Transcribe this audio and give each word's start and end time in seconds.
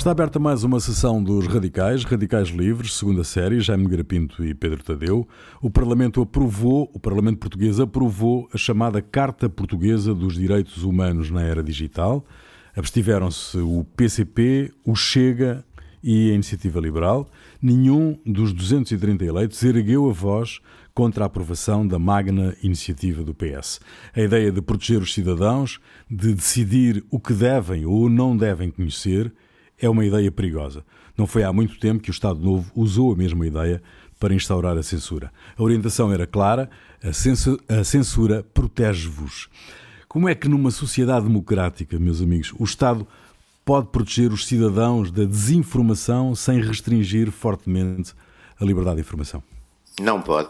Está 0.00 0.12
aberta 0.12 0.38
mais 0.38 0.64
uma 0.64 0.80
sessão 0.80 1.22
dos 1.22 1.46
Radicais, 1.46 2.04
Radicais 2.04 2.48
Livres, 2.48 2.94
segunda 2.94 3.22
série, 3.22 3.60
Jaime 3.60 3.86
Garapinto 3.86 4.42
e 4.42 4.54
Pedro 4.54 4.82
Tadeu. 4.82 5.28
O 5.60 5.68
Parlamento 5.68 6.22
aprovou, 6.22 6.90
o 6.94 6.98
Parlamento 6.98 7.36
português 7.36 7.78
aprovou 7.78 8.48
a 8.50 8.56
chamada 8.56 9.02
Carta 9.02 9.46
Portuguesa 9.46 10.14
dos 10.14 10.36
Direitos 10.36 10.84
Humanos 10.84 11.30
na 11.30 11.42
Era 11.42 11.62
Digital. 11.62 12.24
Abstiveram-se 12.74 13.58
o 13.58 13.84
PCP, 13.94 14.72
o 14.86 14.96
Chega 14.96 15.62
e 16.02 16.30
a 16.30 16.34
Iniciativa 16.34 16.80
Liberal. 16.80 17.28
Nenhum 17.60 18.18
dos 18.24 18.54
230 18.54 19.22
eleitos 19.22 19.62
ergueu 19.62 20.08
a 20.08 20.12
voz 20.14 20.60
contra 20.94 21.24
a 21.24 21.26
aprovação 21.26 21.86
da 21.86 21.98
magna 21.98 22.56
iniciativa 22.62 23.22
do 23.22 23.34
PS. 23.34 23.80
A 24.16 24.22
ideia 24.22 24.50
de 24.50 24.62
proteger 24.62 25.02
os 25.02 25.12
cidadãos, 25.12 25.78
de 26.10 26.32
decidir 26.32 27.04
o 27.10 27.20
que 27.20 27.34
devem 27.34 27.84
ou 27.84 28.08
não 28.08 28.34
devem 28.34 28.70
conhecer, 28.70 29.30
é 29.80 29.88
uma 29.88 30.04
ideia 30.04 30.30
perigosa. 30.30 30.84
Não 31.16 31.26
foi 31.26 31.42
há 31.42 31.52
muito 31.52 31.78
tempo 31.78 32.02
que 32.02 32.10
o 32.10 32.12
Estado 32.12 32.40
Novo 32.40 32.70
usou 32.74 33.12
a 33.12 33.16
mesma 33.16 33.46
ideia 33.46 33.82
para 34.18 34.34
instaurar 34.34 34.76
a 34.76 34.82
censura. 34.82 35.32
A 35.56 35.62
orientação 35.62 36.12
era 36.12 36.26
clara: 36.26 36.70
a 37.02 37.12
censura, 37.12 37.84
censura 37.84 38.44
protege-vos. 38.54 39.48
Como 40.06 40.28
é 40.28 40.34
que 40.34 40.48
numa 40.48 40.70
sociedade 40.70 41.26
democrática, 41.26 41.98
meus 41.98 42.20
amigos, 42.20 42.52
o 42.58 42.64
Estado 42.64 43.06
pode 43.64 43.88
proteger 43.88 44.32
os 44.32 44.46
cidadãos 44.46 45.10
da 45.10 45.24
desinformação 45.24 46.34
sem 46.34 46.60
restringir 46.60 47.30
fortemente 47.30 48.12
a 48.60 48.64
liberdade 48.64 48.96
de 48.96 49.02
informação? 49.02 49.42
Não 50.00 50.20
pode. 50.20 50.48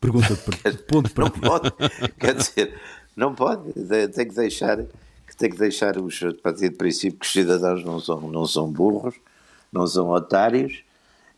Pergunta 0.00 0.34
de 0.34 0.78
ponto 0.86 1.10
para 1.10 1.24
Não 1.24 1.30
pode. 1.30 1.72
Quer 2.18 2.34
dizer, 2.34 2.80
não 3.16 3.34
pode. 3.34 3.72
Tem 4.14 4.28
que 4.28 4.34
deixar 4.34 4.78
que 5.34 5.38
tem 5.38 5.50
que 5.50 5.58
deixar 5.58 5.98
os 5.98 6.20
partir 6.42 6.70
do 6.70 6.76
princípio 6.76 7.18
que 7.18 7.26
os 7.26 7.32
cidadãos 7.32 7.84
não 7.84 7.98
são, 7.98 8.20
não 8.20 8.46
são 8.46 8.70
burros, 8.70 9.14
não 9.72 9.86
são 9.86 10.08
otários, 10.10 10.84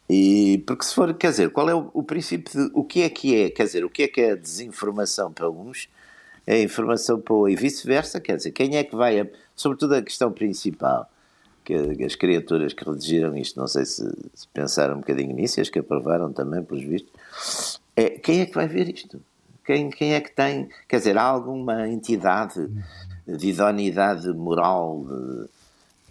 e 0.08 0.62
porque 0.66 0.84
se 0.84 0.94
for, 0.94 1.12
quer 1.14 1.30
dizer, 1.30 1.50
qual 1.50 1.68
é 1.68 1.74
o, 1.74 1.90
o 1.92 2.02
princípio 2.02 2.52
de 2.52 2.70
o 2.74 2.84
que 2.84 3.02
é 3.02 3.08
que 3.08 3.34
é, 3.34 3.50
quer 3.50 3.64
dizer, 3.64 3.84
o 3.84 3.90
que 3.90 4.02
é 4.04 4.08
que 4.08 4.20
é 4.20 4.36
desinformação 4.36 5.32
para 5.32 5.50
uns, 5.50 5.88
é 6.46 6.62
informação 6.62 7.18
para 7.18 7.34
o 7.34 7.48
e 7.48 7.56
vice-versa, 7.56 8.20
quer 8.20 8.36
dizer, 8.36 8.52
quem 8.52 8.76
é 8.76 8.84
que 8.84 8.94
vai, 8.94 9.18
a, 9.18 9.26
sobretudo 9.54 9.94
a 9.94 10.02
questão 10.02 10.30
principal, 10.30 11.10
que 11.64 11.74
as 12.04 12.14
criaturas 12.14 12.72
que 12.72 12.88
redigiram 12.88 13.36
isto, 13.36 13.58
não 13.58 13.66
sei 13.66 13.84
se, 13.84 14.04
se 14.34 14.46
pensaram 14.54 14.96
um 14.96 15.00
bocadinho 15.00 15.34
nisso, 15.34 15.60
as 15.60 15.68
que 15.68 15.80
aprovaram 15.80 16.32
também, 16.32 16.62
pelos 16.62 16.84
vistos, 16.84 17.80
é 17.96 18.10
quem 18.10 18.40
é 18.40 18.46
que 18.46 18.54
vai 18.54 18.68
ver 18.68 18.88
isto? 18.88 19.20
Quem, 19.64 19.90
quem 19.90 20.14
é 20.14 20.20
que 20.20 20.30
tem, 20.30 20.68
quer 20.86 20.98
dizer, 20.98 21.18
há 21.18 21.24
alguma 21.24 21.88
entidade 21.88 22.70
de 23.26 23.48
idoneidade 23.48 24.28
moral, 24.32 25.04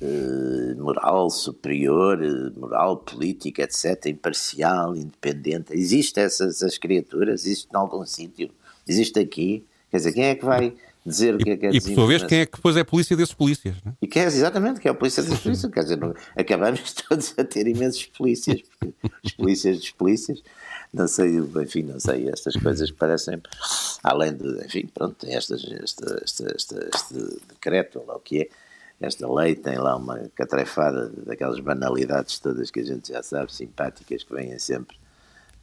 de, 0.01 0.75
moral 0.77 1.29
superior, 1.29 2.19
moral 2.57 2.97
política, 2.97 3.63
etc., 3.63 4.07
imparcial, 4.07 4.95
independente. 4.95 5.73
Existem 5.73 6.23
essas 6.23 6.61
as 6.61 6.77
criaturas? 6.77 7.45
Existe 7.45 7.67
em 7.71 7.77
algum 7.77 8.05
sítio? 8.05 8.49
Existe 8.87 9.19
aqui? 9.19 9.65
Quer 9.89 9.97
dizer, 9.97 10.13
quem 10.13 10.25
é 10.25 10.35
que 10.35 10.45
vai 10.45 10.73
dizer 11.05 11.35
o 11.35 11.37
que 11.37 11.51
é 11.51 11.57
que 11.57 11.65
é 11.67 11.69
E, 11.69 11.79
por 11.79 11.93
sua 11.93 12.07
vez, 12.07 12.23
quem 12.23 12.39
é 12.39 12.45
que 12.45 12.57
depois 12.57 12.75
é 12.75 12.83
polícia 12.83 13.15
desses 13.15 13.33
polícias? 13.33 13.75
É? 13.85 13.91
E 14.01 14.07
quem 14.07 14.23
é 14.23 14.25
exatamente, 14.25 14.79
quem 14.79 14.89
é 14.89 14.91
a 14.91 14.97
polícia 14.97 15.23
desses 15.23 15.39
polícias? 15.39 15.71
Quer 15.71 15.83
dizer, 15.83 15.99
acabamos 16.35 16.93
todos 17.07 17.33
a 17.37 17.43
ter 17.43 17.67
imensos 17.67 18.05
polícias, 18.07 18.61
porque 18.61 18.93
os 19.23 19.31
polícias 19.31 19.77
dos 19.77 19.91
polícias 19.91 20.43
não 20.95 21.07
sei, 21.07 21.37
enfim, 21.37 21.83
não 21.83 21.99
sei, 21.99 22.29
estas 22.29 22.55
coisas 22.55 22.89
parecem, 22.89 23.41
além 24.01 24.33
de, 24.33 24.65
enfim, 24.65 24.87
pronto, 24.87 25.13
tem 25.15 25.35
estas, 25.35 25.61
esta, 25.63 26.21
esta, 26.23 26.55
esta, 26.55 26.89
este 26.93 27.13
decreto, 27.49 27.99
ou 27.99 28.05
lá 28.05 28.15
o 28.15 28.19
que 28.19 28.43
é, 28.43 28.49
esta 29.01 29.31
lei 29.31 29.55
tem 29.55 29.77
lá 29.77 29.97
uma 29.97 30.17
catrefada 30.33 31.09
daquelas 31.09 31.59
banalidades 31.59 32.39
todas 32.39 32.71
que 32.71 32.79
a 32.79 32.85
gente 32.85 33.11
já 33.11 33.21
sabe, 33.21 33.53
simpáticas, 33.53 34.23
que 34.23 34.33
vêm 34.33 34.57
sempre, 34.57 34.95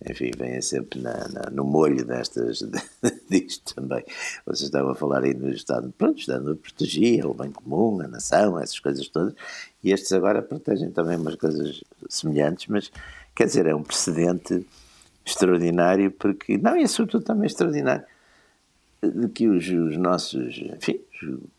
enfim, 0.06 0.32
vêm 0.36 0.60
sempre 0.60 1.00
na, 1.00 1.28
na, 1.28 1.50
no 1.50 1.64
molho 1.64 2.04
destas, 2.04 2.62
disto 3.30 3.74
também. 3.74 4.04
Vocês 4.44 4.64
estavam 4.64 4.90
a 4.90 4.94
falar 4.94 5.24
aí 5.24 5.32
no 5.32 5.48
Estado, 5.48 5.90
pronto, 5.96 6.16
o 6.16 6.20
Estado 6.20 6.56
protegia 6.56 7.26
o 7.26 7.32
bem 7.32 7.50
comum, 7.50 8.02
a 8.02 8.06
nação, 8.06 8.58
essas 8.58 8.78
coisas 8.78 9.08
todas, 9.08 9.34
e 9.82 9.92
estes 9.92 10.12
agora 10.12 10.42
protegem 10.42 10.90
também 10.90 11.16
umas 11.16 11.36
coisas 11.36 11.82
semelhantes, 12.06 12.66
mas, 12.68 12.92
quer 13.34 13.46
dizer, 13.46 13.64
é 13.66 13.74
um 13.74 13.82
precedente 13.82 14.66
extraordinário, 15.24 16.10
porque. 16.10 16.58
Não, 16.58 16.76
e 16.76 16.86
sobretudo 16.88 17.24
também 17.24 17.46
extraordinário 17.46 18.04
de 19.02 19.28
que 19.28 19.48
os, 19.48 19.68
os 19.68 19.96
nossos, 19.96 20.58
enfim, 20.58 21.00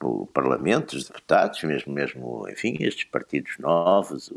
o 0.01 0.25
Parlamento, 0.28 0.96
os 0.96 1.06
deputados, 1.06 1.62
mesmo, 1.63 1.94
mesmo, 1.94 2.47
enfim, 2.50 2.78
estes 2.79 3.03
partidos 3.06 3.57
novos, 3.59 4.31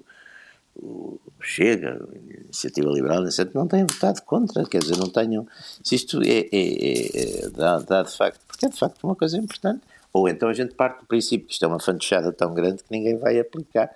o, 0.74 1.20
o 1.24 1.32
Chega, 1.40 2.04
a 2.12 2.44
Iniciativa 2.44 2.90
Liberal, 2.90 3.24
etc., 3.24 3.48
não 3.54 3.68
têm 3.68 3.84
votado 3.84 4.22
contra, 4.22 4.64
quer 4.64 4.80
dizer, 4.80 4.96
não 4.96 5.08
tenham. 5.08 5.46
Se 5.84 5.94
isto 5.94 6.20
é, 6.22 6.40
é, 6.40 6.48
é, 6.52 7.44
é 7.44 7.50
dá, 7.50 7.78
dá, 7.78 8.02
de 8.02 8.16
facto, 8.16 8.40
porque 8.46 8.66
é 8.66 8.68
de 8.68 8.76
facto 8.76 9.04
uma 9.04 9.14
coisa 9.14 9.36
importante. 9.36 9.82
Ou 10.12 10.28
então 10.28 10.48
a 10.48 10.54
gente 10.54 10.74
parte 10.74 11.00
do 11.00 11.06
princípio 11.06 11.46
que 11.46 11.52
isto 11.52 11.64
é 11.64 11.68
uma 11.68 11.78
fantochada 11.78 12.32
tão 12.32 12.54
grande 12.54 12.82
que 12.82 12.90
ninguém 12.90 13.18
vai 13.18 13.38
aplicar. 13.38 13.90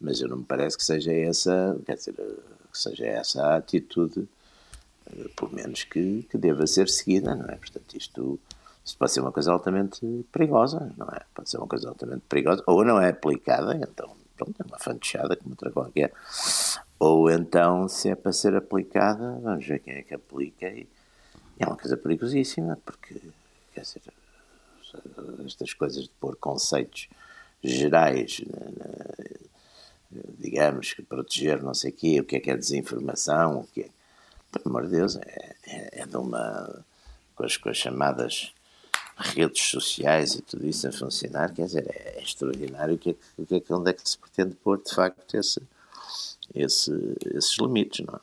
Mas 0.00 0.20
eu 0.20 0.28
não 0.28 0.38
me 0.38 0.44
parece 0.44 0.76
que 0.76 0.82
seja 0.82 1.12
essa, 1.12 1.78
quer 1.84 1.96
dizer, 1.96 2.14
que 2.14 2.78
seja 2.78 3.06
essa 3.06 3.42
a 3.42 3.56
atitude 3.56 4.26
pelo 5.36 5.52
menos 5.52 5.84
que, 5.84 6.22
que 6.30 6.38
deva 6.38 6.66
ser 6.66 6.88
seguida, 6.88 7.34
não 7.34 7.46
é? 7.46 7.56
Portanto, 7.56 7.96
isto, 7.96 8.38
pode 8.98 9.12
ser 9.12 9.20
uma 9.20 9.32
coisa 9.32 9.52
altamente 9.52 10.00
perigosa, 10.32 10.92
não 10.96 11.06
é? 11.08 11.20
Pode 11.34 11.50
ser 11.50 11.58
uma 11.58 11.66
coisa 11.66 11.88
altamente 11.88 12.22
perigosa, 12.28 12.62
ou 12.66 12.84
não 12.84 13.00
é 13.00 13.10
aplicada, 13.10 13.74
então, 13.76 14.16
pronto, 14.36 14.54
é 14.60 14.66
uma 14.66 14.78
fantochada 14.78 15.36
como 15.36 15.50
outra 15.50 15.70
qualquer, 15.70 16.12
ou 16.98 17.30
então, 17.30 17.88
se 17.88 18.10
é 18.10 18.14
para 18.14 18.32
ser 18.32 18.54
aplicada, 18.54 19.38
vamos 19.42 19.66
ver 19.66 19.80
quem 19.80 19.94
é 19.94 20.02
que 20.02 20.14
aplica, 20.14 20.68
e 20.68 20.86
é 21.58 21.66
uma 21.66 21.76
coisa 21.76 21.96
perigosíssima, 21.96 22.78
porque, 22.84 23.20
quer 23.74 23.82
dizer, 23.82 24.02
estas 25.46 25.72
coisas 25.72 26.04
de 26.04 26.10
pôr 26.20 26.36
conceitos 26.36 27.08
gerais, 27.62 28.42
digamos, 30.38 30.92
que 30.92 31.02
proteger 31.02 31.62
não 31.62 31.74
sei 31.74 31.90
o 31.90 31.94
quê, 31.94 32.20
o 32.20 32.24
que 32.24 32.36
é 32.36 32.40
que 32.40 32.50
é 32.50 32.56
desinformação, 32.56 33.60
o 33.60 33.66
que 33.66 33.82
é 33.82 33.88
pelo 34.50 34.68
amor 34.68 34.84
de 34.84 34.96
Deus, 34.96 35.16
é, 35.16 35.54
é, 35.66 36.02
é 36.02 36.06
de 36.06 36.16
uma. 36.16 36.84
Com 37.34 37.44
as, 37.44 37.56
com 37.56 37.70
as, 37.70 37.76
chamadas 37.76 38.52
redes 39.16 39.62
sociais 39.62 40.34
e 40.34 40.42
tudo 40.42 40.66
isso 40.66 40.88
a 40.88 40.92
funcionar, 40.92 41.52
quer 41.54 41.66
dizer, 41.66 41.86
é, 41.88 42.18
é 42.18 42.22
extraordinário 42.22 42.96
que, 42.98 43.10
é 43.10 43.44
que, 43.44 43.60
que, 43.60 43.72
onde 43.72 43.90
é 43.90 43.92
que 43.92 44.08
se 44.08 44.16
pretende 44.16 44.54
pôr, 44.56 44.82
de 44.82 44.94
facto, 44.94 45.34
esse, 45.34 45.60
esse, 46.54 46.92
esses 47.34 47.56
limites, 47.58 48.04
não 48.06 48.14
é? 48.14 48.20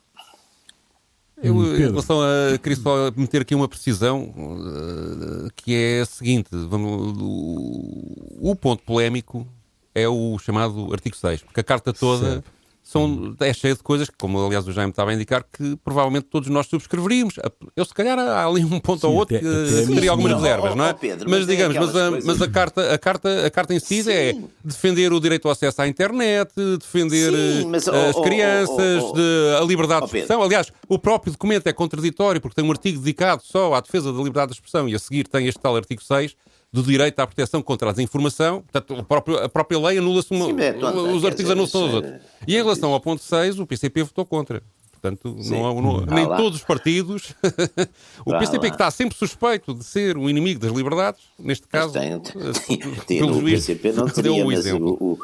Eu, 1.39 1.53
em 1.75 1.91
relação 1.91 2.19
a. 2.19 2.57
Queria 2.57 2.75
só 2.77 3.11
meter 3.15 3.43
aqui 3.43 3.53
uma 3.53 3.67
precisão 3.67 4.23
uh, 4.23 5.47
que 5.55 5.75
é 5.75 6.01
a 6.01 6.05
seguinte: 6.05 6.49
vamos, 6.51 7.15
o, 7.21 8.49
o, 8.51 8.55
ponto 8.55 8.81
polémico 8.81 9.47
é 9.93 10.07
o 10.09 10.39
chamado 10.39 10.91
artigo 10.91 11.15
6, 11.15 11.43
porque 11.43 11.59
a 11.59 11.63
carta 11.63 11.93
toda. 11.93 12.31
Certo 12.31 12.56
são, 12.87 13.35
é 13.41 13.51
cheio 13.51 13.75
de 13.75 13.83
coisas, 13.83 14.09
como 14.17 14.45
aliás 14.45 14.65
o 14.65 14.71
Jaime 14.71 14.91
estava 14.91 15.11
a 15.11 15.13
indicar, 15.13 15.43
que 15.51 15.75
provavelmente 15.83 16.27
todos 16.27 16.47
nós 16.47 16.67
subscreveríamos. 16.67 17.35
Eu, 17.75 17.83
se 17.83 17.93
calhar, 17.93 18.17
há 18.17 18.45
ali 18.45 18.63
um 18.63 18.79
ponto 18.79 19.01
Sim, 19.01 19.07
ou 19.07 19.15
outro 19.15 19.35
até, 19.35 19.45
que 19.45 19.83
até 19.83 19.93
teria 19.93 20.11
algumas 20.11 20.31
não, 20.31 20.39
reservas, 20.39 20.73
não 20.73 20.85
é? 20.85 20.93
Pedro, 20.93 21.29
mas, 21.29 21.39
mas, 21.39 21.47
digamos, 21.47 21.75
mas, 21.75 21.95
a, 21.97 22.11
mas 22.11 22.41
a, 22.41 22.47
carta, 22.47 22.93
a, 22.93 22.97
carta, 22.97 23.45
a 23.45 23.51
carta 23.51 23.73
em 23.73 23.79
si 23.81 24.03
Sim. 24.03 24.11
é 24.11 24.35
defender 24.63 25.11
o 25.11 25.19
direito 25.19 25.49
ao 25.49 25.51
acesso 25.51 25.81
à 25.81 25.87
internet, 25.87 26.49
defender 26.79 27.33
Sim, 27.33 27.65
mas, 27.65 27.89
as 27.89 28.15
oh, 28.15 28.21
crianças, 28.21 29.03
oh, 29.03 29.09
oh, 29.09 29.13
de, 29.13 29.57
a 29.61 29.65
liberdade 29.65 30.01
de 30.01 30.05
expressão. 30.05 30.41
Aliás, 30.41 30.71
o 30.87 30.97
próprio 30.97 31.33
documento 31.33 31.67
é 31.67 31.73
contraditório, 31.73 32.39
porque 32.39 32.55
tem 32.55 32.63
um 32.63 32.71
artigo 32.71 32.99
dedicado 32.99 33.41
só 33.43 33.73
à 33.73 33.81
defesa 33.81 34.13
da 34.13 34.17
liberdade 34.17 34.53
de 34.53 34.55
expressão 34.55 34.87
e 34.87 34.95
a 34.95 34.99
seguir 34.99 35.27
tem 35.27 35.45
este 35.45 35.59
tal 35.59 35.75
artigo 35.75 36.01
6 36.01 36.37
do 36.71 36.83
direito 36.83 37.19
à 37.19 37.27
proteção 37.27 37.61
contra 37.61 37.89
a 37.89 37.91
desinformação. 37.91 38.61
Portanto, 38.61 38.99
a 38.99 39.03
própria, 39.03 39.45
a 39.45 39.49
própria 39.49 39.79
lei 39.79 39.97
anula-se 39.97 40.31
uma, 40.31 40.45
Sim, 40.47 40.55
é, 40.59 40.75
os 41.13 41.23
artigos 41.25 41.51
anulam-se 41.51 41.77
aos 41.77 41.93
outros. 41.93 42.13
E 42.47 42.55
em 42.55 42.57
relação 42.57 42.93
ao 42.93 42.99
ponto 42.99 43.23
6, 43.23 43.59
o 43.59 43.65
PCP 43.65 44.03
votou 44.03 44.25
contra. 44.25 44.61
Portanto, 44.91 45.35
não, 45.49 45.81
não, 45.81 46.05
nem 46.05 46.25
lá. 46.25 46.37
todos 46.37 46.59
os 46.59 46.65
partidos. 46.65 47.33
o 48.25 48.37
PCP, 48.37 48.57
lá. 48.57 48.69
que 48.69 48.75
está 48.75 48.91
sempre 48.91 49.15
suspeito 49.15 49.73
de 49.73 49.83
ser 49.83 50.17
um 50.17 50.29
inimigo 50.29 50.59
das 50.59 50.71
liberdades, 50.71 51.21
neste 51.37 51.67
caso, 51.67 51.93
tem, 51.93 52.19
tem, 52.19 52.95
tem, 53.05 53.23
o 53.23 53.43
PCP 53.43 53.91
não 53.91 54.09
teria, 54.09 54.45
o 54.45 54.51
exemplo. 54.51 54.97
O, 54.99 55.13
o, 55.13 55.19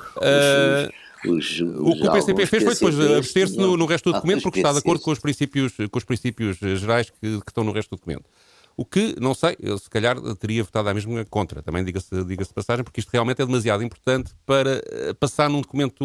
os, 1.25 1.59
os, 1.59 1.61
o 1.61 1.93
que 1.93 2.07
o 2.07 2.11
PCP 2.11 2.45
fez 2.45 2.63
foi 2.63 2.73
depois 2.73 2.99
abster-se 3.17 3.57
no, 3.57 3.75
no, 3.75 3.85
resto 3.85 4.11
do 4.11 4.13
documento, 4.13 4.43
porque 4.43 4.59
está 4.59 4.71
de 4.71 4.79
acordo 4.79 5.01
com 5.01 5.11
os 5.11 5.19
princípios, 5.19 5.73
com 5.89 5.97
os 5.97 6.03
princípios 6.03 6.57
gerais 6.57 7.09
que, 7.09 7.19
que 7.19 7.49
estão 7.49 7.63
no 7.63 7.71
resto 7.71 7.89
do 7.89 7.97
documento. 7.97 8.25
O 8.75 8.83
que, 8.83 9.15
não 9.19 9.33
sei, 9.33 9.55
eu 9.59 9.77
se 9.77 9.89
calhar 9.89 10.19
teria 10.35 10.63
votado 10.63 10.89
à 10.89 10.93
mesma 10.93 11.23
contra, 11.25 11.61
também 11.61 11.83
diga-se 11.83 12.23
diga 12.23 12.43
de 12.43 12.53
passagem, 12.53 12.83
porque 12.83 12.99
isto 12.99 13.09
realmente 13.11 13.41
é 13.41 13.45
demasiado 13.45 13.83
importante 13.83 14.33
para 14.45 14.81
eh, 14.85 15.13
passar 15.19 15.49
num 15.49 15.61
documento 15.61 16.03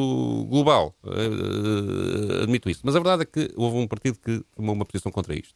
global. 0.51 0.95
Uh, 1.03 2.43
admito 2.43 2.69
isso. 2.69 2.81
Mas 2.85 2.95
a 2.95 2.99
verdade 2.99 3.23
é 3.23 3.25
que 3.25 3.53
houve 3.57 3.79
um 3.79 3.87
partido 3.87 4.19
que 4.19 4.43
tomou 4.55 4.75
uma 4.75 4.85
posição 4.85 5.11
contra 5.11 5.35
isto. 5.35 5.55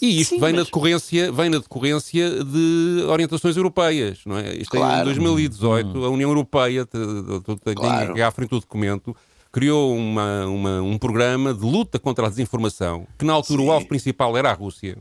E 0.00 0.20
isto 0.20 0.34
Sim, 0.34 0.40
vem, 0.40 0.50
mas... 0.50 0.58
na 0.58 0.62
decorrência, 0.64 1.32
vem 1.32 1.50
na 1.50 1.58
decorrência 1.58 2.44
de 2.44 3.04
orientações 3.08 3.56
europeias, 3.56 4.20
não 4.26 4.38
é? 4.38 4.54
Isto 4.54 4.76
claro. 4.76 5.02
em 5.02 5.04
2018, 5.04 5.98
hum. 5.98 6.04
a 6.04 6.08
União 6.08 6.30
Europeia, 6.30 6.86
tenho 6.86 7.76
claro. 7.76 8.24
à 8.24 8.30
frente 8.30 8.50
do 8.50 8.60
documento, 8.60 9.16
criou 9.50 9.96
uma, 9.96 10.46
uma, 10.46 10.82
um 10.82 10.98
programa 10.98 11.52
de 11.52 11.64
luta 11.64 11.98
contra 11.98 12.26
a 12.26 12.30
desinformação, 12.30 13.06
que 13.18 13.24
na 13.24 13.32
altura 13.32 13.62
Sim. 13.62 13.68
o 13.68 13.72
alvo 13.72 13.86
principal 13.86 14.36
era 14.36 14.50
a 14.50 14.54
Rússia. 14.54 14.98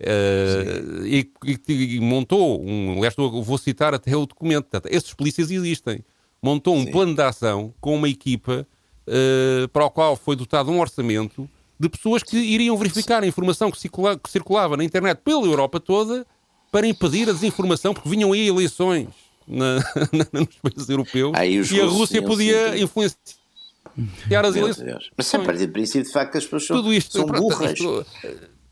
Uh, 0.00 1.04
e, 1.04 1.30
e, 1.44 1.96
e, 1.96 2.00
montou 2.00 2.62
um. 2.62 2.98
Aliás, 2.98 3.14
vou 3.16 3.58
citar 3.58 3.94
até 3.94 4.16
o 4.16 4.26
documento. 4.26 4.68
Esses 4.86 5.12
polícias 5.12 5.50
existem. 5.50 6.04
Montou 6.40 6.76
um 6.76 6.84
Sim. 6.84 6.92
plano 6.92 7.14
de 7.14 7.22
ação 7.22 7.74
com 7.80 7.96
uma 7.96 8.08
equipa 8.08 8.66
uh, 9.08 9.68
para 9.68 9.84
o 9.84 9.90
qual 9.90 10.14
foi 10.14 10.36
dotado 10.36 10.70
um 10.70 10.80
orçamento 10.80 11.48
de 11.78 11.88
pessoas 11.88 12.22
que 12.22 12.36
iriam 12.36 12.76
verificar 12.76 13.22
a 13.22 13.26
informação 13.26 13.70
que, 13.70 13.78
circula, 13.78 14.18
que 14.18 14.30
circulava 14.30 14.76
na 14.76 14.84
internet 14.84 15.18
pela 15.24 15.44
Europa 15.44 15.80
toda 15.80 16.26
para 16.70 16.86
impedir 16.86 17.28
a 17.28 17.32
desinformação, 17.32 17.94
porque 17.94 18.08
vinham 18.08 18.32
aí 18.32 18.48
eleições 18.48 19.08
na, 19.46 19.76
na, 20.12 20.40
nos 20.40 20.56
países 20.56 20.88
europeus 20.88 21.32
e 21.70 21.80
a 21.80 21.86
Rússia 21.86 22.22
podia 22.22 22.78
influenciar 22.78 24.44
as 24.44 24.56
eleições. 24.56 25.10
Mas 25.16 25.34
a 25.34 25.38
partir 25.38 25.66
do 25.66 25.72
princípio, 25.72 26.04
de 26.04 26.12
facto, 26.12 26.36
as 26.36 26.44
pessoas 26.44 26.66
são, 26.66 26.76
Tudo 26.76 26.92
isto, 26.92 27.12
são 27.12 27.26
burras. 27.26 27.72
Isto... 27.72 28.06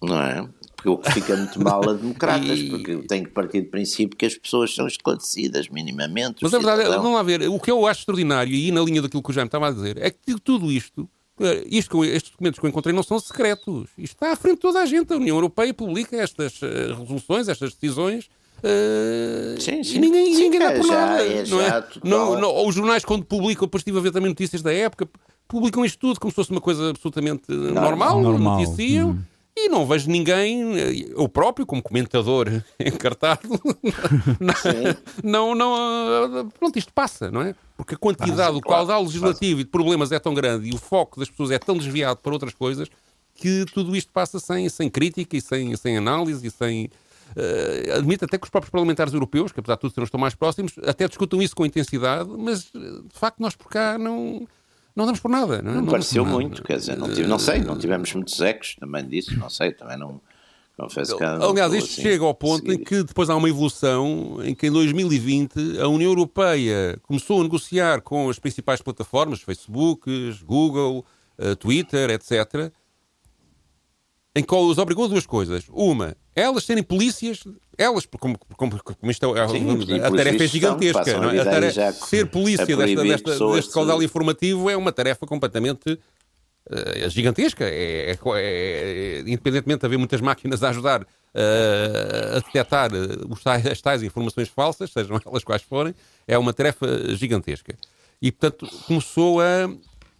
Não 0.02 0.20
é? 0.20 0.48
Porque 0.86 0.90
o 0.90 0.98
que 0.98 1.12
fica 1.12 1.36
muito 1.36 1.62
mal 1.62 1.88
a 1.88 1.92
democratas, 1.94 2.58
e... 2.58 2.70
porque 2.70 2.96
tem 3.08 3.24
que 3.24 3.30
partir 3.30 3.62
do 3.62 3.70
princípio 3.70 4.16
que 4.16 4.26
as 4.26 4.36
pessoas 4.36 4.74
são 4.74 4.86
esclarecidas 4.86 5.68
minimamente. 5.68 6.36
Mas 6.42 6.54
a 6.54 6.58
verdade, 6.58 6.82
é, 6.82 6.88
vamos 6.88 7.12
lá 7.12 7.22
ver, 7.22 7.48
o 7.48 7.58
que 7.58 7.70
eu 7.70 7.86
acho 7.86 8.00
extraordinário, 8.00 8.54
e 8.54 8.70
na 8.70 8.80
linha 8.82 9.02
daquilo 9.02 9.22
que 9.22 9.30
o 9.30 9.32
Jaime 9.32 9.48
estava 9.48 9.68
a 9.68 9.72
dizer, 9.72 9.98
é 9.98 10.10
que 10.10 10.40
tudo 10.40 10.70
isto 10.70 11.08
isto, 11.66 12.02
estes 12.02 12.30
documentos 12.30 12.58
que 12.58 12.64
eu 12.64 12.70
encontrei 12.70 12.94
não 12.94 13.02
são 13.02 13.18
secretos. 13.18 13.90
Isto 13.98 14.14
está 14.14 14.32
à 14.32 14.36
frente 14.36 14.54
de 14.54 14.60
toda 14.62 14.80
a 14.80 14.86
gente. 14.86 15.12
A 15.12 15.16
União 15.16 15.36
Europeia 15.36 15.74
publica 15.74 16.16
estas 16.16 16.62
uh, 16.62 16.94
resoluções, 16.98 17.46
estas 17.46 17.74
decisões. 17.74 18.30
Uh, 18.60 19.60
sim, 19.60 19.84
sim. 19.84 19.96
E 19.96 19.98
ninguém, 19.98 20.34
sim, 20.34 20.44
ninguém 20.44 20.60
dá 20.60 20.72
por 20.72 20.86
nada. 20.86 21.22
É, 21.22 21.46
não 21.46 21.60
é? 21.60 21.84
não, 22.02 22.40
não, 22.40 22.66
os 22.66 22.74
jornais, 22.74 23.04
quando 23.04 23.22
publicam, 23.22 23.66
depois 23.66 23.82
estive 23.82 23.98
a 23.98 24.00
ver 24.00 24.12
também 24.12 24.30
notícias 24.30 24.62
da 24.62 24.72
época, 24.72 25.06
publicam 25.46 25.84
isto 25.84 25.98
tudo 25.98 26.18
como 26.18 26.30
se 26.30 26.36
fosse 26.36 26.50
uma 26.50 26.60
coisa 26.60 26.88
absolutamente 26.88 27.52
normal, 27.52 28.22
normal. 28.22 28.60
noticiam. 28.60 29.10
Hum. 29.10 29.35
E 29.58 29.70
não 29.70 29.86
vejo 29.86 30.10
ninguém, 30.10 30.76
eu 31.16 31.26
próprio, 31.28 31.64
como 31.64 31.82
comentador 31.82 32.46
encartado, 32.78 33.48
não, 35.24 35.54
não, 35.54 36.28
não, 36.28 36.48
pronto, 36.50 36.78
isto 36.78 36.92
passa, 36.92 37.30
não 37.30 37.40
é? 37.40 37.54
Porque 37.74 37.94
a 37.94 37.98
quantidade, 37.98 38.54
o 38.54 38.60
caudal 38.60 39.02
legislativo 39.02 39.60
e 39.60 39.64
de 39.64 39.70
problemas 39.70 40.12
é 40.12 40.18
tão 40.18 40.34
grande 40.34 40.68
e 40.68 40.74
o 40.74 40.78
foco 40.78 41.18
das 41.18 41.30
pessoas 41.30 41.50
é 41.50 41.58
tão 41.58 41.76
desviado 41.76 42.20
para 42.20 42.32
outras 42.32 42.52
coisas 42.52 42.88
que 43.34 43.64
tudo 43.72 43.96
isto 43.96 44.12
passa 44.12 44.38
sem, 44.38 44.68
sem 44.68 44.90
crítica 44.90 45.36
e 45.36 45.40
sem, 45.40 45.74
sem 45.76 45.96
análise 45.96 46.46
e 46.46 46.50
sem. 46.50 46.90
Uh, 47.36 47.96
admito 47.96 48.24
até 48.24 48.38
que 48.38 48.44
os 48.44 48.50
próprios 48.50 48.70
parlamentares 48.70 49.12
europeus, 49.12 49.52
que 49.52 49.60
apesar 49.60 49.74
de 49.74 49.80
tudo 49.80 49.94
não 49.96 50.04
estão 50.04 50.20
mais 50.20 50.34
próximos, 50.34 50.74
até 50.86 51.08
discutam 51.08 51.42
isso 51.42 51.56
com 51.56 51.66
intensidade, 51.66 52.30
mas 52.30 52.70
de 52.72 53.02
facto 53.10 53.40
nós 53.40 53.54
por 53.54 53.68
cá 53.68 53.98
não 53.98 54.46
não 54.96 55.04
damos 55.04 55.20
por 55.20 55.30
nada. 55.30 55.60
Não, 55.60 55.70
é? 55.70 55.74
não, 55.74 55.82
não 55.82 55.90
pareceu 55.90 56.24
muito, 56.24 56.62
quer 56.62 56.78
dizer, 56.78 56.96
não, 56.96 57.08
tive, 57.08 57.28
não 57.28 57.38
sei, 57.38 57.60
não 57.60 57.78
tivemos 57.78 58.12
muitos 58.14 58.40
ecos 58.40 58.74
também 58.76 59.06
disso, 59.06 59.38
não 59.38 59.50
sei, 59.50 59.72
também 59.72 59.98
não. 59.98 60.20
Confesso 60.78 61.16
que 61.16 61.24
Aliás, 61.24 61.72
isto 61.72 61.92
assim, 61.92 62.02
chega 62.02 62.22
ao 62.22 62.34
ponto 62.34 62.70
em 62.70 62.76
que 62.76 63.02
depois 63.02 63.30
há 63.30 63.36
uma 63.36 63.48
evolução 63.48 64.38
em 64.42 64.54
que 64.54 64.66
em 64.66 64.70
2020 64.70 65.80
a 65.80 65.88
União 65.88 66.10
Europeia 66.10 66.98
começou 67.02 67.40
a 67.40 67.44
negociar 67.44 68.02
com 68.02 68.28
as 68.28 68.38
principais 68.38 68.82
plataformas, 68.82 69.40
Facebook, 69.40 70.10
Google, 70.44 71.06
eh, 71.38 71.54
Twitter, 71.54 72.10
etc., 72.10 72.70
em 74.36 74.42
que 74.42 74.54
os 74.54 74.76
obrigou 74.76 75.06
a 75.06 75.08
duas 75.08 75.24
coisas. 75.24 75.64
Uma, 75.70 76.14
elas 76.34 76.64
serem 76.64 76.82
polícias, 76.82 77.42
elas, 77.78 78.04
como, 78.04 78.38
como, 78.54 78.78
como 78.78 79.10
isto 79.10 79.34
é, 79.34 79.48
Sim, 79.48 79.98
a 79.98 80.10
tarefa 80.10 80.44
é 80.44 80.46
gigantesca. 80.46 81.18
Não 81.18 81.30
é? 81.30 81.40
a 81.40 81.44
tarefa, 81.44 81.92
ser 81.92 82.26
polícia 82.26 82.76
desta, 82.76 83.02
desta, 83.02 83.46
deste 83.54 83.72
caudal 83.72 84.02
informativo 84.02 84.68
é 84.68 84.76
uma 84.76 84.92
tarefa 84.92 85.26
completamente 85.26 85.90
uh, 85.90 87.08
gigantesca. 87.08 87.64
É, 87.64 88.10
é, 88.10 88.18
é, 88.34 89.20
independentemente 89.20 89.80
de 89.80 89.86
haver 89.86 89.96
muitas 89.96 90.20
máquinas 90.20 90.62
a 90.62 90.68
ajudar 90.68 91.00
uh, 91.02 92.36
a 92.36 92.40
detectar 92.40 92.90
os 93.30 93.42
tais, 93.42 93.66
as 93.66 93.80
tais 93.80 94.02
informações 94.02 94.50
falsas, 94.50 94.92
sejam 94.92 95.18
elas 95.24 95.44
quais 95.44 95.62
forem, 95.62 95.94
é 96.28 96.36
uma 96.36 96.52
tarefa 96.52 96.86
gigantesca. 97.16 97.74
E, 98.20 98.30
portanto, 98.30 98.68
começou 98.86 99.40
a 99.40 99.70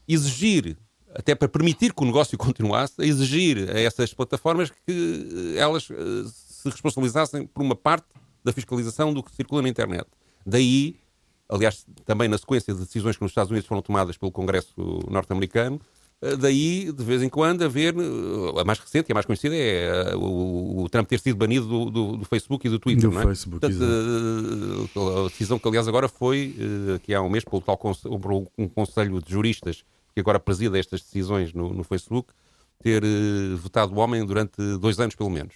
exigir 0.09 0.75
até 1.19 1.35
para 1.35 1.49
permitir 1.49 1.93
que 1.93 2.03
o 2.03 2.07
negócio 2.07 2.37
continuasse, 2.39 2.95
a 3.01 3.05
exigir 3.05 3.71
a 3.71 3.81
essas 3.81 4.13
plataformas 4.13 4.71
que 4.71 5.55
eh, 5.57 5.59
elas 5.59 5.89
eh, 5.91 5.95
se 6.27 6.69
responsabilizassem 6.69 7.47
por 7.47 7.63
uma 7.63 7.75
parte 7.75 8.07
da 8.45 8.53
fiscalização 8.53 9.13
do 9.13 9.23
que 9.23 9.35
circula 9.35 9.63
na 9.63 9.69
internet. 9.69 10.07
Daí, 10.45 10.97
aliás, 11.49 11.85
também 12.05 12.29
na 12.29 12.39
sequência 12.39 12.73
de 12.73 12.81
decisões 12.81 13.17
que 13.17 13.23
nos 13.23 13.31
Estados 13.31 13.51
Unidos 13.51 13.67
foram 13.67 13.83
tomadas 13.83 14.17
pelo 14.17 14.31
Congresso 14.31 14.73
norte-americano, 15.11 15.81
eh, 16.21 16.37
daí, 16.37 16.93
de 16.93 17.05
vez 17.05 17.23
em 17.23 17.29
quando, 17.29 17.62
haver. 17.62 17.95
A 18.59 18.65
mais 18.65 18.79
recente 18.79 19.09
e 19.09 19.12
a 19.12 19.15
mais 19.15 19.27
conhecida 19.27 19.57
é 19.57 20.15
o, 20.15 20.87
Trump 20.91 21.09
ter 21.09 21.19
sido 21.19 21.37
banido 21.37 21.67
do, 21.67 21.91
do, 21.91 22.17
do 22.19 22.25
Facebook 22.25 22.67
e 22.67 22.71
do 22.71 22.79
Twitter, 22.79 23.09
do 23.09 23.15
não 23.15 23.23
é? 23.23 23.25
Facebook, 23.25 23.61
Portanto, 23.61 25.25
a 25.25 25.29
decisão 25.29 25.59
que, 25.59 25.67
aliás, 25.67 25.89
agora 25.89 26.09
foi, 26.09 26.55
que 27.03 27.15
há 27.15 27.23
um 27.23 27.31
mês, 27.31 27.45
pelo 27.45 27.61
tal 27.62 27.77
por 27.77 28.33
um 28.57 28.69
conselho 28.69 29.21
de 29.21 29.33
juristas 29.33 29.85
que 30.17 30.21
agora 30.21 30.41
presida 30.41 30.79
estas 30.79 31.03
decisões 31.03 31.53
no, 31.53 31.75
no 31.75 31.85
Facebook, 31.85 32.33
ter 32.83 33.05
uh, 33.05 33.57
votado 33.59 33.95
o 33.95 33.99
homem 33.99 34.25
durante 34.25 34.57
dois 34.79 34.99
anos, 34.99 35.15
pelo 35.15 35.29
menos. 35.29 35.55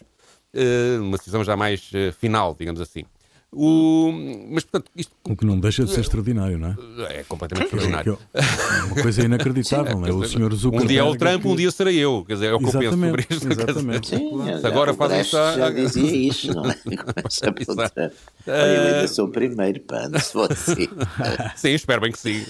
Uh, 0.53 1.01
uma 1.01 1.17
decisão 1.17 1.43
já 1.43 1.57
mais 1.57 1.91
uh, 1.93 2.13
final, 2.13 2.55
digamos 2.55 2.79
assim. 2.79 3.05
O... 3.53 4.13
Mas, 4.51 4.65
portanto, 4.65 4.91
isto... 4.97 5.13
O 5.29 5.37
que 5.37 5.45
não 5.45 5.59
deixa 5.59 5.85
de 5.85 5.91
ser 5.93 6.01
extraordinário, 6.01 6.59
não 6.59 6.69
é? 6.69 6.77
É 7.19 7.25
completamente 7.25 7.67
extraordinário. 7.67 8.19
É 8.33 8.85
uma 8.85 9.03
coisa 9.03 9.25
inacreditável, 9.25 9.99
não 9.99 10.07
é? 10.07 10.13
O 10.13 10.25
senhor 10.25 10.53
Zuckerberg... 10.55 10.85
Um 10.85 10.89
dia 10.89 11.01
é 11.01 11.05
o 11.05 11.17
Trump, 11.17 11.45
um 11.47 11.57
dia 11.57 11.71
serei 11.71 11.97
eu. 11.97 12.25
Quer 12.27 12.35
dizer, 12.35 12.47
é 12.47 12.55
o 12.55 12.59
que 12.59 12.67
eu 12.67 12.73
penso 12.73 12.99
sobre 12.99 13.27
isto. 13.29 13.49
Exatamente. 13.51 14.09
Sim, 14.09 14.31
Se 14.61 14.67
agora 14.67 14.95
fazem 14.95 15.21
isso... 15.21 15.37
Já 15.37 15.71
dizia 15.71 16.17
isso, 16.29 16.55
não 16.55 16.71
é? 16.71 16.77
Olha, 18.47 18.57
eu 18.57 18.95
ainda 18.95 19.09
sou 19.09 19.27
o 19.27 19.29
primeiro, 19.29 19.81
pá, 19.81 20.09
se 20.19 20.33
fosse 20.33 20.89
Sim, 21.57 21.71
espero 21.71 22.01
bem 22.01 22.11
que 22.11 22.19
sim. 22.19 22.45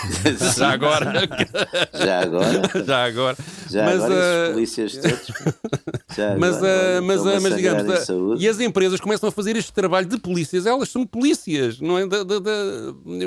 já 0.56 0.70
agora. 0.70 1.12
Já 1.94 2.20
agora. 2.20 2.84
Já 2.84 3.04
agora. 3.04 3.36
Já 3.70 3.84
mas, 3.84 4.04
agora, 4.04 4.50
uh... 4.50 4.52
polícias 4.54 4.96
todos. 4.96 5.26
Já 6.16 6.36
mas, 6.36 6.56
agora, 6.56 7.00
uh, 7.00 7.02
mas, 7.02 7.20
uh, 7.20 7.40
mas 7.42 7.56
digamos, 7.56 8.08
e 8.40 8.48
as 8.48 8.60
empresas 8.60 9.00
começam 9.00 9.28
a 9.28 9.32
fazer 9.32 9.56
este 9.56 9.72
trabalho 9.72 10.06
de 10.06 10.18
polícias, 10.48 10.66
elas 10.66 10.88
são 10.88 11.06
polícias, 11.06 11.80
não 11.80 11.98
é? 11.98 12.06
Da, 12.06 12.22
da, 12.22 12.38
da... 12.38 12.52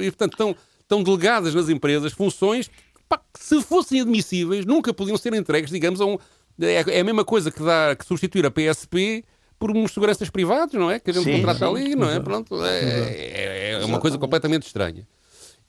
E, 0.02 0.12
portanto, 0.12 0.34
estão, 0.34 0.56
estão 0.82 1.04
delegadas 1.04 1.54
nas 1.54 1.70
empresas 1.70 2.14
funções 2.14 2.70
pá, 3.08 3.18
que, 3.18 3.44
se 3.44 3.62
fossem 3.62 4.02
admissíveis, 4.02 4.66
nunca 4.66 4.94
podiam 4.94 5.18
ser 5.18 5.34
entregues, 5.34 5.72
digamos, 5.72 6.00
a 6.02 6.06
um. 6.06 6.18
É, 6.62 6.98
é 6.98 7.00
a 7.00 7.04
mesma 7.04 7.24
coisa 7.24 7.52
que, 7.52 7.64
dá, 7.64 7.96
que 7.96 8.06
substituir 8.06 8.46
a 8.46 8.52
PSP 8.52 9.24
por 9.58 9.76
uns 9.76 9.94
seguranças 9.94 10.30
privados, 10.30 10.74
não 10.74 10.90
é? 10.90 11.00
Que 11.00 11.12
a 11.12 11.14
gente 11.14 11.26
sim, 11.26 11.36
contrata 11.38 11.66
sim, 11.66 11.72
ali, 11.72 11.96
não 11.96 12.10
é? 12.10 12.20
Pronto, 12.20 12.64
é, 12.64 12.80
é, 12.80 13.72
é 13.82 13.86
uma 13.86 14.00
coisa 14.00 14.18
completamente 14.18 14.66
estranha. 14.66 15.08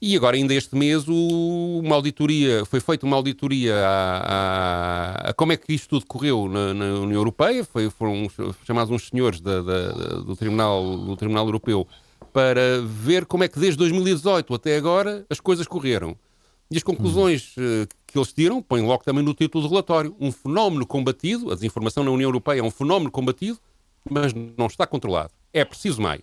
E 0.03 0.15
agora, 0.15 0.35
ainda 0.35 0.51
este 0.55 0.75
mês, 0.75 1.07
o, 1.07 1.81
uma 1.83 1.95
auditoria, 1.95 2.65
foi 2.65 2.79
feita 2.79 3.05
uma 3.05 3.15
auditoria 3.15 3.75
a, 3.75 4.17
a, 4.17 5.29
a, 5.29 5.33
como 5.33 5.51
é 5.51 5.57
que 5.57 5.71
isto 5.71 5.89
tudo 5.89 6.07
correu 6.07 6.49
na, 6.49 6.73
na 6.73 6.85
União 7.01 7.19
Europeia. 7.19 7.63
Foi, 7.63 7.87
foram 7.91 8.27
chamados 8.65 8.91
uns 8.91 9.09
senhores 9.09 9.39
da, 9.39 9.61
da, 9.61 9.91
do, 10.21 10.35
Tribunal, 10.35 10.97
do 10.97 11.15
Tribunal 11.15 11.45
Europeu 11.45 11.87
para 12.33 12.81
ver 12.83 13.27
como 13.27 13.43
é 13.43 13.47
que 13.47 13.59
desde 13.59 13.77
2018 13.77 14.55
até 14.55 14.75
agora 14.75 15.23
as 15.29 15.39
coisas 15.39 15.67
correram. 15.67 16.17
E 16.71 16.77
as 16.77 16.83
conclusões 16.83 17.55
uh, 17.57 17.87
que 18.07 18.17
eles 18.17 18.33
tiram, 18.33 18.59
põem 18.59 18.81
logo 18.81 19.03
também 19.03 19.23
no 19.23 19.35
título 19.35 19.63
do 19.63 19.69
relatório, 19.69 20.15
um 20.19 20.31
fenómeno 20.31 20.87
combatido, 20.87 21.51
a 21.51 21.55
desinformação 21.55 22.03
na 22.03 22.09
União 22.09 22.29
Europeia 22.29 22.61
é 22.61 22.63
um 22.63 22.71
fenómeno 22.71 23.11
combatido, 23.11 23.59
mas 24.09 24.33
não 24.33 24.65
está 24.65 24.87
controlado. 24.87 25.31
É 25.53 25.63
preciso 25.63 26.01
mais. 26.01 26.21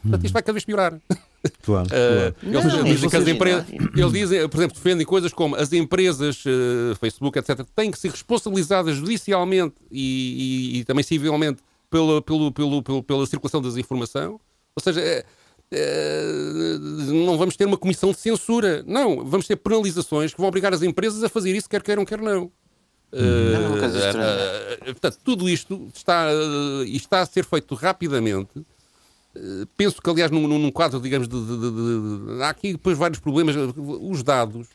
Portanto, 0.00 0.24
isto 0.24 0.32
vai 0.32 0.42
cada 0.42 0.52
vez 0.52 0.64
piorar. 0.64 0.98
Claro, 1.62 1.88
uh, 1.88 2.34
Eles, 2.42 2.64
não, 2.64 2.84
dizem 2.84 3.08
que 3.08 3.16
as 3.16 3.28
empresas, 3.28 3.64
eles 3.94 4.12
dizem, 4.12 4.48
por 4.48 4.58
exemplo, 4.58 4.76
defendem 4.76 5.06
coisas 5.06 5.32
como 5.32 5.54
as 5.56 5.72
empresas, 5.72 6.44
uh, 6.44 6.96
Facebook, 6.98 7.38
etc., 7.38 7.64
têm 7.74 7.90
que 7.90 7.98
ser 7.98 8.10
responsabilizadas 8.10 8.96
judicialmente 8.96 9.76
e, 9.90 10.72
e, 10.74 10.78
e 10.78 10.84
também 10.84 11.04
civilmente 11.04 11.62
pela, 11.90 12.20
pelo, 12.20 12.52
pelo, 12.52 12.82
pelo, 12.82 13.02
pela 13.02 13.26
circulação 13.26 13.62
das 13.62 13.76
informação. 13.76 14.40
Ou 14.74 14.82
seja, 14.82 15.00
é, 15.00 15.24
é, 15.70 16.78
não 17.08 17.36
vamos 17.36 17.56
ter 17.56 17.64
uma 17.64 17.76
comissão 17.76 18.10
de 18.10 18.18
censura. 18.18 18.84
Não, 18.86 19.24
vamos 19.24 19.46
ter 19.46 19.56
penalizações 19.56 20.32
que 20.32 20.38
vão 20.38 20.48
obrigar 20.48 20.72
as 20.72 20.82
empresas 20.82 21.22
a 21.24 21.28
fazer 21.28 21.54
isso, 21.54 21.68
quer 21.68 21.82
queiram, 21.82 22.04
quer 22.04 22.20
não. 22.20 22.50
Uh, 23.12 24.84
portanto, 24.84 25.18
tudo 25.24 25.48
isto 25.48 25.88
está, 25.94 26.28
está 26.86 27.20
a 27.20 27.26
ser 27.26 27.44
feito 27.44 27.74
rapidamente 27.74 28.50
penso 29.76 30.00
que, 30.00 30.10
aliás, 30.10 30.30
num, 30.30 30.46
num 30.46 30.70
quadro, 30.70 31.00
digamos, 31.00 31.28
de, 31.28 31.38
de, 31.38 31.56
de, 31.58 32.36
de, 32.36 32.42
há 32.42 32.50
aqui 32.50 32.72
depois 32.72 32.96
vários 32.96 33.20
problemas. 33.20 33.54
Os 33.76 34.22
dados 34.22 34.68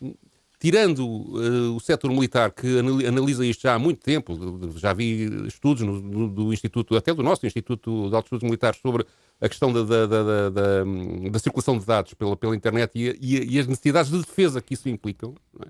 tirando 0.62 1.00
uh, 1.00 1.76
o 1.76 1.80
setor 1.80 2.12
militar 2.12 2.52
que 2.52 2.78
analisa 2.78 3.44
isto 3.44 3.64
já 3.64 3.74
há 3.74 3.80
muito 3.80 4.00
tempo, 4.00 4.38
já 4.76 4.94
vi 4.94 5.48
estudos 5.48 5.82
no, 5.82 6.00
no, 6.00 6.30
do 6.30 6.54
Instituto, 6.54 6.96
até 6.96 7.12
do 7.12 7.24
nosso 7.24 7.48
Instituto 7.48 8.10
de 8.10 8.16
Altos 8.16 8.28
Estudos 8.28 8.44
Militares 8.44 8.80
sobre 8.80 9.04
a 9.42 9.50
questão 9.50 9.74
da, 9.74 9.82
da, 9.84 10.06
da, 10.06 10.50
da, 10.52 11.40
circulação 11.40 11.80
de 11.80 11.86
dados 11.86 12.14
pela, 12.14 12.38
pela 12.38 12.56
internet 12.56 12.92
e, 12.94 13.18
e, 13.20 13.56
e, 13.56 13.60
as 13.60 13.66
necessidades 13.66 14.12
de 14.12 14.20
defesa 14.20 14.62
que 14.62 14.76
isso 14.76 14.88
implicam. 14.88 15.34
É? 15.66 15.68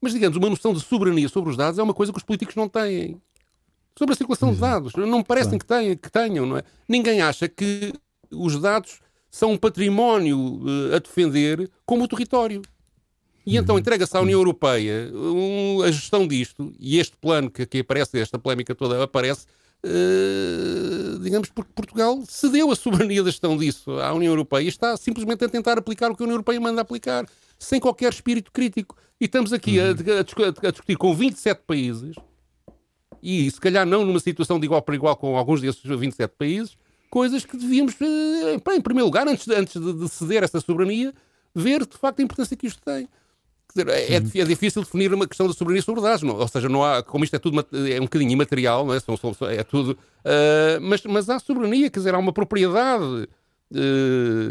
Mas, 0.00 0.14
digamos, 0.14 0.38
uma 0.38 0.48
noção 0.48 0.72
de 0.72 0.80
soberania 0.80 1.28
sobre 1.28 1.50
os 1.50 1.56
dados 1.58 1.78
é 1.78 1.82
uma 1.82 1.92
coisa 1.92 2.10
que 2.10 2.16
os 2.16 2.24
políticos 2.24 2.56
não 2.56 2.66
têm. 2.66 3.20
Sobre 3.98 4.14
a 4.14 4.16
circulação 4.16 4.54
de 4.54 4.58
dados. 4.58 4.94
Não 4.94 5.18
me 5.18 5.24
parecem 5.24 5.58
que, 5.58 5.66
tenham, 5.66 5.94
que 5.94 6.10
tenham, 6.10 6.46
não 6.46 6.56
é? 6.56 6.62
Ninguém 6.88 7.20
acha 7.20 7.46
que 7.46 7.92
os 8.32 8.60
dados 8.60 9.00
são 9.30 9.52
um 9.52 9.56
património 9.56 10.38
uh, 10.38 10.96
a 10.96 10.98
defender 10.98 11.70
como 11.86 12.04
o 12.04 12.08
território. 12.08 12.62
E 13.46 13.56
então 13.56 13.74
uhum. 13.74 13.80
entrega-se 13.80 14.16
à 14.16 14.20
União 14.20 14.38
Europeia 14.38 15.10
um, 15.14 15.82
a 15.82 15.90
gestão 15.90 16.26
disto, 16.26 16.72
e 16.78 16.98
este 16.98 17.16
plano 17.16 17.50
que 17.50 17.62
aqui 17.62 17.80
aparece, 17.80 18.18
esta 18.18 18.38
polémica 18.38 18.74
toda 18.74 19.02
aparece, 19.02 19.46
uh, 19.84 21.18
digamos, 21.20 21.48
porque 21.48 21.72
Portugal 21.74 22.22
cedeu 22.28 22.70
a 22.70 22.76
soberania 22.76 23.22
da 23.22 23.30
gestão 23.30 23.56
disso 23.56 23.92
à 23.92 24.12
União 24.12 24.32
Europeia 24.32 24.64
e 24.64 24.68
está 24.68 24.96
simplesmente 24.96 25.44
a 25.44 25.48
tentar 25.48 25.78
aplicar 25.78 26.10
o 26.10 26.16
que 26.16 26.22
a 26.22 26.24
União 26.24 26.34
Europeia 26.34 26.60
manda 26.60 26.82
aplicar, 26.82 27.26
sem 27.58 27.80
qualquer 27.80 28.12
espírito 28.12 28.52
crítico. 28.52 28.96
E 29.20 29.24
estamos 29.24 29.52
aqui 29.52 29.78
uhum. 29.78 29.86
a, 29.86 30.66
a, 30.66 30.68
a 30.68 30.70
discutir 30.70 30.96
com 30.96 31.14
27 31.14 31.62
países, 31.66 32.14
e 33.22 33.50
se 33.50 33.60
calhar 33.60 33.86
não 33.86 34.04
numa 34.04 34.20
situação 34.20 34.58
de 34.58 34.66
igual 34.66 34.82
para 34.82 34.94
igual 34.94 35.16
com 35.16 35.36
alguns 35.36 35.60
desses 35.60 35.82
27 35.82 36.34
países, 36.38 36.76
coisas 37.10 37.44
que 37.44 37.56
devíamos, 37.56 37.94
uh, 37.94 38.72
em 38.72 38.80
primeiro 38.80 39.06
lugar, 39.06 39.26
antes, 39.26 39.48
antes 39.48 39.80
de, 39.80 39.92
de 39.92 40.08
ceder 40.08 40.44
essa 40.44 40.60
soberania, 40.60 41.12
ver 41.54 41.84
de 41.84 41.96
facto 41.98 42.20
a 42.20 42.22
importância 42.22 42.56
que 42.56 42.66
isto 42.66 42.80
tem. 42.82 43.08
Dizer, 43.74 43.88
é, 43.88 44.14
é, 44.16 44.44
difícil 44.44 44.82
definir 44.82 45.12
uma 45.14 45.28
questão 45.28 45.46
da 45.46 45.52
soberania 45.52 45.82
sobre 45.82 46.00
dados, 46.02 46.22
não? 46.22 46.36
ou 46.36 46.48
seja, 46.48 46.68
não 46.68 46.84
há, 46.84 47.02
como 47.02 47.22
isto 47.24 47.36
é 47.36 47.38
tudo 47.38 47.64
é 47.72 48.00
um 48.00 48.04
bocadinho 48.04 48.32
imaterial, 48.32 48.84
não 48.84 48.94
é? 48.94 49.00
São, 49.00 49.16
são, 49.16 49.32
é 49.48 49.62
tudo, 49.62 49.92
uh, 49.92 50.80
mas, 50.80 51.04
mas 51.04 51.30
há 51.30 51.38
soberania, 51.38 51.88
quer 51.88 52.00
dizer, 52.00 52.14
há 52.14 52.18
uma 52.18 52.32
propriedade 52.32 53.04
uh, 53.04 53.28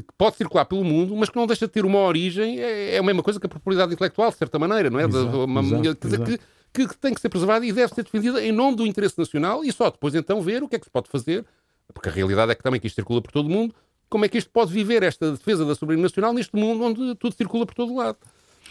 que 0.02 0.14
pode 0.18 0.38
circular 0.38 0.66
pelo 0.66 0.86
mundo, 0.86 1.16
mas 1.18 1.30
que 1.30 1.36
não 1.36 1.46
deixa 1.46 1.68
de 1.68 1.74
ter 1.74 1.84
uma 1.84 2.00
origem, 2.00 2.60
é, 2.60 2.96
é 2.96 2.98
a 2.98 3.04
mesma 3.04 3.22
coisa 3.22 3.40
que 3.40 3.46
a 3.46 3.50
propriedade 3.50 3.94
intelectual, 3.94 4.32
de 4.32 4.38
certa 4.38 4.58
maneira, 4.58 4.90
não 4.90 5.00
é? 5.00 5.06
Exato, 5.06 5.44
uma, 5.44 5.62
exato, 5.62 5.82
quer 5.82 6.08
dizer, 6.08 6.24
que, 6.24 6.40
que, 6.74 6.88
que, 6.88 6.98
tem 6.98 7.14
que 7.14 7.20
ser 7.20 7.28
preservada 7.28 7.66
e 7.66 7.74
deve 7.74 7.94
ser 7.94 8.04
defendida 8.04 8.42
em 8.42 8.54
nome 8.54 8.78
do 8.78 8.88
interesse 8.88 9.18
nacional 9.18 9.66
e 9.66 9.72
só 9.74 9.90
depois 9.90 10.16
então 10.16 10.42
ver 10.42 10.64
o 10.64 10.70
que 10.70 10.78
é 10.78 10.80
que 10.80 10.86
se 10.86 10.92
pode 10.92 11.10
fazer, 11.10 11.46
porque 11.94 12.10
a 12.10 12.12
realidade 12.12 12.52
é 12.52 12.56
que 12.56 12.64
também 12.64 12.80
que 12.80 12.88
isto 12.88 12.96
circula 12.96 13.22
por 13.22 13.32
todo 13.32 13.48
o 13.48 13.50
mundo, 13.50 13.74
como 14.10 14.26
é 14.26 14.30
que 14.30 14.38
isto 14.38 14.50
pode 14.50 14.72
viver, 14.74 15.04
esta 15.04 15.32
defesa 15.32 15.66
da 15.66 15.76
soberania 15.76 16.04
nacional, 16.04 16.34
neste 16.34 16.56
mundo 16.56 16.84
onde 16.84 17.16
tudo 17.16 17.36
circula 17.36 17.66
por 17.66 17.76
todo 17.76 17.94
o 17.94 17.98
lado. 17.98 18.18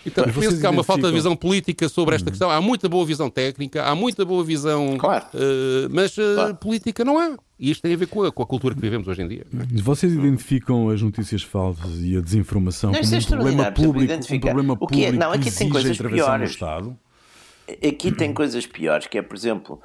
Então, 0.06 0.24
penso 0.24 0.60
que 0.60 0.66
há 0.66 0.70
uma 0.70 0.84
falta 0.84 1.08
de 1.08 1.12
visão 1.12 1.34
política 1.34 1.88
sobre 1.88 2.14
esta 2.14 2.28
hum. 2.28 2.30
questão. 2.30 2.50
Há 2.50 2.60
muita 2.60 2.88
boa 2.88 3.04
visão 3.04 3.28
técnica, 3.28 3.84
há 3.84 3.94
muita 3.94 4.24
boa 4.24 4.44
visão. 4.44 4.96
Claro. 4.96 5.26
Uh, 5.34 5.88
mas 5.90 6.16
uh, 6.16 6.34
claro. 6.34 6.54
política 6.56 7.04
não 7.04 7.18
há. 7.18 7.36
E 7.58 7.70
isto 7.70 7.82
tem 7.82 7.92
a 7.92 7.96
ver 7.96 8.06
com 8.06 8.22
a, 8.22 8.30
com 8.30 8.42
a, 8.42 8.46
cultura 8.46 8.74
que 8.74 8.80
vivemos 8.80 9.08
hoje 9.08 9.22
em 9.22 9.28
dia. 9.28 9.44
Vocês 9.82 10.12
identificam 10.12 10.88
as 10.90 11.02
notícias 11.02 11.42
falsas 11.42 11.98
e 12.00 12.16
a 12.16 12.20
desinformação 12.20 12.92
não, 12.92 13.00
como 13.00 13.16
um 13.16 13.22
problema 13.22 13.72
público, 13.72 14.14
um 14.14 14.40
problema 14.40 14.76
o 14.78 14.86
que, 14.86 15.04
é? 15.04 15.12
não, 15.12 15.32
aqui 15.32 15.50
tem 15.50 15.68
coisas 15.68 15.98
piores. 15.98 16.50
Estado? 16.50 16.96
Aqui 17.86 18.12
tem 18.12 18.32
coisas 18.32 18.64
piores, 18.64 19.08
que 19.08 19.18
é, 19.18 19.22
por 19.22 19.36
exemplo, 19.36 19.80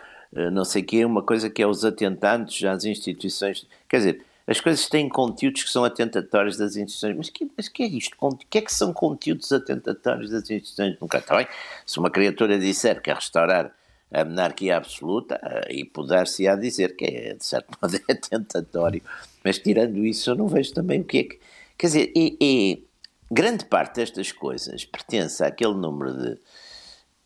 não 0.52 0.66
sei 0.66 0.82
o 0.82 0.86
que, 0.86 1.06
uma 1.06 1.22
coisa 1.22 1.50
que 1.50 1.62
é 1.62 1.68
os 1.68 1.86
atentados 1.86 2.64
às 2.64 2.86
instituições. 2.86 3.68
Quer 3.88 3.98
dizer, 3.98 4.26
as 4.46 4.60
coisas 4.60 4.88
têm 4.88 5.08
conteúdos 5.08 5.64
que 5.64 5.70
são 5.70 5.84
atentatórios 5.86 6.58
das 6.58 6.76
instituições. 6.76 7.16
Mas 7.16 7.30
que, 7.30 7.50
mas 7.56 7.68
que 7.70 7.84
é 7.84 7.88
isto? 7.88 8.16
O 8.20 8.36
que 8.36 8.58
é 8.58 8.62
que 8.62 8.74
são 8.74 8.92
conteúdos 8.92 9.52
atentatórios 9.52 10.30
das 10.30 10.44
instituições? 10.50 10.98
Nunca 11.00 11.20
está 11.20 11.38
bem. 11.38 11.48
Se 11.86 11.98
uma 12.00 12.10
criatura 12.10 12.60
disser 12.60 13.02
que 13.02 13.10
é 13.10 13.14
restaurar 13.14 13.74
a 14.12 14.24
monarquia 14.24 14.78
absoluta, 14.78 15.40
eh, 15.42 15.76
e 15.78 15.86
puder-se-á 15.86 16.56
dizer 16.56 16.96
que 16.96 17.06
é, 17.06 17.34
de 17.34 17.44
certo 17.44 17.76
modo, 17.82 17.96
é 18.08 18.14
atentatório. 18.14 19.02
Mas 19.44 19.58
tirando 19.58 20.06
isso, 20.06 20.30
eu 20.30 20.36
não 20.36 20.48
vejo 20.48 20.74
também 20.74 21.02
o 21.02 21.04
que 21.04 21.18
é 21.18 21.24
que. 21.24 21.40
Quer 21.78 21.88
dizer, 21.88 22.12
e, 22.16 22.38
e 22.40 22.84
grande 23.32 23.66
parte 23.66 23.96
destas 23.96 24.32
coisas 24.32 24.86
pertence 24.86 25.44
àquele 25.44 25.74
número 25.74 26.14
de. 26.14 26.38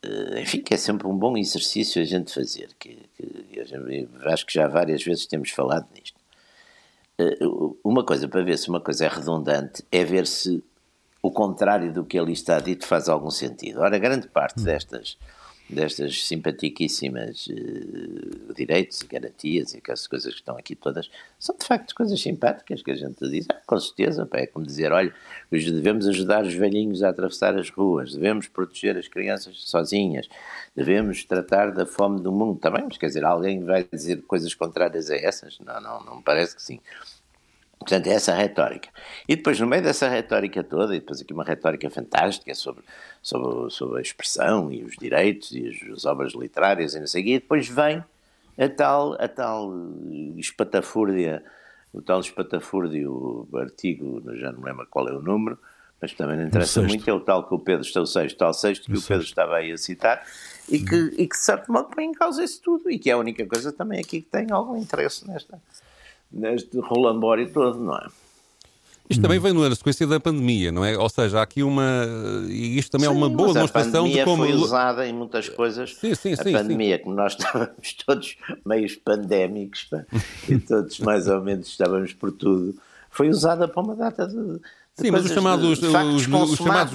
Eh, 0.03 0.41
enfim, 0.41 0.61
que 0.61 0.73
é 0.73 0.77
sempre 0.77 1.07
um 1.07 1.17
bom 1.17 1.37
exercício 1.37 2.01
a 2.01 2.05
gente 2.05 2.33
fazer. 2.33 2.69
Que, 2.79 2.97
que 3.15 4.07
acho 4.25 4.45
que 4.45 4.53
já 4.53 4.67
várias 4.67 5.03
vezes 5.03 5.25
temos 5.25 5.49
falado 5.51 5.87
nisto 5.93 6.19
eh, 7.17 7.37
uma 7.83 8.05
coisa 8.05 8.27
para 8.27 8.43
ver 8.43 8.57
se 8.57 8.69
uma 8.69 8.79
coisa 8.79 9.05
é 9.05 9.07
redundante 9.07 9.83
é 9.91 10.03
ver 10.03 10.27
se 10.27 10.63
o 11.21 11.31
contrário 11.31 11.91
do 11.91 12.05
que 12.05 12.17
ali 12.17 12.33
está 12.33 12.59
dito 12.59 12.85
faz 12.85 13.09
algum 13.09 13.31
sentido. 13.31 13.81
Ora, 13.81 13.97
grande 13.97 14.27
parte 14.27 14.61
hum. 14.61 14.63
destas, 14.63 15.17
destas 15.69 16.25
simpaticíssimas 16.25 17.47
uh, 17.47 18.53
direitos 18.53 19.01
e 19.01 19.07
garantias 19.07 19.73
e 19.73 19.77
aquelas 19.77 20.07
coisas 20.07 20.33
que 20.33 20.39
estão 20.39 20.57
aqui 20.57 20.75
todas 20.75 21.09
são 21.37 21.55
de 21.57 21.65
facto 21.65 21.93
coisas 21.93 22.21
simpáticas 22.21 22.81
que 22.81 22.91
a 22.91 22.95
gente 22.95 23.29
diz, 23.29 23.45
ah, 23.49 23.61
com 23.65 23.79
certeza, 23.79 24.25
pá, 24.25 24.39
é 24.39 24.47
como 24.47 24.65
dizer, 24.65 24.91
olha, 24.91 25.13
devemos 25.51 26.07
ajudar 26.07 26.45
os 26.45 26.53
velhinhos 26.53 27.03
a 27.03 27.09
atravessar 27.09 27.57
as 27.57 27.69
ruas, 27.69 28.13
devemos 28.13 28.47
proteger 28.47 28.97
as 28.97 29.07
crianças 29.07 29.61
sozinhas, 29.63 30.29
devemos 30.75 31.23
tratar 31.25 31.71
da 31.71 31.85
fome 31.85 32.21
do 32.21 32.31
mundo 32.31 32.59
também, 32.59 32.83
mas 32.85 32.97
quer 32.97 33.07
dizer, 33.07 33.25
alguém 33.25 33.63
vai 33.63 33.85
dizer 33.91 34.21
coisas 34.23 34.53
contrárias 34.53 35.09
a 35.09 35.15
essas? 35.15 35.59
Não, 35.59 35.81
não, 35.81 36.05
não 36.05 36.15
me 36.17 36.23
parece 36.23 36.55
que 36.55 36.61
sim. 36.63 36.79
Portanto, 37.79 38.07
é 38.07 38.13
essa 38.13 38.33
a 38.33 38.35
retórica. 38.35 38.89
E 39.27 39.35
depois, 39.35 39.59
no 39.59 39.67
meio 39.67 39.83
dessa 39.83 40.09
retórica 40.09 40.63
toda, 40.63 40.95
e 40.95 40.99
depois 40.99 41.21
aqui 41.21 41.33
uma 41.33 41.43
retórica 41.43 41.89
fantástica 41.89 42.53
sobre, 42.55 42.83
sobre, 43.21 43.71
sobre 43.71 43.99
a 43.99 44.01
expressão 44.01 44.71
e 44.71 44.83
os 44.83 44.95
direitos 44.97 45.51
e 45.51 45.69
as, 45.69 45.97
as 45.97 46.05
obras 46.05 46.33
literárias 46.33 46.95
e 46.95 46.99
não 46.99 47.07
sei 47.07 47.21
o 47.21 47.25
quê, 47.25 47.31
e 47.35 47.39
depois 47.39 47.67
vem 47.67 48.03
a 48.57 48.69
tal, 48.69 49.13
a 49.13 49.27
tal 49.27 49.71
espatafúrdia, 50.37 51.43
o 51.93 52.01
tal 52.01 52.19
espatafúrdio 52.19 53.47
artigo, 53.53 54.23
já 54.35 54.51
não 54.51 54.63
lembro 54.63 54.87
qual 54.89 55.07
é 55.07 55.13
o 55.13 55.21
número, 55.21 55.57
mas 56.01 56.13
também 56.13 56.37
não 56.37 56.45
interessa 56.45 56.81
muito, 56.81 57.07
é 57.09 57.13
o 57.13 57.19
tal 57.19 57.47
que 57.47 57.53
o 57.53 57.59
Pedro 57.59 57.85
está 57.85 58.01
o 58.01 58.05
sexto, 58.05 58.37
tal 58.37 58.53
sexto 58.53 58.85
que 58.85 58.97
o, 58.97 58.99
o 58.99 59.01
Pedro 59.01 59.23
estava 59.23 59.55
aí 59.55 59.71
a 59.71 59.77
citar, 59.77 60.25
e 60.69 60.79
que, 60.79 60.95
e 61.17 61.27
que 61.27 61.35
de 61.35 61.43
certo 61.43 61.71
modo 61.71 61.89
põe 61.89 62.05
em 62.05 62.11
causa 62.11 62.43
isso 62.43 62.61
tudo, 62.61 62.89
e 62.89 62.99
que 62.99 63.09
é 63.09 63.13
a 63.13 63.17
única 63.17 63.45
coisa 63.45 63.71
também 63.71 63.99
aqui 63.99 64.21
que 64.21 64.29
tem 64.29 64.51
algum 64.51 64.75
interesse 64.77 65.27
nesta, 65.27 65.59
neste 66.31 66.79
rolambório 66.79 67.51
todo, 67.51 67.79
não 67.79 67.95
é? 67.95 68.07
Isto 69.09 69.21
também 69.21 69.39
vem 69.39 69.53
na 69.53 69.73
sequência 69.73 70.05
da 70.05 70.19
pandemia, 70.19 70.69
não 70.69 70.83
é? 70.83 70.97
Ou 70.97 71.07
seja, 71.07 71.39
há 71.39 71.41
aqui 71.41 71.63
uma. 71.63 72.05
E 72.49 72.77
isto 72.77 72.91
também 72.91 73.07
sim, 73.07 73.13
é 73.13 73.17
uma 73.17 73.29
boa 73.29 73.53
demonstração 73.53 74.05
de 74.05 74.21
como. 74.23 74.43
A 74.43 74.45
pandemia 74.45 74.57
foi 74.57 74.65
usada 74.65 75.07
em 75.07 75.13
muitas 75.13 75.47
coisas. 75.47 75.95
Sim, 75.95 76.13
sim, 76.13 76.33
a 76.33 76.43
sim, 76.43 76.51
pandemia, 76.51 76.99
como 76.99 77.15
nós 77.15 77.31
estávamos 77.39 77.93
todos 78.05 78.37
meios 78.65 78.95
pandémicos 78.95 79.89
e 80.49 80.59
todos 80.59 80.99
mais 80.99 81.27
ou 81.27 81.41
menos 81.41 81.67
estávamos 81.67 82.11
por 82.13 82.33
tudo, 82.33 82.75
foi 83.09 83.29
usada 83.29 83.65
para 83.65 83.81
uma 83.81 83.95
data 83.95 84.27
de, 84.27 84.59
Sim, 84.99 85.11
mas 85.11 85.25
os 85.25 85.31
chamados, 85.31 85.63
os, 85.63 85.77
os, 85.77 86.23
chamados, 86.23 86.93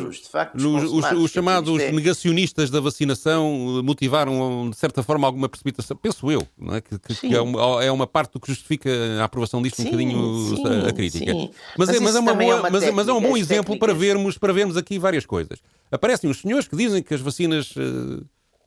os, 0.54 1.12
os, 1.12 1.30
chamados 1.30 1.80
é. 1.80 1.92
negacionistas 1.92 2.68
da 2.68 2.80
vacinação 2.80 3.78
eh, 3.78 3.82
motivaram, 3.82 4.68
de 4.68 4.76
certa 4.76 5.04
forma, 5.04 5.25
alguma 5.25 5.49
precipitação, 5.49 5.97
penso 5.97 6.28
eu, 6.28 6.44
não 6.59 6.75
é? 6.75 6.80
que, 6.80 6.99
que, 6.99 7.32
é, 7.32 7.40
uma, 7.40 7.85
é, 7.85 7.92
uma, 7.92 8.06
parte 8.06 8.32
do 8.32 8.40
que 8.40 8.49
justifica 8.49 8.90
a 9.21 9.25
aprovação 9.25 9.62
disto 9.62 9.76
sim, 9.76 9.82
um 9.82 9.85
bocadinho 9.85 10.56
sim, 10.56 10.88
a, 10.88 10.92
crítica. 10.92 11.32
Mas, 11.32 11.50
mas, 11.76 11.88
é, 11.90 12.00
mas, 12.00 12.16
é, 12.16 12.18
uma 12.18 12.35
boa, 12.35 12.44
é 12.44 12.54
uma 12.56 12.71
mas, 12.71 12.90
mas, 12.92 13.09
é 13.09 13.12
um 13.12 13.21
bom 13.21 13.37
exemplo 13.37 13.78
para 13.78 13.94
vermos, 13.94 14.37
para 14.37 14.52
vermos 14.52 14.76
aqui 14.76 14.99
várias 14.99 15.25
coisas. 15.25 15.61
Aparecem 15.88 16.28
os 16.28 16.40
senhores 16.40 16.66
que 16.66 16.75
dizem 16.75 17.04
que 17.04 17.14
as 17.14 17.21
vacinas. 17.21 17.71
Uh, 17.76 18.25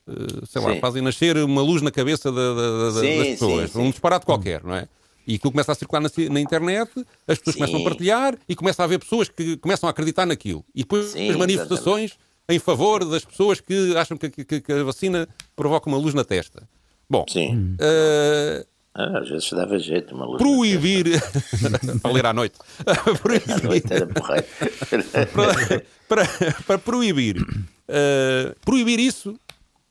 uh, 0.07 0.45
sei 0.45 0.61
lá, 0.61 0.77
fazem 0.77 1.01
nascer 1.01 1.35
uma 1.37 1.61
luz 1.61 1.81
na 1.81 1.91
cabeça 1.91 2.31
da, 2.31 2.53
da, 2.53 2.91
das 2.91 3.01
pessoas, 3.01 3.75
um 3.75 3.89
disparate 3.89 4.25
qualquer, 4.25 4.63
não 4.63 4.75
é? 4.75 4.87
E 5.27 5.35
aquilo 5.35 5.51
começa 5.51 5.71
a 5.71 5.75
circular 5.75 6.01
na, 6.01 6.09
na 6.29 6.39
internet, 6.39 6.91
as 7.27 7.37
pessoas 7.39 7.55
Sim. 7.55 7.59
começam 7.59 7.79
a 7.81 7.83
partilhar 7.83 8.37
e 8.47 8.55
começa 8.55 8.81
a 8.81 8.85
haver 8.85 8.99
pessoas 8.99 9.29
que 9.29 9.57
começam 9.57 9.87
a 9.87 9.91
acreditar 9.91 10.25
naquilo. 10.25 10.63
E 10.73 10.79
depois 10.79 11.07
Sim, 11.07 11.29
as 11.29 11.35
manifestações 11.35 12.11
exatamente. 12.11 12.19
em 12.49 12.59
favor 12.59 13.05
das 13.05 13.25
pessoas 13.25 13.59
que 13.59 13.95
acham 13.97 14.17
que, 14.17 14.29
que, 14.29 14.61
que, 14.61 14.71
a 14.71 14.83
vacina 14.83 15.27
provoca 15.55 15.89
uma 15.89 15.97
luz 15.97 16.13
na 16.13 16.23
testa. 16.23 16.67
Bom, 17.09 17.25
Sim. 17.27 17.75
Uh, 17.79 18.65
ah, 18.97 19.19
às 19.19 19.29
vezes 19.29 19.49
dava 19.51 19.77
jeito, 19.77 20.15
uma 20.15 20.25
luz. 20.25 20.37
Proibir. 20.37 21.05
para 22.01 22.11
ler 22.11 22.25
à 22.25 22.33
noite. 22.33 22.57
proibir. 23.21 23.51
À 23.51 23.67
noite 23.67 23.93
era 23.93 24.07
para, 25.27 25.85
para, 26.07 26.53
para, 26.65 26.77
proibir. 26.77 27.41
Uh, 27.41 28.55
proibir 28.63 28.99
isso 28.99 29.37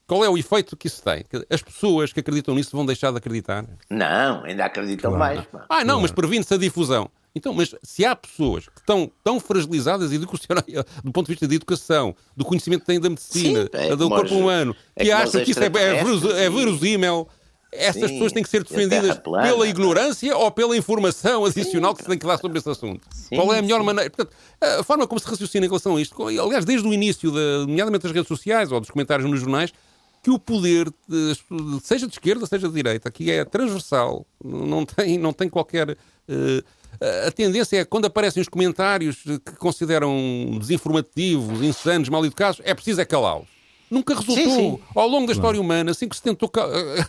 qual 0.07 0.25
é 0.25 0.29
o 0.29 0.37
efeito 0.37 0.77
que 0.77 0.87
isso 0.87 1.03
tem? 1.03 1.25
As 1.49 1.63
pessoas 1.63 2.13
que 2.13 2.21
acreditam 2.21 2.55
nisso 2.55 2.71
vão 2.77 2.85
deixar 2.85 3.11
de 3.11 3.19
acreditar? 3.19 3.65
Não, 3.89 4.45
ainda 4.45 4.67
acreditam 4.67 5.13
claro. 5.13 5.37
mais. 5.37 5.47
Pá. 5.47 5.67
Ah, 5.69 5.79
não, 5.79 5.85
claro. 5.85 6.03
mas 6.03 6.11
previne-se 6.11 6.53
a 6.53 6.57
difusão. 6.57 7.11
Então, 7.35 7.53
mas 7.53 7.75
se 7.83 8.05
há 8.05 8.15
pessoas 8.15 8.69
que 8.69 8.79
estão 8.79 9.11
tão 9.25 9.41
fragilizadas 9.41 10.11
do 10.13 11.13
ponto 11.13 11.27
de 11.27 11.33
vista 11.33 11.49
da 11.49 11.55
educação, 11.55 12.15
do 12.37 12.45
conhecimento 12.45 12.81
que 12.81 12.87
têm 12.87 13.01
da 13.01 13.11
medicina, 13.11 13.63
Sim, 13.63 13.71
é 13.73 13.97
do 13.97 14.09
corpo 14.09 14.35
humano, 14.35 14.77
é 14.95 15.05
que 15.05 15.11
acham 15.11 15.43
que 15.43 15.51
isso 15.51 15.61
é, 15.61 15.67
é, 15.67 16.45
é 16.45 16.51
verosímil, 16.51 17.29
essas 17.75 18.03
Sim, 18.03 18.09
pessoas 18.09 18.33
têm 18.33 18.43
que 18.43 18.49
ser 18.49 18.63
defendidas 18.63 19.19
pela 19.19 19.67
ignorância 19.67 20.37
ou 20.37 20.51
pela 20.51 20.77
informação 20.77 21.45
adicional 21.45 21.91
Sim. 21.91 21.97
que 21.97 22.03
se 22.05 22.09
tem 22.09 22.19
que 22.19 22.27
dar 22.27 22.39
sobre 22.39 22.59
esse 22.59 22.71
assunto. 22.71 23.05
Sim, 23.11 23.37
Qual 23.37 23.53
é 23.53 23.59
a 23.59 23.63
melhor 23.63 23.83
maneira? 23.83 24.09
Portanto, 24.11 24.35
a 24.61 24.85
forma 24.85 25.07
como 25.07 25.21
se 25.21 25.27
raciocina 25.27 25.67
em 25.67 25.69
relação 25.69 25.97
a 25.97 26.01
isto, 26.01 26.23
aliás, 26.27 26.65
desde 26.65 26.87
o 26.87 26.93
início, 26.93 27.33
de, 27.33 27.67
nomeadamente 27.67 28.05
das 28.05 28.13
redes 28.13 28.29
sociais 28.29 28.71
ou 28.71 28.81
dos 28.81 28.91
comentários 28.91 29.29
nos 29.29 29.41
jornais, 29.41 29.73
que 30.25 30.31
o 30.31 30.39
poder, 30.39 30.91
seja 31.83 32.07
de 32.07 32.15
esquerda, 32.15 32.47
seja 32.47 32.67
de 32.67 32.75
direita, 32.75 33.11
aqui 33.11 33.31
é 33.31 33.45
transversal, 33.45 34.27
não 34.43 34.87
tem, 34.87 35.19
não 35.19 35.35
tem 35.35 35.51
qualquer. 35.51 35.91
Uh, 35.91 36.65
a 37.27 37.31
tendência 37.31 37.77
é, 37.77 37.85
quando 37.85 38.07
aparecem 38.07 38.41
os 38.41 38.49
comentários 38.49 39.23
que 39.23 39.57
consideram 39.59 40.57
desinformativos, 40.59 41.61
insanos, 41.61 42.09
mal 42.09 42.25
educados, 42.25 42.63
é 42.65 42.73
preciso 42.73 43.03
é 43.03 43.05
calá-los. 43.05 43.49
Nunca 43.91 44.15
resultou. 44.15 44.37
Sim, 44.37 44.57
sim. 44.57 44.79
Ao 44.95 45.07
longo 45.07 45.27
da 45.27 45.35
história 45.35 45.61
humana, 45.61 45.91
assim 45.91 46.09
que 46.09 46.17
se 46.17 46.23
tentou 46.23 46.49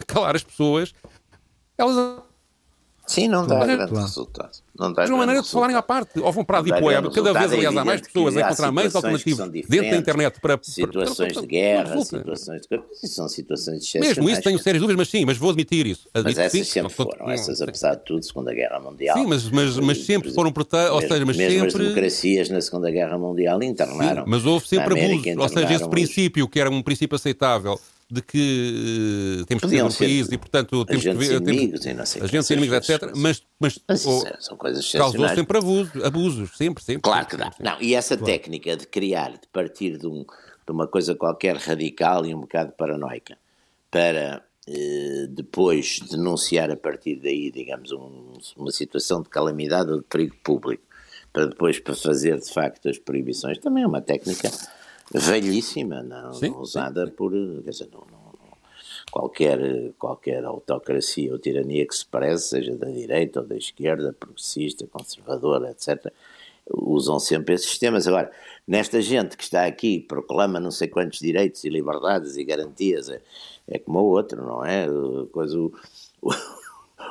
calar 0.06 0.36
as 0.36 0.44
pessoas, 0.44 0.94
elas 1.78 2.22
Sim, 3.08 3.28
não 3.28 3.46
dá 3.46 3.60
grande 3.60 3.88
claro. 3.88 4.06
resultado. 4.06 4.66
Não 4.78 4.92
dá 4.92 5.04
Mas 5.04 5.10
uma 5.10 5.20
maneira 5.20 5.42
de 5.42 5.50
falarem 5.50 5.76
à 5.76 5.82
parte. 5.82 6.20
Ou 6.20 6.32
vão 6.34 6.44
para 6.44 6.60
a 6.60 6.62
Deep 6.62 6.84
Web. 6.84 7.12
Cada 7.14 7.34
vez, 7.34 7.54
aliás, 7.54 7.78
há 7.78 7.86
mais 7.86 8.02
pessoas 8.02 8.36
a 8.36 8.42
encontrar 8.42 8.72
meios 8.72 8.96
alternativos 8.96 9.50
dentro 9.70 9.92
da 9.92 9.98
internet 9.98 10.40
para. 10.42 10.60
Situações 10.62 11.34
para, 11.34 11.42
de 11.42 11.48
guerra, 11.48 12.02
situações 12.02 12.62
de. 12.62 13.08
São 13.08 13.30
situações 13.30 13.78
excepcionais. 13.78 14.18
Mesmo 14.18 14.30
isso 14.30 14.42
tenho 14.42 14.60
sérias 14.60 14.82
dúvidas, 14.82 14.98
mas 14.98 15.10
sim, 15.10 15.26
mas 15.26 15.38
vou 15.38 15.50
admitir 15.50 15.86
isso. 15.86 16.10
Mas 16.14 16.38
essas 16.38 16.52
sim, 16.52 16.64
sempre 16.64 16.94
foram. 16.94 17.30
Essas, 17.30 17.62
apesar 17.62 17.96
de 17.96 18.04
tudo, 18.04 18.26
Segunda 18.26 18.54
Guerra 18.54 18.80
Mundial. 18.80 19.18
Sim, 19.18 19.28
mas, 19.28 19.50
mas, 19.50 19.78
mas 19.78 20.06
sempre 20.06 20.34
foram. 20.34 20.54
Ou 20.92 21.02
seja, 21.02 21.26
mas 21.26 21.38
mesmo 21.38 21.52
sempre. 21.52 21.68
as 21.68 21.74
democracias 21.74 22.50
na 22.50 22.60
Segunda 22.60 22.92
Guerra 22.92 23.18
Mundial 23.18 23.62
internaram. 23.64 24.24
Sim, 24.24 24.30
mas 24.30 24.46
houve 24.46 24.68
sempre 24.68 25.00
abusos. 25.00 25.38
Ou 25.38 25.50
seja, 25.50 25.74
esse 25.74 25.90
princípio, 25.90 26.48
que 26.48 26.60
era 26.60 26.70
um 26.70 26.82
princípio 26.82 27.16
aceitável 27.16 27.80
de 28.10 28.22
que 28.22 29.42
uh, 29.42 29.46
temos 29.46 29.64
que 29.64 29.70
ser 29.70 29.84
um 29.84 29.92
país 29.92 30.32
e, 30.32 30.38
portanto, 30.38 30.86
temos 30.86 31.04
que 31.04 31.14
ver. 31.14 31.42
Inimigos, 31.42 31.80
temos, 31.80 32.16
e 32.16 32.20
não 32.20 32.26
agentes 32.26 32.50
inimigos, 32.52 32.78
etc. 32.78 33.12
Mas, 33.16 33.44
mas, 33.60 33.80
mas 33.88 34.06
oh, 34.06 34.24
são 34.40 34.56
coisas 34.58 34.92
causou 34.92 35.28
sempre 35.30 35.58
abusos, 35.58 36.04
abusos, 36.04 36.58
sempre, 36.58 36.84
sempre. 36.84 37.02
Claro 37.02 37.26
que 37.26 37.36
dá. 37.36 37.52
Não, 37.60 37.82
e 37.82 37.96
essa 37.96 38.16
claro. 38.16 38.32
técnica 38.32 38.78
de 38.78 38.86
criar, 38.86 39.32
de 39.32 39.48
partir 39.52 39.98
de, 39.98 40.06
um, 40.06 40.24
de, 40.24 40.72
uma 40.72 40.88
coisa 40.88 41.16
qualquer 41.16 41.58
radical 41.58 42.26
e 42.26 42.36
um 42.36 42.42
bocado 42.42 42.74
paranoica, 42.74 43.38
para 43.90 44.44
eh, 44.68 45.28
depois 45.30 46.00
denunciar 46.00 46.70
a 46.70 46.78
partir 46.78 47.16
daí, 47.16 47.50
digamos, 47.50 47.92
um, 47.92 48.34
uma 48.56 48.72
situação 48.72 49.24
de 49.24 49.30
calamidade 49.30 49.90
ou 49.90 49.98
de 49.98 50.04
perigo 50.04 50.36
público, 50.44 50.84
para 51.34 51.48
depois 51.48 51.80
para 51.80 51.96
fazer 51.96 52.40
de 52.40 52.54
facto 52.54 52.88
as 52.88 53.00
proibições, 53.00 53.58
também 53.58 53.84
é 53.84 53.88
uma 53.88 54.02
técnica 54.02 54.50
velhíssima, 55.14 56.02
não, 56.02 56.34
sim, 56.34 56.52
usada 56.52 57.06
sim. 57.06 57.12
por 57.12 57.32
quer 57.32 57.70
dizer, 57.70 57.90
não, 57.92 58.02
não, 58.12 58.26
qualquer, 59.12 59.94
qualquer 59.98 60.44
autocracia 60.44 61.32
ou 61.32 61.40
tirania 61.40 61.88
que 61.88 61.96
se 61.96 62.06
preze, 62.06 62.50
seja 62.50 62.76
da 62.76 62.88
direita 62.88 63.40
ou 63.40 63.48
da 63.48 63.56
esquerda, 63.56 64.14
progressista, 64.14 64.86
conservadora, 64.88 65.72
etc., 65.72 66.12
usam 66.70 67.20
sempre 67.20 67.54
esses 67.54 67.70
sistemas. 67.70 68.08
Agora, 68.08 68.32
nesta 68.68 69.02
gente 69.02 69.38
que 69.38 69.44
está 69.44 69.66
aqui, 69.66 70.00
proclama 70.00 70.60
não 70.60 70.72
sei 70.72 70.88
quantos 70.88 71.20
direitos 71.20 71.64
e 71.64 71.70
liberdades 71.70 72.36
e 72.38 72.44
garantias, 72.44 73.10
é, 73.10 73.22
é 73.68 73.80
como 73.80 74.00
o 74.00 74.10
outro, 74.10 74.44
não 74.44 74.66
é? 74.66 74.88
Coisa, 75.32 75.60
o, 75.60 75.72
o, 76.22 76.32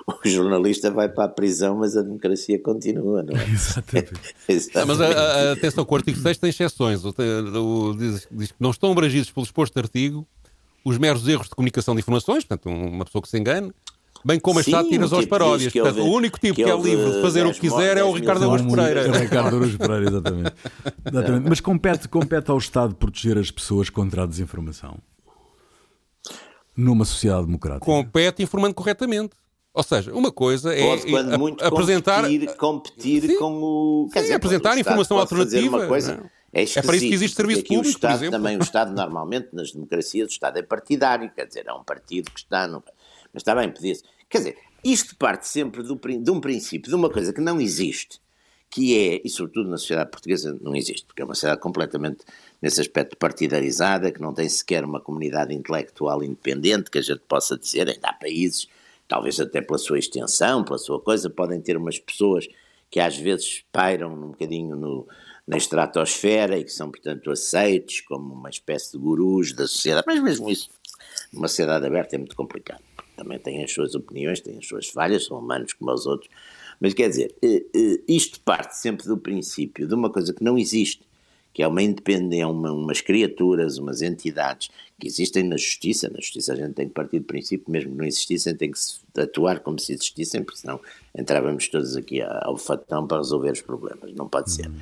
o 0.06 0.28
jornalista 0.28 0.90
vai 0.90 1.08
para 1.08 1.24
a 1.24 1.28
prisão, 1.28 1.76
mas 1.76 1.96
a 1.96 2.02
democracia 2.02 2.58
continua, 2.60 3.22
não 3.22 3.36
é? 3.36 3.44
Exatamente. 3.50 4.34
Exatamente. 4.48 4.86
mas 4.86 5.00
a, 5.00 5.06
a, 5.06 5.52
atenção, 5.52 5.86
o 5.88 5.94
artigo 5.94 6.18
6 6.18 6.38
tem 6.38 6.50
exceções. 6.50 7.04
O, 7.04 7.10
o, 7.10 7.96
diz, 7.96 8.28
diz, 8.30 8.52
que 8.52 8.58
não 8.60 8.70
estão 8.70 8.92
abrangidos 8.92 9.30
pelo 9.30 9.44
exposto 9.44 9.76
artigo 9.78 10.26
os 10.84 10.98
meros 10.98 11.26
erros 11.26 11.48
de 11.48 11.54
comunicação 11.54 11.94
de 11.94 12.00
informações, 12.00 12.44
portanto, 12.44 12.68
uma 12.68 13.06
pessoa 13.06 13.22
que 13.22 13.28
se 13.28 13.38
engane, 13.38 13.72
bem 14.24 14.38
como 14.38 14.58
as 14.58 14.66
sátiras 14.66 15.12
ou 15.12 15.18
as 15.18 15.26
paródias. 15.26 15.72
Portanto, 15.72 16.00
o 16.00 16.12
único 16.12 16.38
tipo 16.38 16.54
que, 16.54 16.64
que 16.64 16.70
é 16.70 16.76
livre 16.76 17.12
de 17.12 17.22
fazer 17.22 17.46
o 17.46 17.52
que 17.52 17.60
quiser 17.60 17.96
é 17.96 18.04
o 18.04 18.12
Ricardo 18.12 18.44
Araújo 18.44 18.68
Pereira. 18.68 19.00
É 19.00 19.10
o 19.10 19.12
Ricardo 19.12 19.46
Araújo 19.48 19.78
Pereira, 19.78 20.06
exatamente. 20.08 20.52
exatamente. 21.10 21.48
Mas 21.48 21.60
compete, 21.60 22.08
compete 22.08 22.50
ao 22.50 22.58
Estado 22.58 22.94
proteger 22.94 23.38
as 23.38 23.50
pessoas 23.50 23.88
contra 23.88 24.24
a 24.24 24.26
desinformação? 24.26 24.98
Numa 26.76 27.04
sociedade 27.04 27.46
democrática? 27.46 27.84
Compete 27.84 28.42
informando 28.42 28.74
corretamente. 28.74 29.30
Ou 29.74 29.82
seja, 29.82 30.14
uma 30.14 30.30
coisa 30.30 30.72
é 30.72 30.80
Pode, 30.86 31.10
quando 31.10 31.36
muito, 31.36 31.64
apresentar 31.64 32.22
competir, 32.22 32.56
competir 32.56 33.38
com 33.38 33.60
o. 33.60 34.08
Quer 34.12 34.20
sim, 34.20 34.26
dizer, 34.26 34.34
apresentar 34.34 34.78
informação 34.78 35.18
alternativa. 35.18 35.88
Coisa, 35.88 36.30
é, 36.52 36.62
é, 36.62 36.82
para 36.82 36.94
isso 36.94 37.08
que 37.08 37.14
existe 37.14 37.34
serviço 37.34 37.64
público. 37.64 37.84
O 37.84 37.90
Estado, 37.90 38.30
também, 38.30 38.56
o 38.56 38.62
Estado, 38.62 38.94
normalmente, 38.94 39.48
nas 39.52 39.72
democracias, 39.72 40.28
o 40.28 40.30
Estado 40.30 40.60
é 40.60 40.62
partidário, 40.62 41.28
quer 41.34 41.46
dizer, 41.46 41.66
é 41.66 41.72
um 41.72 41.82
partido 41.82 42.30
que 42.30 42.38
está 42.38 42.68
no. 42.68 42.84
Mas 43.32 43.40
está 43.40 43.52
bem, 43.52 43.68
podia-se. 43.68 44.04
Quer 44.28 44.38
dizer, 44.38 44.56
isto 44.84 45.16
parte 45.16 45.48
sempre 45.48 45.82
do, 45.82 45.96
de 45.96 46.30
um 46.30 46.40
princípio, 46.40 46.88
de 46.88 46.94
uma 46.94 47.10
coisa 47.10 47.32
que 47.32 47.40
não 47.40 47.60
existe, 47.60 48.20
que 48.70 48.96
é, 48.96 49.22
e 49.24 49.28
sobretudo 49.28 49.68
na 49.68 49.76
sociedade 49.76 50.12
portuguesa 50.12 50.56
não 50.62 50.76
existe, 50.76 51.04
porque 51.04 51.20
é 51.20 51.24
uma 51.24 51.34
sociedade 51.34 51.60
completamente, 51.60 52.18
nesse 52.62 52.80
aspecto, 52.80 53.16
partidarizada, 53.16 54.12
que 54.12 54.20
não 54.20 54.32
tem 54.32 54.48
sequer 54.48 54.84
uma 54.84 55.00
comunidade 55.00 55.52
intelectual 55.52 56.22
independente, 56.22 56.92
que 56.92 56.98
a 56.98 57.02
gente 57.02 57.22
possa 57.26 57.58
dizer, 57.58 57.88
ainda 57.88 58.08
há 58.08 58.12
países 58.12 58.68
talvez 59.14 59.38
até 59.38 59.60
pela 59.60 59.78
sua 59.78 59.96
extensão, 59.96 60.64
pela 60.64 60.76
sua 60.76 61.00
coisa, 61.00 61.30
podem 61.30 61.60
ter 61.60 61.76
umas 61.76 62.00
pessoas 62.00 62.48
que 62.90 62.98
às 62.98 63.16
vezes 63.16 63.62
pairam 63.70 64.12
um 64.12 64.30
bocadinho 64.30 64.74
no, 64.74 65.06
na 65.46 65.56
estratosfera 65.56 66.58
e 66.58 66.64
que 66.64 66.72
são, 66.72 66.90
portanto, 66.90 67.30
aceitos 67.30 68.00
como 68.00 68.34
uma 68.34 68.50
espécie 68.50 68.90
de 68.90 68.98
gurus 68.98 69.52
da 69.52 69.68
sociedade, 69.68 70.04
mas 70.04 70.20
mesmo 70.20 70.50
isso, 70.50 70.68
numa 71.32 71.46
sociedade 71.46 71.86
aberta 71.86 72.16
é 72.16 72.18
muito 72.18 72.34
complicado. 72.34 72.82
Também 73.16 73.38
têm 73.38 73.62
as 73.62 73.72
suas 73.72 73.94
opiniões, 73.94 74.40
têm 74.40 74.58
as 74.58 74.66
suas 74.66 74.88
falhas, 74.88 75.26
são 75.26 75.38
humanos 75.38 75.74
como 75.74 75.92
os 75.92 76.06
outros. 76.06 76.28
Mas 76.80 76.92
quer 76.92 77.08
dizer, 77.08 77.32
eh, 77.40 77.64
eh, 77.72 78.00
isto 78.08 78.40
parte 78.40 78.76
sempre 78.76 79.06
do 79.06 79.16
princípio 79.16 79.86
de 79.86 79.94
uma 79.94 80.10
coisa 80.10 80.34
que 80.34 80.42
não 80.42 80.58
existe, 80.58 81.06
que 81.54 81.62
é 81.62 81.68
uma 81.68 81.80
independência, 81.80 82.48
uma, 82.48 82.72
umas 82.72 83.00
criaturas, 83.00 83.78
umas 83.78 84.02
entidades 84.02 84.68
que 84.98 85.06
existem 85.06 85.44
na 85.44 85.56
justiça. 85.56 86.10
Na 86.10 86.20
justiça 86.20 86.52
a 86.52 86.56
gente 86.56 86.74
tem 86.74 86.88
que 86.88 86.94
partir 86.94 87.20
do 87.20 87.24
princípio, 87.24 87.70
mesmo 87.70 87.92
que 87.92 87.96
não 87.96 88.04
existissem, 88.04 88.56
tem 88.56 88.72
que 88.72 89.20
atuar 89.20 89.60
como 89.60 89.78
se 89.78 89.92
existissem, 89.92 90.42
porque 90.42 90.58
senão 90.58 90.80
entrávamos 91.16 91.68
todos 91.68 91.96
aqui 91.96 92.20
ao 92.20 92.56
fatão 92.56 93.06
para 93.06 93.18
resolver 93.18 93.52
os 93.52 93.62
problemas. 93.62 94.12
Não 94.14 94.28
pode 94.28 94.50
ser. 94.50 94.66
Uhum. 94.66 94.80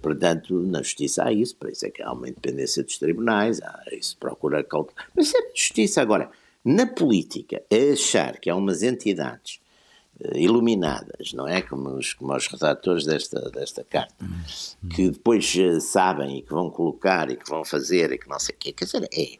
Portanto, 0.00 0.54
na 0.60 0.80
justiça 0.80 1.24
há 1.24 1.32
isso, 1.32 1.56
por 1.56 1.68
isso 1.68 1.84
é 1.84 1.90
que 1.90 2.02
há 2.02 2.12
uma 2.12 2.28
independência 2.28 2.84
dos 2.84 2.98
tribunais, 2.98 3.60
há 3.60 3.82
isso 3.90 4.16
procura 4.16 4.62
calcular. 4.62 5.08
Mas 5.16 5.34
é 5.34 5.40
justiça. 5.52 6.00
Agora, 6.00 6.30
na 6.64 6.86
política, 6.86 7.60
é 7.68 7.90
achar 7.90 8.38
que 8.38 8.48
há 8.48 8.54
umas 8.54 8.84
entidades 8.84 9.60
iluminadas, 10.34 11.32
não 11.32 11.48
é? 11.48 11.62
Como 11.62 11.90
os, 11.90 12.12
como 12.14 12.34
os 12.34 12.46
redatores 12.46 13.04
desta, 13.04 13.50
desta 13.50 13.84
carta, 13.84 14.14
que 14.90 15.10
depois 15.10 15.54
uh, 15.54 15.80
sabem 15.80 16.38
e 16.38 16.42
que 16.42 16.52
vão 16.52 16.70
colocar 16.70 17.30
e 17.30 17.36
que 17.36 17.48
vão 17.48 17.64
fazer 17.64 18.12
e 18.12 18.18
que 18.18 18.28
não 18.28 18.38
sei 18.38 18.54
o 18.54 18.58
quê. 18.58 18.72
Quer 18.72 18.84
dizer, 18.84 19.08
é, 19.12 19.38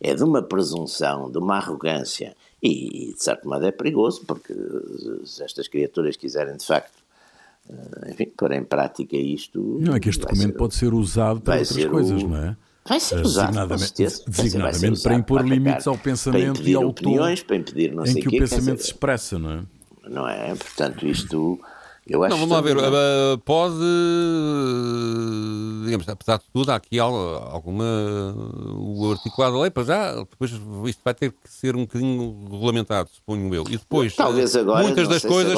é 0.00 0.14
de 0.14 0.22
uma 0.22 0.42
presunção, 0.42 1.30
de 1.30 1.38
uma 1.38 1.56
arrogância 1.56 2.34
e, 2.62 3.12
de 3.14 3.22
certo 3.22 3.48
modo, 3.48 3.66
é 3.66 3.72
perigoso, 3.72 4.24
porque 4.26 4.54
se 5.24 5.42
estas 5.42 5.68
criaturas 5.68 6.16
quiserem, 6.16 6.56
de 6.56 6.64
facto, 6.64 6.96
uh, 7.68 8.10
enfim, 8.10 8.26
pôr 8.36 8.52
em 8.52 8.64
prática 8.64 9.16
isto. 9.16 9.78
Não 9.80 9.94
é 9.94 10.00
que 10.00 10.08
este 10.08 10.20
documento 10.20 10.52
ser, 10.52 10.58
pode 10.58 10.74
ser 10.74 10.94
usado 10.94 11.40
para 11.40 11.58
outras 11.58 11.84
coisas, 11.86 12.22
o, 12.22 12.28
não 12.28 12.36
é? 12.36 12.56
Vai 12.84 12.98
ser 12.98 13.24
usado, 13.24 13.52
designadamente, 13.52 14.24
designadamente 14.26 15.02
para 15.02 15.14
impor 15.14 15.38
para 15.38 15.48
limites 15.48 15.86
ao 15.86 15.96
pensamento 15.96 16.66
e 16.66 16.74
ao 16.74 16.88
opiniões, 16.88 17.40
para 17.42 17.56
impedir 17.56 17.94
não 17.94 18.02
em 18.02 18.12
sei 18.12 18.22
que 18.22 18.28
o 18.28 18.30
pensamento 18.32 18.82
se 18.82 18.88
expressa, 18.88 19.38
não 19.38 19.50
é? 19.52 19.62
Não 20.08 20.28
é? 20.28 20.54
Portanto, 20.54 21.06
isto. 21.06 21.60
Eu 22.04 22.24
acho 22.24 22.30
não, 22.30 22.46
vamos 22.46 22.52
lá 22.52 22.60
ver. 22.60 22.76
Pode, 23.44 23.76
digamos, 25.84 26.08
apesar 26.08 26.38
de 26.38 26.44
tudo, 26.52 26.70
há 26.70 26.74
aqui 26.74 26.98
alguma. 26.98 27.84
O 28.76 29.12
articulado 29.12 29.54
da 29.54 29.62
lei, 29.62 29.70
para 29.70 29.84
já, 29.84 30.14
depois 30.16 30.50
isto 30.50 31.00
vai 31.04 31.14
ter 31.14 31.30
que 31.30 31.48
ser 31.48 31.76
um 31.76 31.82
bocadinho 31.82 32.44
regulamentado, 32.50 33.08
suponho 33.12 33.54
eu. 33.54 33.64
E 33.68 33.76
depois, 33.76 34.16
Talvez 34.16 34.56
agora, 34.56 34.82
muitas 34.82 35.06
das 35.06 35.22
coisas, 35.22 35.54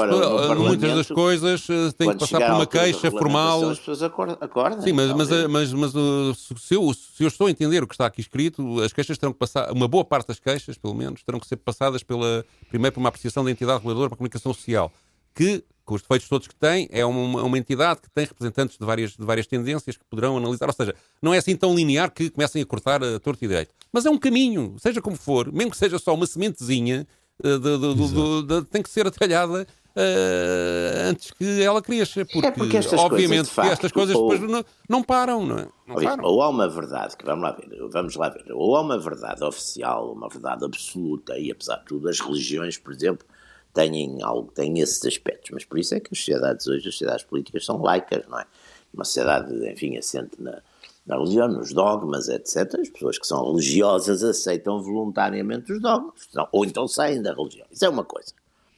muitas 0.59 0.95
das 0.95 1.09
coisas 1.09 1.67
têm 1.97 2.11
que 2.11 2.19
passar 2.19 2.41
por 2.41 2.57
uma 2.57 2.67
queixa 2.67 3.11
formal. 3.11 3.71
As 3.71 3.79
pessoas 3.79 4.03
acordam. 4.03 4.83
Sim, 4.83 4.93
mas, 4.93 5.13
mas, 5.13 5.31
mas, 5.49 5.73
mas 5.73 5.95
uh, 5.95 6.35
se, 6.35 6.75
eu, 6.75 6.93
se 6.93 7.25
eu 7.25 7.29
estou 7.29 7.47
a 7.47 7.51
entender 7.51 7.83
o 7.83 7.87
que 7.87 7.95
está 7.95 8.05
aqui 8.05 8.21
escrito, 8.21 8.83
as 8.83 8.93
queixas 8.93 9.17
terão 9.17 9.33
que 9.33 9.39
passar, 9.39 9.73
uma 9.73 9.89
boa 9.89 10.05
parte 10.05 10.29
das 10.29 10.39
queixas, 10.39 10.77
pelo 10.77 10.95
menos, 10.95 11.23
terão 11.23 11.41
que 11.41 11.47
ser 11.47 11.57
passadas 11.57 12.03
pela, 12.03 12.45
primeiro 12.69 12.93
por 12.93 13.01
uma 13.01 13.09
apreciação 13.09 13.43
da 13.43 13.51
entidade 13.51 13.79
reguladora 13.79 14.11
para 14.11 14.17
a 14.17 14.19
comunicação 14.19 14.53
social, 14.53 14.93
que 15.35 15.65
com 15.85 15.95
os 15.95 16.03
defeitos 16.03 16.29
todos 16.29 16.49
que 16.49 16.55
tem, 16.55 16.89
é 16.91 17.05
uma, 17.05 17.43
uma 17.43 17.59
entidade 17.59 18.01
que 18.01 18.11
tem 18.11 18.25
representantes 18.25 18.79
de 18.79 18.85
várias, 18.85 19.11
de 19.13 19.25
várias 19.25 19.47
tendências 19.47 19.97
que 19.97 20.05
poderão 20.05 20.37
analisar. 20.39 20.67
Ou 20.67 20.73
seja, 20.73 20.95
não 21.21 21.35
é 21.35 21.39
assim 21.39 21.55
tão 21.55 21.75
linear 21.75 22.11
que 22.11 22.31
comecem 22.31 22.63
a 22.63 22.67
cortar 22.67 23.05
a 23.05 23.21
torto 23.21 23.45
e 23.45 23.49
direito. 23.49 23.75
Mas 23.93 24.07
é 24.07 24.11
um 24.11 24.19
caminho, 24.19 24.77
seja 24.79 25.03
como 25.03 25.17
for, 25.17 25.53
mesmo 25.53 25.71
que 25.71 25.77
seja 25.77 25.99
só 25.99 26.15
uma 26.15 26.27
sementezinha, 26.27 27.07
uh, 27.45 27.59
de, 27.59 27.79
de, 27.79 28.47
de, 28.47 28.63
tem 28.69 28.83
que 28.83 28.89
ser 28.89 29.07
atalhada 29.07 29.67
uh, 29.95 31.09
antes 31.11 31.31
que 31.33 31.63
ela 31.63 31.83
cresça. 31.83 32.25
Porque, 32.25 32.47
é 32.47 32.51
porque 32.51 32.77
estas 32.79 32.99
obviamente, 32.99 33.29
coisas, 33.29 33.49
facto, 33.51 33.73
estas 33.73 33.93
coisas 33.93 34.17
ou, 34.17 34.31
depois 34.31 34.51
não, 34.51 34.65
não, 34.89 35.03
param, 35.03 35.45
não 35.45 35.59
é? 35.59 35.69
Não 35.87 35.97
param. 35.97 36.25
Ou 36.25 36.41
há 36.41 36.49
uma 36.49 36.69
verdade, 36.69 37.15
que 37.15 37.27
vamos 37.27 37.43
lá 37.43 37.53
ver, 37.53 37.89
vamos 37.91 38.17
lá 38.17 38.29
ver, 38.31 38.53
ou 38.53 38.75
há 38.75 38.81
uma 38.81 38.99
verdade 38.99 39.45
oficial, 39.45 40.13
uma 40.13 40.29
verdade 40.31 40.65
absoluta, 40.65 41.39
e 41.39 41.51
apesar 41.51 41.77
de 41.77 41.85
tudo, 41.85 42.09
as 42.09 42.21
religiões, 42.21 42.79
por 42.79 42.93
exemplo, 42.93 43.27
têm 43.75 44.23
algo, 44.23 44.51
têm 44.53 44.79
esses 44.79 45.05
aspectos, 45.05 45.51
mas 45.51 45.65
por 45.65 45.79
isso 45.79 45.95
é 45.95 46.01
que 46.01 46.09
as 46.13 46.19
sociedades 46.19 46.67
hoje, 46.67 46.89
as 46.89 46.95
sociedades 46.95 47.25
políticas 47.25 47.67
são 47.67 47.83
laicas, 47.83 48.27
não 48.29 48.39
é? 48.39 48.47
Uma 48.95 49.05
sociedade, 49.05 49.53
enfim, 49.69 49.97
assente 49.97 50.41
na, 50.41 50.63
na 51.05 51.17
religião, 51.17 51.49
nos 51.49 51.73
dogmas, 51.73 52.29
etc. 52.29 52.79
As 52.81 52.89
pessoas 52.89 53.19
que 53.19 53.27
são 53.27 53.51
religiosas 53.51 54.23
aceitam 54.23 54.81
voluntariamente 54.81 55.73
os 55.73 55.83
dogmas, 55.83 56.15
ou 56.53 56.65
então 56.65 56.87
saem 56.87 57.21
da 57.21 57.35
religião. 57.35 57.67
Isso 57.71 57.85
é 57.85 57.89
uma 57.89 58.05
coisa. 58.05 58.33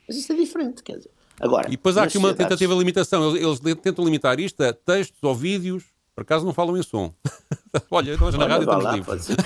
Mas 0.09 0.17
isso 0.17 0.33
é 0.33 0.37
diferente, 0.37 0.83
quer 0.83 0.97
dizer. 0.97 1.11
Agora, 1.39 1.69
e 1.69 1.73
depois 1.73 1.99
há 1.99 2.05
aqui 2.05 2.17
uma 2.17 2.33
tentativa 2.33 2.73
de 2.73 2.79
limitação. 2.79 3.37
Eles, 3.37 3.61
eles, 3.63 3.77
tentam 3.81 4.05
limitar 4.05 4.41
isto 4.41 4.63
a 4.63 4.73
textos 4.73 5.23
ou 5.23 5.35
vídeos, 5.35 5.85
por 6.17 6.23
acaso 6.23 6.47
não 6.47 6.55
falam 6.55 6.79
em 6.79 6.83
som. 6.83 7.13
Olha, 7.91 8.17
nós 8.17 8.35
na 8.35 8.47
rádio 8.47 8.63
estamos 8.63 8.85
lá, 8.85 8.93
livres. 8.93 9.29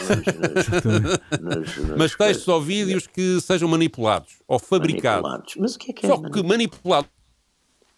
Mas 1.99 2.15
textos 2.15 2.47
ou 2.47 2.63
vídeos 2.63 3.09
que 3.09 3.41
sejam 3.41 3.69
manipulados 3.69 4.35
ou 4.47 4.57
fabricados. 4.57 5.29
Manipulados. 5.29 5.57
Mas 5.59 5.75
o 5.75 5.79
que 5.81 5.91
é 5.91 5.95
que 5.95 6.07
é 6.07 6.09
Só 6.09 6.17
que 6.17 6.43
manipulado 6.45 7.09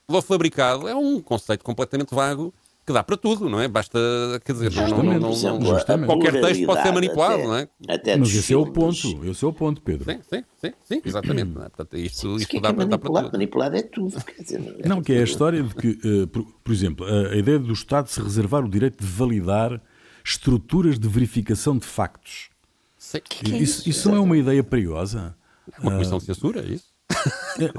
ou 0.08 0.22
fabricado 0.22 0.88
é 0.88 0.94
um 0.94 1.20
conceito 1.20 1.62
completamente 1.62 2.14
vago 2.14 2.54
que 2.84 2.92
dá 2.92 3.02
para 3.02 3.16
tudo, 3.16 3.48
não 3.48 3.60
é? 3.60 3.68
Basta, 3.68 3.98
quer 4.44 4.52
dizer, 4.52 4.72
não, 4.72 5.02
não, 5.02 5.20
não, 5.20 5.58
não 5.58 6.06
qualquer 6.06 6.40
texto 6.40 6.66
pode 6.66 6.82
ser 6.82 6.92
manipulado, 6.92 7.34
até, 7.34 7.46
não 7.46 7.56
é? 7.56 7.68
Até 7.88 8.16
Mas 8.16 8.34
esse 8.34 8.52
é 8.52 8.56
o 8.56 8.66
ponto, 8.66 9.24
esse 9.24 9.44
é 9.44 9.48
o 9.48 9.52
ponto, 9.52 9.80
Pedro. 9.80 10.12
Sim, 10.12 10.20
sim, 10.28 10.44
sim, 10.60 10.72
sim 10.84 11.02
exatamente. 11.04 11.50
É? 11.50 11.60
Portanto, 11.60 11.96
isto, 11.96 12.36
isto 12.36 12.48
que 12.48 12.60
dá, 12.60 12.70
é 12.70 12.72
é 12.72 12.86
dá 12.86 12.98
para 12.98 13.22
tudo. 13.22 13.32
Manipulado 13.32 13.76
é 13.76 13.82
tudo. 13.82 14.16
Dizer, 14.40 14.76
é 14.80 14.88
não, 14.88 15.00
que 15.00 15.12
é 15.12 15.20
a 15.20 15.24
história 15.24 15.62
de 15.62 15.74
que, 15.74 15.88
uh, 16.06 16.26
por, 16.26 16.44
por, 16.44 16.72
exemplo, 16.72 17.06
a, 17.06 17.28
a 17.28 17.36
ideia 17.36 17.58
do 17.58 17.72
Estado 17.72 18.08
se 18.08 18.20
reservar 18.20 18.64
o 18.64 18.68
direito 18.68 19.00
de 19.00 19.06
validar 19.06 19.80
estruturas 20.24 20.98
de 20.98 21.06
verificação 21.08 21.78
de 21.78 21.86
factos. 21.86 22.50
Sim. 22.98 23.20
Que 23.24 23.44
isso, 23.44 23.80
isso, 23.80 23.90
isso 23.90 24.10
não 24.10 24.16
é 24.16 24.20
uma 24.20 24.36
ideia 24.36 24.62
perigosa? 24.62 25.36
Uma 25.80 25.92
comissão 25.92 26.18
de 26.18 26.24
censura, 26.24 26.60
é 26.60 26.72
isso? 26.72 26.92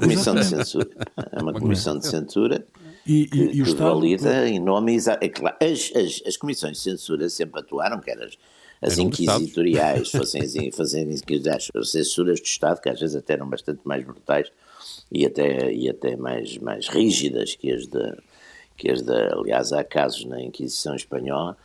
comissão 0.00 0.34
de 0.34 0.44
censura. 0.44 0.88
É 1.32 1.42
uma 1.42 1.52
comissão 1.52 1.98
de 1.98 2.06
censura 2.06 2.66
e, 3.06 3.28
e, 3.32 3.56
e 3.56 3.62
o 3.62 3.64
Estado... 3.64 3.94
valida 3.94 4.48
em 4.48 4.58
nome 4.58 4.96
é 5.20 5.28
claro, 5.28 5.56
as, 5.60 5.92
as, 5.94 6.22
as 6.26 6.36
comissões 6.36 6.78
de 6.78 6.82
censura 6.82 7.28
sempre 7.28 7.60
atuaram, 7.60 8.00
quer 8.00 8.20
as, 8.22 8.38
as 8.80 8.98
inquisitoriais 8.98 10.10
fossem, 10.10 10.42
fossem 10.72 11.08
as 11.10 11.90
censuras 11.90 12.40
do 12.40 12.46
Estado, 12.46 12.80
que 12.80 12.88
às 12.88 13.00
vezes 13.00 13.16
até 13.16 13.34
eram 13.34 13.48
bastante 13.48 13.80
mais 13.84 14.04
brutais 14.04 14.50
e 15.10 15.24
até, 15.24 15.72
e 15.72 15.88
até 15.88 16.16
mais, 16.16 16.58
mais 16.58 16.88
rígidas 16.88 17.54
que 17.54 17.72
as 17.72 17.86
da, 17.86 18.16
que 18.76 18.90
as 18.90 19.02
da, 19.02 19.34
aliás 19.34 19.72
há 19.72 19.84
casos 19.84 20.24
na 20.24 20.42
Inquisição 20.42 20.94
Espanhola 20.94 21.56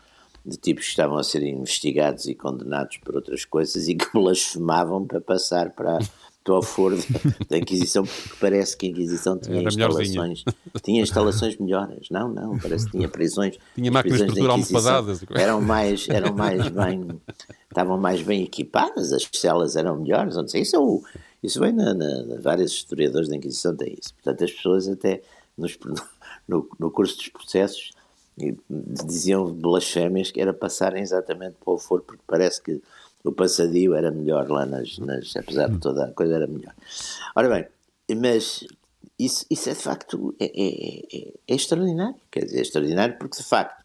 de 0.45 0.57
tipos 0.57 0.85
que 0.85 0.91
estavam 0.91 1.17
a 1.17 1.23
ser 1.23 1.43
investigados 1.43 2.25
e 2.25 2.35
condenados 2.35 2.97
por 2.97 3.15
outras 3.15 3.45
coisas 3.45 3.87
e 3.87 3.95
que 3.95 4.07
blasfemavam 4.13 5.05
para 5.05 5.19
passar 5.19 5.71
para 5.71 5.99
estou 6.49 6.55
ao 6.55 6.63
foro 6.63 6.97
da 7.47 7.57
Inquisição, 7.57 8.03
porque 8.03 8.35
parece 8.39 8.75
que 8.75 8.87
a 8.87 8.89
Inquisição 8.89 9.37
tinha 9.37 9.61
instalações, 9.61 10.43
tinha 10.81 11.01
instalações 11.01 11.57
melhores. 11.57 12.09
Não, 12.09 12.27
não, 12.27 12.57
parece 12.57 12.85
que 12.85 12.91
tinha 12.91 13.07
prisões. 13.07 13.57
Tinha 13.75 13.91
máquinas 13.91 14.19
de 14.19 14.25
tortura 14.25 14.51
almofadadas. 14.53 15.21
Eram 15.35 15.61
mais, 15.61 16.09
eram 16.09 16.33
mais 16.33 16.67
bem, 16.69 17.07
estavam 17.69 17.97
mais 17.97 18.21
bem 18.23 18.43
equipadas, 18.43 19.13
as 19.13 19.27
celas 19.31 19.75
eram 19.75 20.01
melhores, 20.01 20.35
não 20.35 20.47
sei. 20.47 20.61
Isso, 20.61 20.75
é 20.75 20.79
o, 20.79 21.03
isso 21.43 21.59
vem 21.59 21.71
na, 21.71 21.93
na, 21.93 22.41
vários 22.41 22.71
historiadores 22.71 23.29
da 23.29 23.35
Inquisição 23.35 23.75
têm 23.75 23.95
isso. 24.01 24.13
Portanto, 24.15 24.43
as 24.43 24.51
pessoas 24.51 24.87
até 24.87 25.21
nos, 25.57 25.77
no, 26.47 26.67
no 26.79 26.91
curso 26.91 27.17
dos 27.17 27.29
processos 27.29 27.91
diziam 29.05 29.51
blasfémias 29.51 30.31
que 30.31 30.39
era 30.39 30.53
passarem 30.53 31.03
exatamente 31.03 31.57
para 31.63 31.73
o 31.73 31.77
foro, 31.77 32.01
porque 32.07 32.23
parece 32.25 32.61
que 32.61 32.81
o 33.23 33.31
passadio 33.31 33.93
era 33.95 34.11
melhor 34.11 34.49
lá 34.49 34.65
nas, 34.65 34.97
nas 34.99 35.35
apesar 35.35 35.69
de 35.69 35.79
toda 35.79 36.05
a 36.05 36.11
coisa 36.11 36.35
era 36.35 36.47
melhor. 36.47 36.73
Ora 37.35 37.49
bem, 37.49 37.67
mas 38.17 38.65
isso, 39.17 39.45
isso 39.49 39.69
é 39.69 39.73
de 39.73 39.79
facto 39.79 40.35
é, 40.39 40.45
é, 40.45 40.99
é, 41.13 41.33
é 41.47 41.55
extraordinário, 41.55 42.15
quer 42.31 42.45
dizer, 42.45 42.57
é 42.57 42.61
extraordinário 42.61 43.17
porque 43.17 43.37
de 43.37 43.43
facto 43.43 43.79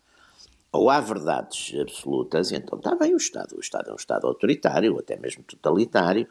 ou 0.75 0.91
há 0.91 1.01
verdades 1.01 1.73
absolutas, 1.81 2.51
então 2.51 2.77
está 2.77 2.97
bem 2.97 3.15
o 3.15 3.17
Estado. 3.17 3.57
O 3.57 3.61
Estado 3.61 3.91
é 3.91 3.93
um 3.93 3.97
Estado 3.97 4.27
autoritário, 4.27 4.99
até 4.99 5.17
mesmo 5.17 5.45
totalitário, 5.45 6.27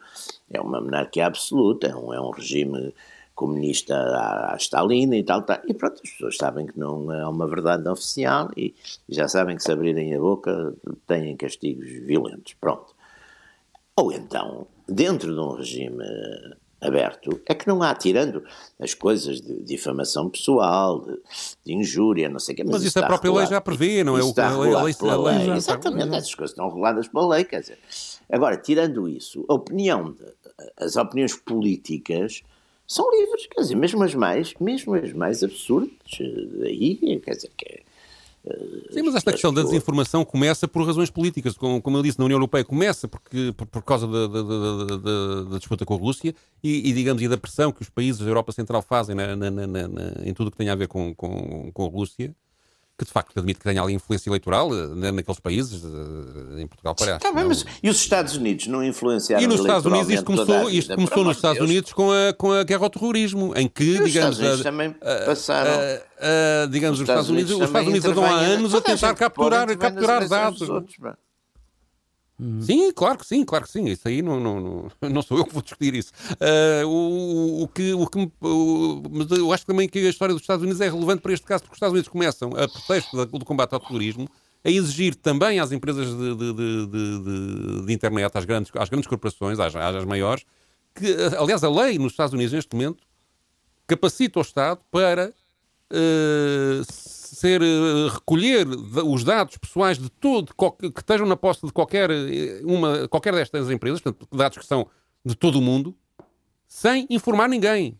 é 0.50 0.60
uma 0.60 0.82
monarquia 0.82 1.26
absoluta, 1.26 1.86
é 1.86 1.96
um, 1.96 2.12
é 2.12 2.20
um 2.20 2.28
regime 2.28 2.94
comunista 3.34 3.96
à, 3.96 4.52
à 4.52 4.56
Stalin 4.56 5.14
e 5.14 5.24
tal, 5.24 5.42
tal, 5.42 5.60
e 5.66 5.72
pronto, 5.72 5.98
as 6.04 6.10
pessoas 6.10 6.36
sabem 6.36 6.66
que 6.66 6.78
não 6.78 7.10
é 7.10 7.26
uma 7.26 7.46
verdade 7.48 7.88
oficial 7.88 8.50
e 8.54 8.74
já 9.08 9.26
sabem 9.28 9.56
que 9.56 9.62
se 9.62 9.72
abrirem 9.72 10.14
a 10.14 10.20
boca 10.20 10.74
têm 11.06 11.34
castigos 11.36 11.88
violentos, 11.88 12.54
pronto. 12.60 12.93
Ou 13.96 14.12
então, 14.12 14.66
dentro 14.88 15.32
de 15.32 15.40
um 15.40 15.52
regime 15.52 16.02
aberto, 16.80 17.40
é 17.46 17.54
que 17.54 17.66
não 17.66 17.82
há, 17.82 17.94
tirando 17.94 18.44
as 18.78 18.92
coisas 18.92 19.40
de 19.40 19.62
difamação 19.62 20.28
pessoal, 20.28 21.00
de, 21.00 21.18
de 21.64 21.74
injúria, 21.74 22.28
não 22.28 22.38
sei 22.38 22.54
o 22.54 22.56
quê. 22.56 22.64
Mas, 22.64 22.72
mas 22.72 22.82
isso, 22.84 22.98
a 22.98 23.06
própria 23.06 23.28
regulado. 23.28 23.48
lei 23.48 23.56
já 23.56 23.60
prevê, 23.60 24.04
não 24.04 24.18
é? 24.18 24.22
O 24.22 24.34
que 24.34 24.40
a 24.40 24.58
lei, 24.58 24.74
a 24.74 24.82
lei, 24.82 24.94
lei, 25.44 25.56
Exatamente, 25.56 26.14
essas 26.14 26.34
coisas 26.34 26.50
estão 26.50 26.68
reguladas 26.68 27.08
pela 27.08 27.28
lei, 27.28 27.44
quer 27.44 27.60
dizer. 27.60 27.78
Agora, 28.30 28.56
tirando 28.56 29.08
isso, 29.08 29.44
a 29.48 29.54
opinião, 29.54 30.14
as 30.76 30.96
opiniões 30.96 31.34
políticas 31.36 32.42
são 32.86 33.08
livres, 33.10 33.46
quer 33.46 33.60
dizer, 33.60 33.76
mesmo 33.76 34.02
as 34.02 34.14
mais, 34.14 34.54
mesmo 34.60 34.94
as 34.94 35.12
mais 35.12 35.42
absurdas, 35.42 35.90
eh, 36.20 36.66
aí, 36.66 37.20
quer 37.24 37.36
dizer, 37.36 37.50
que 37.56 37.66
é 37.66 37.82
Sim, 38.90 39.02
mas 39.02 39.14
esta 39.14 39.32
questão 39.32 39.52
da 39.52 39.62
desinformação 39.62 40.24
começa 40.24 40.68
por 40.68 40.86
razões 40.86 41.08
políticas. 41.08 41.56
Como, 41.56 41.80
como 41.80 41.96
eu 41.96 42.02
disse, 42.02 42.18
na 42.18 42.26
União 42.26 42.36
Europeia 42.36 42.64
começa 42.64 43.08
porque, 43.08 43.54
por, 43.56 43.66
por 43.66 43.82
causa 43.82 44.06
da, 44.06 44.26
da, 44.26 44.42
da, 44.42 45.42
da, 45.44 45.58
disputa 45.58 45.86
com 45.86 45.94
a 45.94 45.96
Rússia 45.96 46.34
e, 46.62 46.90
e, 46.90 46.92
digamos, 46.92 47.22
e 47.22 47.28
da 47.28 47.38
pressão 47.38 47.72
que 47.72 47.80
os 47.80 47.88
países 47.88 48.20
da 48.20 48.26
Europa 48.26 48.52
Central 48.52 48.82
fazem 48.82 49.14
na, 49.14 49.34
na, 49.34 49.50
na, 49.50 49.66
em 50.24 50.34
tudo 50.34 50.48
o 50.48 50.50
que 50.50 50.58
tem 50.58 50.68
a 50.68 50.74
ver 50.74 50.88
com, 50.88 51.14
com, 51.14 51.70
com 51.72 51.86
a 51.86 51.88
Rússia 51.88 52.34
que 52.96 53.04
de 53.04 53.10
facto 53.10 53.36
admite 53.36 53.58
que 53.58 53.64
tenha 53.64 53.82
ali 53.82 53.92
influência 53.92 54.30
eleitoral 54.30 54.70
eh, 54.72 55.12
naqueles 55.12 55.40
países, 55.40 55.82
eh, 55.84 56.62
em 56.62 56.66
Portugal 56.66 56.94
parece. 56.94 57.18
Tá 57.18 57.32
bem, 57.32 57.44
mas 57.44 57.64
e 57.82 57.88
os 57.90 57.96
Estados 57.96 58.36
Unidos 58.36 58.68
não 58.68 58.84
influenciaram 58.84 59.42
E 59.42 59.46
nos 59.48 59.60
Estados 59.60 59.86
Unidos 59.86 60.10
isto 60.10 60.24
começou, 60.24 60.70
isto 60.70 60.94
começou 60.94 61.24
nos 61.24 61.36
Estados 61.36 61.58
Deus. 61.58 61.70
Unidos 61.70 61.92
com 61.92 62.12
a, 62.12 62.32
com 62.32 62.52
a 62.52 62.62
guerra 62.62 62.84
ao 62.84 62.90
terrorismo, 62.90 63.52
em 63.56 63.68
que, 63.68 63.82
e 63.82 64.04
digamos... 64.04 64.04
Os 64.04 64.14
Estados 64.14 64.38
Unidos 64.38 64.60
a, 64.60 64.62
também 64.62 64.94
passaram... 65.26 65.70
A, 65.70 66.62
a, 66.62 66.66
digamos, 66.66 67.00
os 67.00 67.02
Estados 67.02 67.30
Unidos, 67.30 67.52
os 67.52 67.62
Estados 67.62 67.88
Unidos 67.88 68.08
andam 68.10 68.24
há 68.24 68.38
anos 68.38 68.74
a 68.74 68.80
tentar 68.80 69.14
capturar, 69.14 69.76
capturar 69.76 70.28
dados. 70.28 70.62
Outros, 70.68 70.96
Uhum. 72.38 72.60
Sim, 72.62 72.92
claro 72.92 73.18
que 73.18 73.26
sim, 73.26 73.44
claro 73.44 73.64
que 73.64 73.70
sim. 73.70 73.86
Isso 73.86 74.08
aí 74.08 74.20
não, 74.20 74.40
não, 74.40 74.60
não, 74.60 74.90
não 75.10 75.22
sou 75.22 75.38
eu 75.38 75.44
que 75.44 75.52
vou 75.52 75.62
discutir 75.62 75.94
isso. 75.94 76.12
Uh, 76.32 76.86
o, 76.86 77.62
o, 77.62 77.68
que, 77.68 77.92
o 77.94 78.06
que 78.06 78.30
o, 78.40 79.02
mas 79.10 79.30
eu 79.30 79.52
acho 79.52 79.64
também 79.64 79.88
que 79.88 79.98
a 79.98 80.10
história 80.10 80.34
dos 80.34 80.42
Estados 80.42 80.62
Unidos 80.62 80.80
é 80.80 80.88
relevante 80.88 81.22
para 81.22 81.32
este 81.32 81.46
caso, 81.46 81.62
porque 81.62 81.74
os 81.74 81.76
Estados 81.76 81.92
Unidos 81.92 82.08
começam, 82.08 82.50
a 82.50 82.68
pretexto 82.68 83.26
do 83.26 83.44
combate 83.44 83.72
ao 83.72 83.80
terrorismo, 83.80 84.28
a 84.64 84.70
exigir 84.70 85.14
também 85.14 85.60
às 85.60 85.72
empresas 85.72 86.08
de, 86.08 86.34
de, 86.34 86.52
de, 86.54 87.86
de, 87.86 87.92
internet, 87.92 88.36
às 88.36 88.44
grandes, 88.44 88.72
às 88.74 88.88
grandes 88.88 89.06
corporações, 89.06 89.60
às, 89.60 89.76
às 89.76 90.04
maiores, 90.04 90.44
que, 90.94 91.14
aliás, 91.38 91.62
a 91.62 91.70
lei 91.70 91.98
nos 91.98 92.12
Estados 92.12 92.32
Unidos, 92.32 92.52
neste 92.52 92.74
momento, 92.74 93.04
capacita 93.86 94.38
o 94.38 94.42
Estado 94.42 94.80
para 94.90 95.32
ser 96.84 97.60
uh, 97.62 98.08
recolher 98.08 98.66
os 98.66 99.24
dados 99.24 99.56
pessoais 99.56 99.98
de 99.98 100.08
todo 100.08 100.54
que 100.54 101.00
estejam 101.00 101.26
na 101.26 101.36
posse 101.36 101.66
de 101.66 101.72
qualquer 101.72 102.10
eh, 102.10 102.60
uma 102.64 103.06
qualquer 103.08 103.34
destas 103.34 103.70
empresas, 103.70 104.00
portanto, 104.00 104.26
dados 104.34 104.58
que 104.58 104.66
são 104.66 104.86
de 105.24 105.34
todo 105.34 105.58
o 105.58 105.62
mundo, 105.62 105.94
sem 106.66 107.06
informar 107.10 107.48
ninguém. 107.48 107.98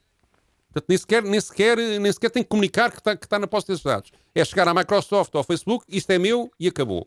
Portanto, 0.73 0.89
nem 0.89 0.99
sequer, 0.99 1.23
nem 1.23 1.41
sequer, 1.41 1.77
nem 1.77 2.13
sequer 2.13 2.31
tem 2.31 2.43
que 2.43 2.49
comunicar 2.49 2.91
que 2.91 2.99
está, 2.99 3.17
que 3.17 3.27
está 3.27 3.39
na 3.39 3.47
posse 3.47 3.69
desses 3.69 3.85
dados. 3.85 4.11
É 4.35 4.45
chegar 4.45 4.67
à 4.67 4.75
Microsoft 4.75 5.33
ou 5.35 5.39
ao 5.39 5.45
Facebook, 5.45 5.85
isto 5.89 6.11
é 6.11 6.19
meu 6.19 6.51
e 6.59 6.67
acabou. 6.67 7.07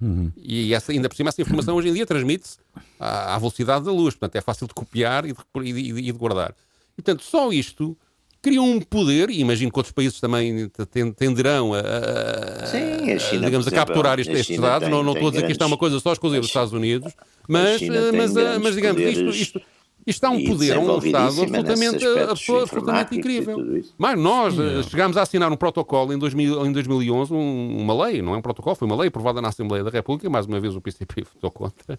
Uhum. 0.00 0.32
E 0.36 0.74
essa, 0.74 0.90
ainda 0.92 1.08
por 1.08 1.14
cima, 1.14 1.28
essa 1.28 1.42
informação 1.42 1.76
hoje 1.76 1.88
em 1.88 1.92
dia 1.92 2.06
transmite-se 2.06 2.58
à, 2.98 3.34
à, 3.34 3.38
velocidade 3.38 3.84
da 3.84 3.92
luz. 3.92 4.14
Portanto, 4.14 4.36
é 4.36 4.40
fácil 4.40 4.66
de 4.66 4.74
copiar 4.74 5.24
e 5.26 5.32
de, 5.32 5.38
e 5.62 5.72
de, 5.72 6.00
e 6.00 6.02
de 6.02 6.12
guardar. 6.12 6.54
E, 6.98 7.02
portanto, 7.02 7.22
só 7.22 7.52
isto 7.52 7.96
criam 8.42 8.64
um 8.64 8.80
poder, 8.80 9.30
e 9.30 9.40
imagino 9.40 9.70
que 9.70 9.78
outros 9.78 9.92
países 9.92 10.20
também 10.20 10.70
tenderão 11.16 11.74
a, 11.74 11.80
a, 11.80 12.66
Sim, 12.66 13.12
a 13.12 13.18
China, 13.18 13.46
digamos, 13.46 13.68
a 13.68 13.70
capturar 13.70 14.18
estes, 14.18 14.40
estes 14.40 14.58
dados. 14.58 14.88
Tem, 14.88 14.90
não, 14.90 15.02
não 15.02 15.12
estou 15.12 15.28
a 15.28 15.30
dizer 15.30 15.46
que 15.46 15.52
isto 15.52 15.62
é 15.62 15.66
uma 15.66 15.76
coisa 15.76 16.00
só 16.00 16.12
exclusiva 16.12 16.40
dos 16.40 16.48
Estados 16.48 16.72
Unidos, 16.72 17.12
mas, 17.48 17.80
mas, 17.82 18.32
mas, 18.60 18.74
digamos, 18.74 19.02
isto, 19.02 19.28
isto, 19.28 19.60
isto 20.06 20.22
dá 20.22 20.30
um 20.30 20.42
poder 20.42 20.76
a 20.76 20.80
um 20.80 20.98
Estado 20.98 21.42
absolutamente, 21.42 22.06
absolutamente 22.30 23.18
incrível. 23.18 23.58
Mas 23.98 24.18
nós 24.18 24.56
não. 24.56 24.82
chegámos 24.84 25.16
a 25.18 25.22
assinar 25.22 25.52
um 25.52 25.56
protocolo 25.56 26.12
em, 26.12 26.18
2000, 26.18 26.66
em 26.66 26.72
2011, 26.72 27.34
um, 27.34 27.78
uma 27.78 28.06
lei, 28.06 28.22
não 28.22 28.34
é 28.34 28.38
um 28.38 28.42
protocolo, 28.42 28.74
foi 28.74 28.86
uma 28.86 28.96
lei 28.96 29.08
aprovada 29.08 29.42
na 29.42 29.48
Assembleia 29.48 29.84
da 29.84 29.90
República, 29.90 30.30
mais 30.30 30.46
uma 30.46 30.58
vez 30.58 30.74
o 30.74 30.80
PCP 30.80 31.24
votou 31.34 31.50
contra. 31.50 31.98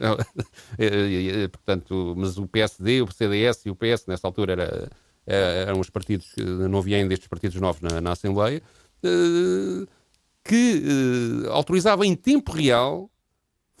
portanto, 1.52 2.14
mas 2.16 2.38
o 2.38 2.46
PSD, 2.46 3.02
o 3.02 3.12
CDS 3.12 3.66
e 3.66 3.70
o 3.70 3.76
PS 3.76 4.06
nessa 4.06 4.26
altura 4.26 4.52
era 4.52 4.90
eram 5.26 5.80
os 5.80 5.90
partidos, 5.90 6.34
não 6.68 6.78
havia 6.78 6.96
ainda 6.96 7.14
estes 7.14 7.28
partidos 7.28 7.60
novos 7.60 7.80
na, 7.80 8.00
na 8.00 8.12
Assembleia, 8.12 8.62
que 10.44 10.82
autorizava 11.50 12.06
em 12.06 12.14
tempo 12.14 12.52
real 12.52 13.08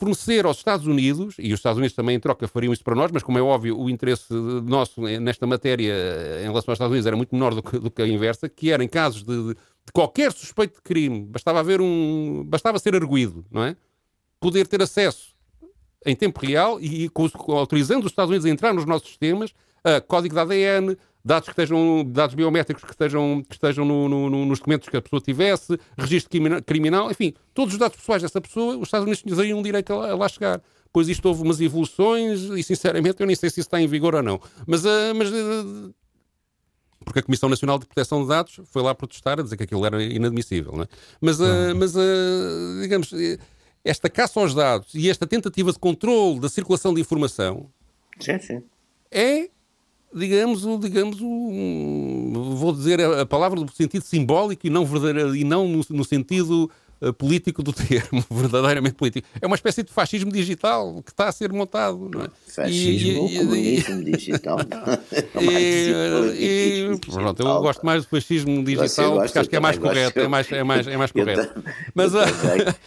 fornecer 0.02 0.44
aos 0.44 0.56
Estados 0.56 0.86
Unidos, 0.86 1.36
e 1.38 1.52
os 1.52 1.60
Estados 1.60 1.78
Unidos 1.78 1.94
também 1.94 2.16
em 2.16 2.20
troca 2.20 2.48
fariam 2.48 2.72
isso 2.72 2.82
para 2.82 2.96
nós, 2.96 3.12
mas 3.12 3.22
como 3.22 3.38
é 3.38 3.42
óbvio, 3.42 3.78
o 3.78 3.88
interesse 3.88 4.32
nosso 4.34 5.00
nesta 5.00 5.46
matéria 5.46 5.94
em 6.40 6.48
relação 6.48 6.72
aos 6.72 6.76
Estados 6.76 6.90
Unidos 6.90 7.06
era 7.06 7.16
muito 7.16 7.32
menor 7.32 7.54
do 7.54 7.62
que, 7.62 7.78
do 7.78 7.88
que 7.88 8.02
a 8.02 8.06
inversa, 8.06 8.48
que 8.48 8.72
era 8.72 8.82
em 8.82 8.88
casos 8.88 9.22
de, 9.22 9.54
de, 9.54 9.92
qualquer 9.92 10.32
suspeito 10.32 10.74
de 10.76 10.82
crime, 10.82 11.24
bastava 11.24 11.60
haver 11.60 11.80
um. 11.80 12.42
bastava 12.44 12.80
ser 12.80 12.96
arguído, 12.96 13.44
não 13.48 13.62
é? 13.62 13.76
Poder 14.40 14.66
ter 14.66 14.82
acesso 14.82 15.32
em 16.04 16.16
tempo 16.16 16.40
real 16.40 16.80
e, 16.80 17.04
e 17.04 17.10
autorizando 17.48 18.04
os 18.04 18.10
Estados 18.10 18.30
Unidos 18.30 18.44
a 18.44 18.50
entrar 18.50 18.74
nos 18.74 18.84
nossos 18.84 19.06
sistemas 19.06 19.54
a 19.84 20.00
código 20.00 20.34
de 20.34 20.40
ADN, 20.40 20.96
dados 21.24 21.46
que 21.46 21.52
estejam, 21.52 22.04
dados 22.04 22.34
biométricos 22.34 22.84
que 22.84 22.90
estejam, 22.90 23.42
que 23.48 23.54
estejam 23.54 23.84
no, 23.84 24.08
no, 24.08 24.30
nos 24.46 24.58
documentos 24.58 24.88
que 24.88 24.96
a 24.96 25.02
pessoa 25.02 25.20
tivesse, 25.20 25.78
registro 25.96 26.40
criminal, 26.64 27.10
enfim, 27.10 27.34
todos 27.54 27.74
os 27.74 27.78
dados 27.78 27.96
pessoais 27.96 28.22
dessa 28.22 28.40
pessoa, 28.40 28.76
os 28.76 28.88
Estados 28.88 29.04
Unidos 29.04 29.22
teriam 29.22 29.58
um 29.58 29.62
direito 29.62 29.92
a, 29.92 30.10
a 30.10 30.16
lá 30.16 30.28
chegar. 30.28 30.60
Pois 30.92 31.08
isto 31.08 31.26
houve 31.26 31.42
umas 31.42 31.60
evoluções 31.60 32.40
e, 32.50 32.62
sinceramente, 32.62 33.20
eu 33.20 33.26
nem 33.26 33.34
sei 33.34 33.48
se 33.48 33.60
isso 33.60 33.66
está 33.68 33.80
em 33.80 33.86
vigor 33.86 34.14
ou 34.14 34.22
não. 34.22 34.40
Mas, 34.66 34.84
uh, 34.84 35.14
mas 35.16 35.30
uh, 35.30 35.94
porque 37.04 37.20
a 37.20 37.22
Comissão 37.22 37.48
Nacional 37.48 37.78
de 37.78 37.86
Proteção 37.86 38.22
de 38.22 38.28
Dados 38.28 38.60
foi 38.66 38.82
lá 38.82 38.94
protestar 38.94 39.40
a 39.40 39.42
dizer 39.42 39.56
que 39.56 39.62
aquilo 39.62 39.86
era 39.86 40.02
inadmissível. 40.02 40.72
Não 40.72 40.82
é? 40.82 40.88
Mas, 41.18 41.40
uh, 41.40 41.74
mas 41.74 41.94
digamos, 42.82 43.10
esta 43.84 44.10
caça 44.10 44.38
aos 44.38 44.54
dados 44.54 44.94
e 44.94 45.08
esta 45.08 45.26
tentativa 45.26 45.72
de 45.72 45.78
controle 45.78 46.40
da 46.40 46.48
circulação 46.48 46.92
de 46.92 47.00
informação 47.00 47.70
sim, 48.20 48.38
sim. 48.38 48.62
é 49.10 49.48
digamos, 50.14 50.64
o, 50.64 50.78
digamos 50.78 51.18
o, 51.20 52.54
vou 52.56 52.72
dizer 52.72 53.00
a, 53.00 53.26
palavra 53.26 53.60
no 53.60 53.70
sentido 53.72 54.02
simbólico 54.04 54.66
e 54.66 54.70
não, 54.70 54.84
verdadeiro, 54.84 55.34
e 55.34 55.44
não 55.44 55.66
no, 55.66 55.84
no 55.88 56.04
sentido 56.04 56.70
uh, 57.00 57.12
político 57.12 57.62
do 57.62 57.72
termo, 57.74 58.24
verdadeiramente 58.30 58.94
político. 58.94 59.26
É 59.40 59.46
uma 59.46 59.56
espécie 59.56 59.82
de 59.82 59.92
fascismo 59.92 60.30
digital 60.30 61.02
que 61.02 61.10
está 61.10 61.28
a 61.28 61.32
ser 61.32 61.52
montado. 61.52 62.10
Não 62.12 62.22
é? 62.22 62.28
Fascismo 62.46 63.10
e, 63.10 63.18
ou 63.18 63.28
comunismo 63.28 64.04
digital? 64.04 64.58
e, 65.40 65.90
e, 66.38 66.98
pronto, 67.10 67.40
eu 67.40 67.60
gosto 67.60 67.84
mais 67.84 68.04
do 68.04 68.08
fascismo 68.08 68.62
digital 68.64 69.18
porque 69.20 69.38
acho 69.38 69.48
que 69.48 69.56
é 69.56 69.60
mais 69.60 69.78
correto, 69.78 70.20
é 70.20 70.28
mais, 70.28 70.52
é 70.52 70.62
mais, 70.62 70.86
é 70.86 70.96
mais 70.96 71.12
correto. 71.12 71.62
Mas 71.94 72.14
uh, 72.14 72.18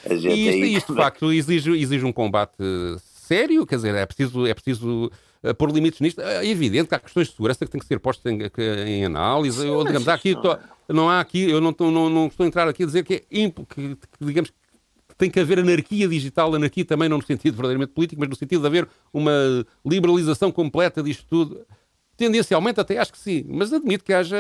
isto, 0.10 0.30
isto, 0.30 0.94
de 0.94 1.00
facto, 1.00 1.34
exige, 1.34 1.72
exige 1.72 2.06
um 2.06 2.14
combate 2.14 2.56
sério, 3.28 3.66
quer 3.66 3.78
dizer, 3.78 3.96
é 3.96 4.06
preciso, 4.06 4.46
é 4.46 4.54
preciso 4.54 5.12
uh, 5.50 5.54
pôr 5.56 5.72
limites 5.72 6.00
nisto. 6.00 6.22
É 6.22 6.46
evidente 6.46 6.90
que 6.90 6.96
há 6.96 7.00
questões 7.00 7.28
de 7.28 7.36
segurança 7.36 7.66
que 7.66 7.72
têm 7.72 7.80
que 7.80 7.88
ser 7.88 8.00
postas 8.00 8.32
em, 8.32 8.40
em 8.88 9.06
análise. 9.06 9.62
Sim, 9.62 9.70
ou, 9.70 9.84
digamos, 9.86 10.08
aqui, 10.08 10.36
tô, 10.36 10.58
não 10.90 11.10
há 11.10 11.20
aqui, 11.20 11.50
eu 11.50 11.62
não, 11.62 11.76
não, 11.80 12.10
não, 12.10 12.28
estou 12.28 12.44
a 12.44 12.48
entrar 12.48 12.68
aqui 12.68 12.84
a 12.84 12.86
dizer 12.86 13.04
que 13.04 13.14
é 13.16 13.24
impo, 13.32 13.66
que, 13.66 13.96
que, 13.96 14.26
digamos, 14.26 14.52
tem 15.18 15.30
que 15.30 15.40
haver 15.40 15.60
anarquia 15.60 16.08
digital, 16.08 16.54
anarquia 16.54 16.86
também 16.86 17.08
não 17.08 17.18
no 17.18 17.24
sentido 17.24 17.56
verdadeiramente 17.56 17.94
político, 17.94 18.20
mas 18.20 18.30
no 18.30 18.36
sentido 18.36 18.62
de 18.62 18.68
haver 18.68 18.88
uma 19.14 19.66
liberalização 19.86 20.52
completa 20.52 21.02
disto 21.02 21.26
tudo. 21.28 21.66
Tendencialmente 22.18 22.80
até 22.80 22.98
acho 22.98 23.12
que 23.12 23.20
sim, 23.20 23.46
mas 23.50 23.74
admito 23.74 24.04
que 24.04 24.14
haja 24.14 24.38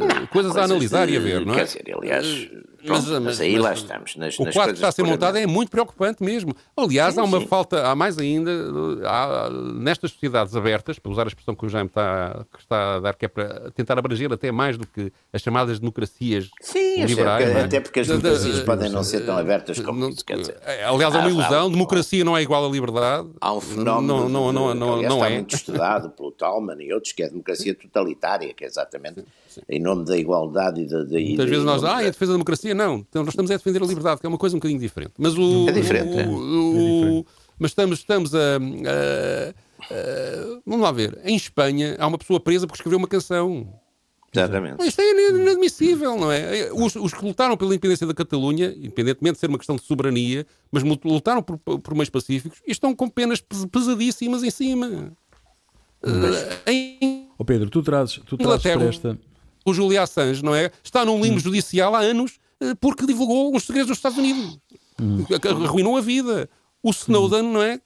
não, 0.00 0.26
coisas 0.26 0.56
a 0.56 0.64
analisar 0.64 1.06
de, 1.06 1.12
e 1.12 1.16
a 1.16 1.20
ver, 1.20 1.46
não 1.46 1.54
é? 1.54 1.58
Quer 1.58 1.64
dizer, 1.64 1.94
aliás, 1.96 2.50
pronto, 2.86 3.10
mas, 3.10 3.22
mas, 3.22 3.40
aí 3.40 3.52
mas, 3.54 3.62
lá 3.62 3.72
estamos. 3.72 4.16
Nas, 4.16 4.38
o 4.38 4.44
nas 4.44 4.54
quadro 4.54 4.72
que 4.72 4.78
está 4.78 4.88
a 4.88 4.92
ser 4.92 5.02
montado 5.02 5.36
é 5.36 5.46
muito 5.46 5.70
preocupante 5.70 6.22
mesmo. 6.22 6.54
Aliás, 6.76 7.14
sim, 7.14 7.20
há 7.20 7.24
uma 7.24 7.40
sim. 7.40 7.46
falta, 7.46 7.86
há 7.86 7.94
mais 7.94 8.18
ainda, 8.18 8.50
há, 9.04 9.50
nestas 9.50 10.12
sociedades 10.12 10.54
abertas, 10.54 10.98
para 10.98 11.10
usar 11.10 11.24
a 11.24 11.28
expressão 11.28 11.54
que 11.54 11.66
o 11.66 11.68
Jaime 11.68 11.88
está, 11.88 12.44
que 12.52 12.60
está 12.60 12.96
a 12.96 13.00
dar, 13.00 13.14
que 13.14 13.24
é 13.24 13.28
para 13.28 13.70
tentar 13.72 13.98
abranger 13.98 14.32
até 14.32 14.50
mais 14.52 14.76
do 14.76 14.86
que 14.86 15.12
as 15.32 15.42
chamadas 15.42 15.78
democracias 15.78 16.50
sim, 16.60 17.04
liberais. 17.04 17.48
Sim, 17.48 17.56
é? 17.56 17.60
até 17.62 17.80
porque 17.80 18.00
as 18.00 18.06
democracias 18.06 18.56
de, 18.56 18.64
podem 18.64 18.90
não 18.90 19.02
ser 19.02 19.24
tão 19.24 19.36
abertas 19.36 19.80
como 19.80 19.98
não, 19.98 20.10
isso, 20.10 20.24
quer 20.24 20.38
dizer. 20.38 20.56
É, 20.64 20.84
aliás, 20.84 21.14
é 21.14 21.18
uma 21.18 21.30
ilusão, 21.30 21.70
democracia 21.70 22.24
não 22.24 22.36
é 22.36 22.42
igual 22.42 22.66
à 22.66 22.68
liberdade. 22.68 23.28
Há 23.40 23.52
um 23.52 23.60
fenómeno, 23.60 24.28
não, 24.28 24.52
não, 24.52 24.52
não, 24.52 24.74
não, 24.74 25.02
não 25.02 25.24
é. 25.24 25.30
muito 25.30 25.54
estudado 25.54 26.10
pelo 26.10 26.30
Talman 26.32 26.82
e 26.82 26.92
outros, 26.92 27.12
que 27.12 27.22
é 27.22 27.26
a 27.26 27.28
democracia 27.28 27.74
totalitária, 27.74 28.52
que 28.52 28.64
é 28.64 28.66
exatamente 28.66 29.24
em 29.68 29.80
nome 29.80 30.04
da 30.04 30.16
igualdade 30.16 30.82
e 30.82 30.86
da. 30.86 31.04
da 31.04 31.18
Muitas 31.18 31.48
vezes 31.48 31.64
nós, 31.64 31.84
ah, 31.84 32.02
é 32.02 32.06
a 32.06 32.10
defesa 32.10 32.32
da 32.32 32.36
democracia. 32.36 32.73
Não, 32.74 32.96
então 32.96 33.22
nós 33.22 33.32
estamos 33.32 33.50
a 33.50 33.56
defender 33.56 33.82
a 33.82 33.86
liberdade, 33.86 34.20
que 34.20 34.26
é 34.26 34.28
uma 34.28 34.38
coisa 34.38 34.56
um 34.56 34.58
bocadinho 34.58 34.80
diferente. 34.80 35.12
Mas 35.18 35.36
o. 35.36 35.68
É 35.68 35.72
diferente, 35.72 36.14
o, 36.14 36.20
é. 36.20 36.26
O, 36.26 36.76
é 36.76 36.94
diferente. 36.94 37.26
Mas 37.58 37.70
estamos, 37.70 37.98
estamos 37.98 38.34
a, 38.34 38.38
a, 38.38 39.50
a, 39.94 40.60
Vamos 40.66 40.82
lá 40.82 40.92
ver. 40.92 41.18
Em 41.24 41.36
Espanha 41.36 41.96
há 41.98 42.06
uma 42.06 42.18
pessoa 42.18 42.40
presa 42.40 42.66
porque 42.66 42.80
escreveu 42.80 42.98
uma 42.98 43.08
canção. 43.08 43.72
Exatamente. 44.34 44.84
Isto 44.84 45.00
é 45.00 45.30
inadmissível, 45.30 46.16
não 46.18 46.32
é? 46.32 46.68
Os, 46.72 46.96
os, 46.96 47.14
que 47.14 47.24
lutaram 47.24 47.56
pela 47.56 47.70
independência 47.70 48.04
da 48.04 48.12
Catalunha, 48.12 48.74
independentemente 48.76 49.34
de 49.34 49.38
ser 49.38 49.46
uma 49.46 49.58
questão 49.58 49.76
de 49.76 49.82
soberania, 49.82 50.44
mas 50.72 50.82
lutaram 50.82 51.40
por, 51.40 51.56
por 51.58 51.94
meios 51.94 52.10
pacíficos 52.10 52.60
e 52.66 52.72
estão 52.72 52.96
com 52.96 53.08
penas 53.08 53.40
pesadíssimas 53.40 54.42
em 54.42 54.50
cima. 54.50 55.12
Mas... 56.02 56.42
Uh, 56.42 56.46
em 56.66 57.24
Oh 57.38 57.44
Pedro, 57.44 57.68
tu 57.68 57.82
trazes, 57.82 58.20
tu 58.26 58.36
trazes 58.36 58.62
para 58.62 58.84
esta... 58.84 59.18
O 59.64 59.72
Julian 59.72 60.02
Assange, 60.02 60.44
não 60.44 60.54
é? 60.54 60.70
Está 60.82 61.04
num 61.04 61.20
limbo 61.22 61.36
hum. 61.36 61.40
judicial 61.40 61.94
há 61.94 62.00
anos 62.00 62.32
eh, 62.32 62.43
porque 62.80 63.06
divulgou 63.06 63.54
os 63.54 63.64
segredos 63.64 63.88
dos 63.88 63.98
Estados 63.98 64.18
Unidos. 64.18 64.58
Hum. 65.00 65.24
Arruinou 65.64 65.96
a 65.96 66.00
vida. 66.00 66.48
O 66.82 66.90
Snowden, 66.90 67.42
hum. 67.42 67.52
não 67.52 67.62
é? 67.62 67.80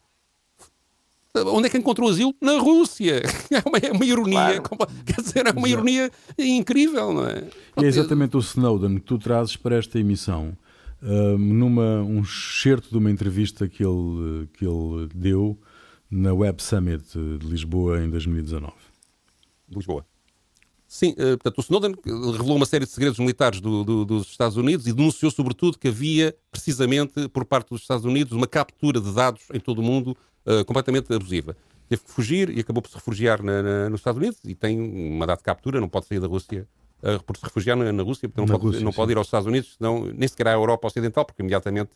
Onde 1.46 1.66
é 1.68 1.70
que 1.70 1.78
encontrou 1.78 2.10
asilo? 2.10 2.34
Na 2.40 2.58
Rússia. 2.58 3.22
É 3.50 3.62
uma, 3.66 3.78
é 3.78 3.92
uma 3.92 4.04
ironia. 4.04 4.60
Claro. 4.60 4.92
Quer 5.06 5.22
dizer, 5.22 5.46
é 5.46 5.50
uma 5.50 5.68
ironia 5.68 6.10
incrível, 6.38 7.14
não 7.14 7.26
é? 7.26 7.44
E 7.78 7.84
é 7.84 7.86
exatamente 7.86 8.36
o 8.36 8.40
Snowden 8.40 8.96
que 8.96 9.02
tu 9.02 9.18
trazes 9.18 9.56
para 9.56 9.76
esta 9.76 9.98
emissão. 9.98 10.56
Uh, 11.00 11.38
numa 11.38 12.02
um 12.02 12.20
excerto 12.20 12.90
de 12.90 12.98
uma 12.98 13.10
entrevista 13.10 13.68
que 13.68 13.84
ele, 13.84 14.48
que 14.52 14.66
ele 14.66 15.08
deu 15.14 15.56
na 16.10 16.34
Web 16.34 16.62
Summit 16.62 17.04
de 17.38 17.46
Lisboa 17.46 18.02
em 18.02 18.10
2019 18.10 18.72
de 19.68 19.76
Lisboa. 19.76 20.04
Sim, 20.88 21.10
uh, 21.10 21.36
portanto, 21.36 21.58
o 21.58 21.60
Snowden 21.60 21.94
revelou 22.32 22.56
uma 22.56 22.64
série 22.64 22.86
de 22.86 22.90
segredos 22.90 23.18
militares 23.18 23.60
do, 23.60 23.84
do, 23.84 24.04
dos 24.06 24.28
Estados 24.28 24.56
Unidos 24.56 24.86
e 24.86 24.92
denunciou, 24.94 25.30
sobretudo, 25.30 25.78
que 25.78 25.88
havia, 25.88 26.34
precisamente, 26.50 27.28
por 27.28 27.44
parte 27.44 27.68
dos 27.68 27.82
Estados 27.82 28.06
Unidos, 28.06 28.32
uma 28.32 28.46
captura 28.46 28.98
de 28.98 29.12
dados 29.12 29.42
em 29.52 29.60
todo 29.60 29.80
o 29.80 29.82
mundo 29.82 30.16
uh, 30.46 30.64
completamente 30.64 31.12
abusiva. 31.12 31.54
Teve 31.90 32.02
que 32.02 32.10
fugir 32.10 32.56
e 32.56 32.60
acabou 32.60 32.80
por 32.80 32.88
se 32.88 32.94
refugiar 32.94 33.42
na, 33.42 33.62
na, 33.62 33.90
nos 33.90 34.00
Estados 34.00 34.18
Unidos 34.18 34.38
e 34.46 34.54
tem 34.54 34.80
uma 34.80 35.26
data 35.26 35.40
de 35.40 35.44
captura, 35.44 35.78
não 35.78 35.90
pode 35.90 36.06
sair 36.06 36.20
da 36.20 36.26
Rússia 36.26 36.66
uh, 37.02 37.22
por 37.22 37.36
se 37.36 37.44
refugiar 37.44 37.76
na, 37.76 37.92
na 37.92 38.02
Rússia, 38.02 38.26
porque 38.26 38.40
não, 38.40 38.46
pode, 38.48 38.64
Rússia, 38.64 38.84
não 38.84 38.92
pode, 38.92 39.12
ir 39.12 39.18
aos 39.18 39.26
Estados 39.26 39.46
Unidos, 39.46 39.74
senão, 39.76 40.06
nem 40.06 40.26
sequer 40.26 40.48
à 40.48 40.52
Europa 40.52 40.86
Ocidental, 40.86 41.26
porque 41.26 41.42
imediatamente 41.42 41.90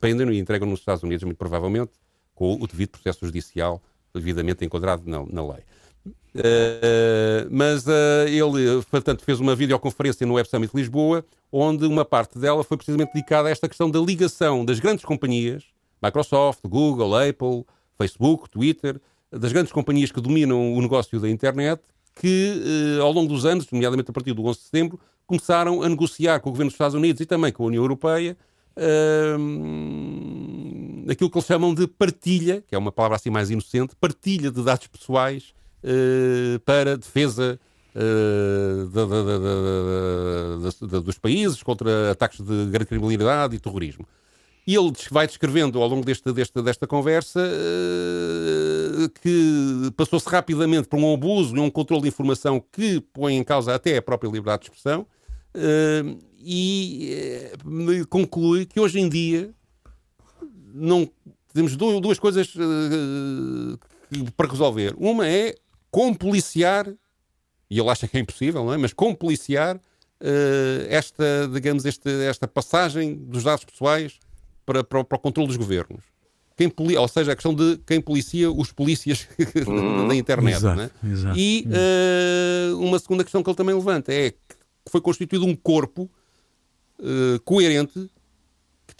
prendem 0.00 0.30
e 0.30 0.38
entregam 0.38 0.66
nos 0.66 0.80
Estados 0.80 1.02
Unidos, 1.02 1.24
muito 1.24 1.36
provavelmente, 1.36 1.92
com 2.34 2.54
o 2.54 2.66
devido 2.66 2.92
processo 2.92 3.26
judicial 3.26 3.82
devidamente 4.14 4.64
enquadrado 4.64 5.02
na 5.06 5.46
lei. 5.46 5.62
Uh, 6.06 7.48
mas 7.50 7.86
uh, 7.86 8.28
ele, 8.28 8.82
portanto, 8.90 9.24
fez 9.24 9.40
uma 9.40 9.54
videoconferência 9.56 10.26
no 10.26 10.34
Web 10.34 10.48
Summit 10.48 10.74
Lisboa, 10.74 11.24
onde 11.50 11.84
uma 11.86 12.04
parte 12.04 12.38
dela 12.38 12.62
foi 12.62 12.76
precisamente 12.76 13.12
dedicada 13.12 13.48
a 13.48 13.50
esta 13.50 13.68
questão 13.68 13.90
da 13.90 13.98
ligação 13.98 14.64
das 14.64 14.78
grandes 14.78 15.04
companhias, 15.04 15.64
Microsoft, 16.02 16.60
Google, 16.64 17.16
Apple, 17.16 17.64
Facebook, 17.98 18.48
Twitter, 18.48 19.00
das 19.30 19.52
grandes 19.52 19.72
companhias 19.72 20.12
que 20.12 20.20
dominam 20.20 20.74
o 20.74 20.80
negócio 20.80 21.18
da 21.18 21.28
internet, 21.28 21.82
que 22.14 22.98
uh, 22.98 23.02
ao 23.02 23.12
longo 23.12 23.28
dos 23.32 23.44
anos, 23.44 23.66
nomeadamente 23.70 24.10
a 24.10 24.12
partir 24.12 24.32
do 24.32 24.44
11 24.44 24.58
de 24.58 24.64
setembro, 24.64 25.00
começaram 25.26 25.82
a 25.82 25.88
negociar 25.88 26.40
com 26.40 26.50
o 26.50 26.52
governo 26.52 26.70
dos 26.70 26.74
Estados 26.74 26.94
Unidos 26.94 27.20
e 27.20 27.26
também 27.26 27.52
com 27.52 27.64
a 27.64 27.66
União 27.66 27.82
Europeia 27.82 28.36
aquilo 31.10 31.28
que 31.28 31.36
eles 31.36 31.46
chamam 31.46 31.74
de 31.74 31.86
partilha, 31.86 32.62
que 32.66 32.74
é 32.74 32.78
uma 32.78 32.92
palavra 32.92 33.16
assim 33.16 33.30
mais 33.30 33.50
inocente, 33.50 33.94
partilha 33.96 34.50
de 34.50 34.62
dados 34.62 34.86
pessoais 34.86 35.52
para 36.64 36.96
defesa 36.96 37.58
uh, 37.94 38.86
dos 41.00 41.18
países 41.18 41.62
contra 41.62 42.10
ataques 42.10 42.40
de 42.40 42.66
grande 42.66 42.86
criminalidade 42.86 43.56
e 43.56 43.58
terrorismo. 43.58 44.06
E 44.66 44.74
ele 44.74 44.92
vai 45.10 45.26
descrevendo 45.26 45.80
ao 45.80 45.88
longo 45.88 46.04
deste, 46.04 46.30
desta, 46.32 46.62
desta 46.62 46.86
conversa 46.86 47.40
uh, 47.40 49.08
que 49.20 49.90
passou-se 49.96 50.28
rapidamente 50.28 50.86
por 50.88 50.98
um 50.98 51.14
abuso 51.14 51.56
e 51.56 51.60
um 51.60 51.70
controle 51.70 52.02
de 52.02 52.08
informação 52.08 52.62
que 52.72 53.00
põe 53.12 53.36
em 53.36 53.42
causa 53.42 53.74
até 53.74 53.96
a 53.96 54.02
própria 54.02 54.28
liberdade 54.28 54.62
de 54.62 54.68
expressão 54.68 55.06
e 56.38 57.50
conclui 58.08 58.64
que 58.64 58.78
hoje 58.78 59.00
em 59.00 59.08
dia 59.08 59.50
não 60.72 61.10
temos 61.52 61.74
duas 61.74 62.20
coisas 62.20 62.54
para 64.36 64.48
resolver. 64.48 64.94
Uma 64.96 65.26
é 65.26 65.56
como 65.90 66.16
policiar, 66.16 66.86
e 67.68 67.78
ele 67.78 67.88
acha 67.88 68.06
que 68.06 68.16
é 68.16 68.20
impossível, 68.20 68.64
não 68.64 68.72
é? 68.72 68.76
mas 68.76 68.92
como 68.92 69.16
policiar 69.16 69.76
uh, 69.76 70.86
esta, 70.88 71.48
digamos, 71.52 71.84
este, 71.84 72.10
esta 72.24 72.46
passagem 72.46 73.14
dos 73.14 73.44
dados 73.44 73.64
pessoais 73.64 74.18
para, 74.64 74.84
para, 74.84 75.04
para, 75.04 75.16
o 75.16 75.20
controle 75.20 75.48
dos 75.48 75.56
governos. 75.56 76.04
quem 76.56 76.72
ou 76.96 77.08
seja, 77.08 77.32
a 77.32 77.34
questão 77.34 77.54
de 77.54 77.78
quem 77.86 78.00
policia 78.00 78.50
os 78.50 78.72
polícias 78.72 79.26
uhum. 79.66 80.06
da 80.08 80.14
internet. 80.14 80.56
Exato, 80.56 80.76
né? 80.76 80.90
exato. 81.04 81.38
E 81.38 81.66
uh, 81.66 82.78
uma 82.78 82.98
segunda 82.98 83.24
questão 83.24 83.42
que 83.42 83.50
ele 83.50 83.56
também 83.56 83.74
levanta 83.74 84.12
é 84.12 84.30
que 84.30 84.38
foi 84.88 85.00
constituído 85.00 85.44
um 85.44 85.56
corpo 85.56 86.10
uh, 86.98 87.40
coerente 87.44 88.10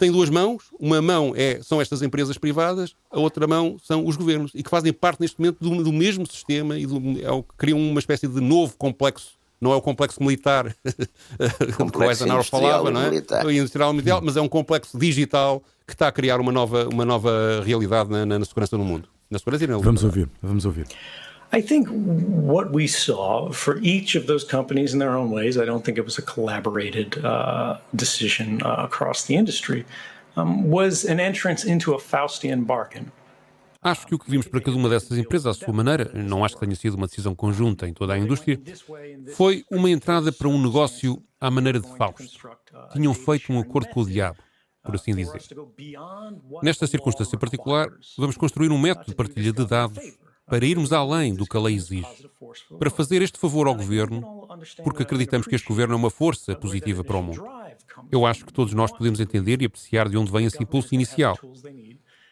tem 0.01 0.11
duas 0.11 0.31
mãos. 0.31 0.63
Uma 0.79 0.99
mão 0.99 1.33
é, 1.35 1.61
são 1.61 1.79
estas 1.79 2.01
empresas 2.01 2.35
privadas, 2.35 2.95
a 3.11 3.19
outra 3.19 3.45
mão 3.45 3.77
são 3.83 4.03
os 4.05 4.15
governos 4.15 4.51
e 4.55 4.63
que 4.63 4.69
fazem 4.69 4.91
parte 4.91 5.21
neste 5.21 5.39
momento 5.39 5.57
do, 5.61 5.83
do 5.83 5.93
mesmo 5.93 6.25
sistema 6.25 6.77
e 6.77 6.87
do, 6.87 6.97
é, 6.97 7.43
criam 7.55 7.79
uma 7.79 7.99
espécie 7.99 8.27
de 8.27 8.41
novo 8.41 8.75
complexo 8.77 9.39
não 9.59 9.71
é 9.71 9.75
o 9.75 9.81
complexo 9.81 10.23
militar 10.23 10.75
como 11.77 11.91
o 11.95 12.03
Eisenhower 12.09 12.43
falava, 12.43 12.89
não 12.89 12.99
é? 12.99 13.11
Militar. 13.11 13.47
Industrial 13.47 13.93
militar, 13.93 14.19
mas 14.19 14.35
é 14.35 14.41
um 14.41 14.49
complexo 14.49 14.97
digital 14.97 15.61
que 15.85 15.93
está 15.93 16.07
a 16.07 16.11
criar 16.11 16.41
uma 16.41 16.51
nova, 16.51 16.89
uma 16.89 17.05
nova 17.05 17.61
realidade 17.63 18.09
na, 18.09 18.25
na, 18.25 18.39
na 18.39 18.45
segurança 18.45 18.75
no 18.75 18.83
mundo. 18.83 19.07
Na 19.29 19.37
segurança 19.37 19.65
e 19.65 19.67
na 19.67 19.77
Vamos 19.77 20.03
ouvir, 20.03 20.27
vamos 20.41 20.65
ouvir. 20.65 20.87
I 21.53 21.59
think 21.59 21.89
what 21.89 22.71
we 22.71 22.87
saw 22.87 23.51
for 23.51 23.77
each 23.81 24.15
of 24.15 24.25
those 24.25 24.45
companies 24.45 24.93
in 24.93 24.99
their 24.99 25.17
own 25.17 25.31
ways, 25.31 25.57
I 25.57 25.65
don't 25.65 25.83
think 25.83 25.97
it 25.97 26.05
was 26.05 26.17
a 26.17 26.21
collaborated 26.21 27.17
uh, 27.25 27.77
decision 27.93 28.61
uh, 28.63 28.85
across 28.85 29.25
the 29.25 29.35
industry, 29.35 29.85
um, 30.37 30.69
was 30.69 31.03
an 31.03 31.19
entrance 31.19 31.65
into 31.65 31.93
a 31.93 31.99
Faustian 31.99 32.65
bargain. 32.65 33.11
Acho 33.83 34.05
que 34.05 34.15
o 34.15 34.19
que 34.19 34.29
vimos 34.29 34.47
para 34.47 34.61
cada 34.61 34.77
uma 34.77 34.87
dessas 34.87 35.17
empresas, 35.17 35.47
à 35.47 35.53
sua 35.65 35.73
maneira, 35.73 36.11
não 36.13 36.45
acho 36.45 36.53
que 36.53 36.61
tenha 36.61 36.75
sido 36.75 36.95
uma 36.95 37.07
decisão 37.07 37.33
conjunta 37.33 37.87
em 37.87 37.93
toda 37.93 38.13
a 38.13 38.17
indústria, 38.17 38.61
foi 39.35 39.65
uma 39.71 39.89
entrada 39.89 40.31
para 40.31 40.47
um 40.47 40.61
negócio 40.61 41.21
à 41.39 41.49
maneira 41.49 41.79
de 41.79 41.87
Fausto. 41.97 42.47
Tinham 42.93 43.13
feito 43.13 43.51
um 43.51 43.59
acordo 43.59 43.89
com 43.89 44.01
o 44.01 44.05
diabo, 44.05 44.37
por 44.83 44.95
assim 44.95 45.15
dizer. 45.15 45.41
Nesta 46.61 46.85
circunstância 46.85 47.37
particular, 47.39 47.89
vamos 48.17 48.37
construir 48.37 48.71
um 48.71 48.77
método 48.77 49.07
de 49.07 49.15
partilha 49.15 49.51
de 49.51 49.65
dados 49.65 49.99
para 50.51 50.65
irmos 50.65 50.91
além 50.91 51.33
do 51.33 51.45
que 51.45 51.55
a 51.55 51.61
lei 51.61 51.75
exige, 51.75 52.29
para 52.77 52.89
fazer 52.89 53.21
este 53.21 53.39
favor 53.39 53.67
ao 53.67 53.73
governo, 53.73 54.45
porque 54.83 55.03
acreditamos 55.03 55.47
que 55.47 55.55
este 55.55 55.65
governo 55.65 55.93
é 55.93 55.95
uma 55.95 56.09
força 56.09 56.53
positiva 56.53 57.05
para 57.05 57.15
o 57.15 57.23
mundo. 57.23 57.41
Eu 58.11 58.25
acho 58.25 58.45
que 58.45 58.51
todos 58.51 58.73
nós 58.73 58.91
podemos 58.91 59.21
entender 59.21 59.61
e 59.61 59.65
apreciar 59.65 60.09
de 60.09 60.17
onde 60.17 60.29
vem 60.29 60.45
esse 60.45 60.61
impulso 60.61 60.93
inicial. 60.93 61.39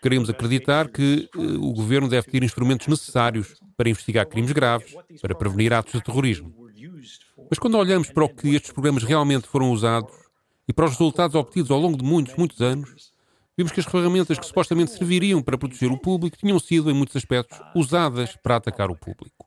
Queremos 0.02 0.30
acreditar 0.30 0.90
que 0.90 1.30
uh, 1.34 1.66
o 1.66 1.72
governo 1.72 2.10
deve 2.10 2.30
ter 2.30 2.44
instrumentos 2.44 2.88
necessários 2.88 3.56
para 3.78 3.90
investigar 3.90 4.28
crimes 4.28 4.52
graves, 4.52 4.94
para 5.22 5.34
prevenir 5.34 5.72
atos 5.72 5.94
de 5.94 6.04
terrorismo. 6.04 6.54
Mas 7.50 7.58
quando 7.58 7.78
olhamos 7.78 8.10
para 8.10 8.26
o 8.26 8.30
que 8.30 8.54
estes 8.54 8.74
programas 8.74 9.04
realmente 9.04 9.48
foram 9.48 9.72
usados 9.72 10.12
e 10.68 10.74
para 10.74 10.86
os 10.86 10.92
resultados 10.92 11.36
obtidos 11.38 11.72
ao 11.72 11.80
longo 11.80 11.98
de 11.98 12.04
muitos, 12.04 12.36
muitos 12.36 12.60
anos, 12.60 13.09
vimos 13.60 13.74
que 13.74 13.82
as 13.82 13.86
ferramentas 13.86 14.40
que 14.40 14.46
supostamente 14.46 14.92
serviriam 14.92 15.42
para 15.42 15.58
proteger 15.58 15.92
o 15.92 15.98
público 15.98 16.38
tinham 16.38 16.58
sido, 16.60 16.90
em 16.90 16.94
muitos 16.94 17.14
aspectos, 17.18 17.60
usadas 17.76 18.34
para 18.42 18.56
atacar 18.56 18.90
o 18.90 18.96
público. 18.96 19.46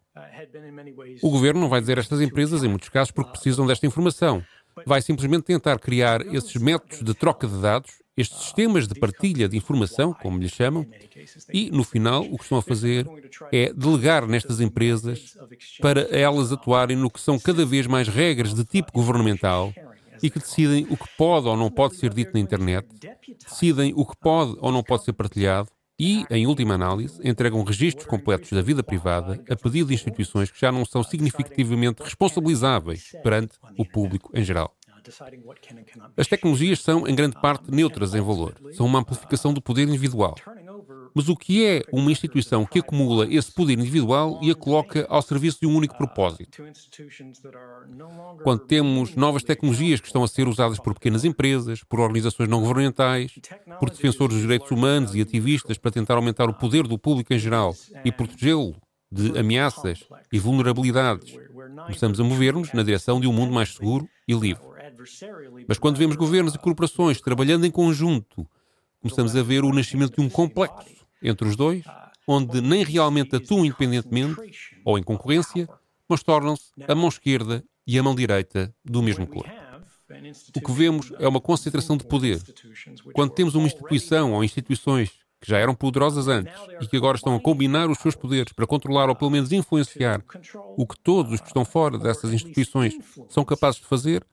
O 1.22 1.31
governo 1.31 1.62
não 1.62 1.68
vai 1.70 1.81
dizer 1.81 1.96
a 1.96 2.03
estas 2.03 2.20
empresas, 2.20 2.62
em 2.62 2.68
muitos 2.68 2.90
casos, 2.90 3.11
porque 3.11 3.31
precisam 3.31 3.66
desta 3.66 3.87
informação. 3.87 4.44
Vai 4.85 5.01
simplesmente 5.01 5.44
tentar 5.44 5.79
criar 5.79 6.20
esses 6.27 6.55
métodos 6.57 7.03
de 7.03 7.14
troca 7.14 7.46
de 7.46 7.59
dados 7.59 8.03
estes 8.14 8.38
sistemas 8.42 8.87
de 8.87 8.94
partilha 8.94 9.48
de 9.48 9.57
informação, 9.57 10.12
como 10.12 10.38
lhe 10.38 10.48
chamam, 10.48 10.87
e, 11.51 11.70
no 11.70 11.83
final, 11.83 12.22
o 12.22 12.37
que 12.37 12.42
estão 12.42 12.59
a 12.59 12.62
fazer 12.62 13.07
é 13.51 13.72
delegar 13.72 14.27
nestas 14.27 14.61
empresas 14.61 15.35
para 15.81 16.03
elas 16.14 16.53
atuarem 16.53 16.96
no 16.96 17.11
que 17.11 17.20
são 17.20 17.38
cada 17.38 17.64
vez 17.64 17.87
mais 17.87 18.09
regras 18.09 18.53
de 18.53 18.64
tipo 18.66 18.92
governamental 18.92 19.72
e 20.22 20.30
que 20.30 20.38
decidem 20.38 20.87
o 20.88 20.96
que 20.96 21.08
pode 21.16 21.48
ou 21.48 21.56
não 21.56 21.70
pode 21.70 21.96
ser 21.96 22.12
dito 22.14 22.32
na 22.35 22.40
internet, 22.40 22.87
decidem 23.44 23.92
o 23.96 24.06
que 24.06 24.16
pode 24.16 24.56
ou 24.61 24.70
não 24.70 24.82
pode 24.82 25.04
ser 25.04 25.12
partilhado 25.12 25.68
e, 25.98 26.24
em 26.30 26.46
última 26.46 26.74
análise, 26.74 27.20
entregam 27.22 27.62
registros 27.62 28.06
completos 28.06 28.50
da 28.50 28.62
vida 28.62 28.82
privada 28.82 29.42
a 29.48 29.56
pedido 29.56 29.88
de 29.88 29.94
instituições 29.94 30.50
que 30.50 30.61
já 30.61 30.72
não 30.72 30.85
são 30.85 31.02
significativamente 31.02 32.02
responsabilizáveis 32.02 33.12
perante 33.22 33.54
o 33.78 33.85
público 33.85 34.30
em 34.35 34.42
geral. 34.42 34.74
As 36.16 36.26
tecnologias 36.26 36.80
são, 36.80 37.06
em 37.06 37.14
grande 37.14 37.40
parte, 37.40 37.70
neutras 37.70 38.14
em 38.14 38.20
valor. 38.20 38.54
São 38.72 38.87
uma 38.87 39.00
amplificação 39.00 39.52
do 39.52 39.61
poder 39.61 39.88
individual. 39.88 40.37
Mas 41.14 41.29
o 41.29 41.37
que 41.37 41.64
é 41.64 41.83
uma 41.92 42.11
instituição 42.11 42.64
que 42.64 42.79
acumula 42.79 43.27
esse 43.31 43.53
poder 43.53 43.79
individual 43.79 44.38
e 44.42 44.51
a 44.51 44.55
coloca 44.55 45.07
ao 45.09 45.20
serviço 45.20 45.61
de 45.61 45.66
um 45.66 45.77
único 45.77 45.96
propósito? 45.96 46.62
Quando 48.42 48.61
temos 48.61 49.14
novas 49.14 49.42
tecnologias 49.42 50.01
que 50.01 50.07
estão 50.07 50.25
a 50.25 50.29
ser 50.29 50.48
usadas 50.48 50.79
por 50.79 50.94
pequenas 50.94 51.25
empresas, 51.25 51.83
por 51.85 52.01
organizações 52.01 52.48
não 52.48 52.61
governamentais, 52.61 53.33
por 53.79 53.90
defensores 53.90 54.35
dos 54.35 54.42
direitos 54.42 54.70
humanos 54.70 55.14
e 55.14 55.20
ativistas 55.20 55.77
para 55.77 55.90
tentar 55.90 56.14
aumentar 56.14 56.48
o 56.48 56.55
poder 56.55 56.87
do 56.87 56.98
público 56.98 57.35
em 57.35 57.38
geral 57.38 57.75
e 58.05 58.11
protegê-lo 58.11 58.75
de 59.11 59.38
ameaças 59.38 60.05
e 60.33 60.38
vulnerabilidades, 60.38 61.37
começamos 61.85 62.18
a 62.18 62.25
mover-nos 62.25 62.72
na 62.72 62.83
direção 62.83 63.20
de 63.20 63.27
um 63.27 63.33
mundo 63.33 63.53
mais 63.53 63.75
seguro 63.75 64.09
e 64.27 64.33
livre. 64.33 64.62
Mas 65.68 65.79
quando 65.79 65.98
vemos 65.98 66.16
governos 66.16 66.55
e 66.55 66.59
corporações 66.59 67.20
trabalhando 67.20 67.66
em 67.66 67.70
conjunto, 67.70 68.48
começamos 69.03 69.37
a 69.37 69.42
ver 69.42 69.64
o 69.64 69.72
nascimento 69.72 70.16
de 70.16 70.22
um 70.22 70.31
complexo 70.31 71.01
entre 71.22 71.48
os 71.48 71.56
dois, 71.56 71.85
onde 72.26 72.61
nem 72.61 72.85
realmente 72.85 73.37
atuam 73.37 73.64
independentemente 73.64 74.37
ou 74.85 74.98
em 74.98 75.02
concorrência, 75.02 75.68
mas 76.08 76.22
tornam-se 76.22 76.72
a 76.87 76.94
mão 76.94 77.08
esquerda 77.08 77.64
e 77.87 77.98
a 77.98 78.02
mão 78.02 78.14
direita 78.14 78.74
do 78.85 79.02
mesmo 79.02 79.26
corpo. 79.26 79.50
O 80.54 80.61
que 80.61 80.72
vemos 80.72 81.12
é 81.18 81.26
uma 81.26 81.40
concentração 81.40 81.96
de 81.96 82.04
poder. 82.04 82.40
Quando 83.14 83.32
temos 83.32 83.54
uma 83.54 83.66
instituição 83.66 84.35
ou 84.35 84.44
instituições 84.44 85.11
que 85.40 85.48
já 85.48 85.58
eram 85.58 85.74
poderosas 85.74 86.28
antes 86.28 86.54
e 86.80 86.87
que 86.87 86.96
agora 86.96 87.16
estão 87.16 87.35
a 87.35 87.40
combinar 87.40 87.90
os 87.90 87.98
seus 87.98 88.14
poderes 88.14 88.52
para 88.52 88.66
controlar 88.66 89.08
ou 89.08 89.16
pelo 89.16 89.30
menos 89.30 89.50
influenciar 89.50 90.22
o 90.76 90.87
que 90.87 90.96
todos 91.00 91.32
os 91.32 91.40
que 91.40 91.48
estão 91.48 91.64
fora 91.64 91.98
dessas 91.98 92.32
instituições 92.32 92.94
são 93.28 93.44
capazes 93.44 93.80
de 93.80 93.87
fazer, 93.87 94.24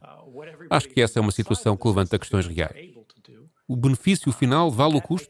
Acho 0.69 0.87
que 0.89 1.01
essa 1.01 1.19
é 1.19 1.21
uma 1.21 1.31
situação 1.31 1.75
que 1.75 1.87
levanta 1.87 2.19
questões 2.19 2.47
reais. 2.47 2.93
O 3.69 3.75
benefício 3.75 4.31
final 4.31 4.71
vale 4.71 4.97
o 4.97 5.01
custo? 5.01 5.29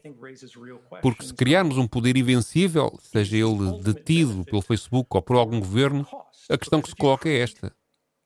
Porque 1.02 1.26
se 1.26 1.34
criarmos 1.34 1.76
um 1.76 1.86
poder 1.86 2.16
invencível, 2.16 2.98
seja 3.02 3.36
ele 3.36 3.82
detido 3.82 4.42
pelo 4.46 4.62
Facebook 4.62 5.08
ou 5.10 5.20
por 5.20 5.36
algum 5.36 5.60
governo, 5.60 6.06
a 6.48 6.56
questão 6.56 6.80
que 6.80 6.88
se 6.88 6.96
coloca 6.96 7.28
é 7.28 7.38
esta. 7.38 7.70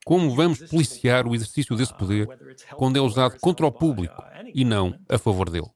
Como 0.05 0.33
vamos 0.33 0.61
policiar 0.61 1.27
o 1.27 1.35
exercício 1.35 1.75
desse 1.75 1.93
poder 1.93 2.29
quando 2.77 2.97
é 2.97 3.01
usado 3.01 3.41
contra 3.41 3.67
o 3.67 3.73
público 3.73 4.23
e 4.55 4.65
não 4.65 4.97
a 5.09 5.19
favor 5.19 5.51
dele? 5.51 5.67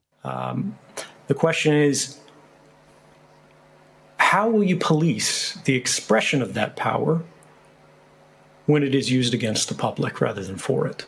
The 1.27 1.33
question 1.33 1.73
is 1.73 2.23
how 4.31 4.49
will 4.49 4.63
you 4.63 4.79
police 4.79 5.59
the 5.65 5.73
expression 5.73 6.41
of 6.41 6.53
that 6.53 6.81
power 6.81 7.21
when 8.69 8.85
it 8.85 8.97
is 8.97 9.11
used 9.11 9.33
against 9.33 9.67
the 9.67 9.75
public 9.75 10.23
rather 10.23 10.41
than 10.41 10.57
for 10.57 10.87
it? 10.87 11.05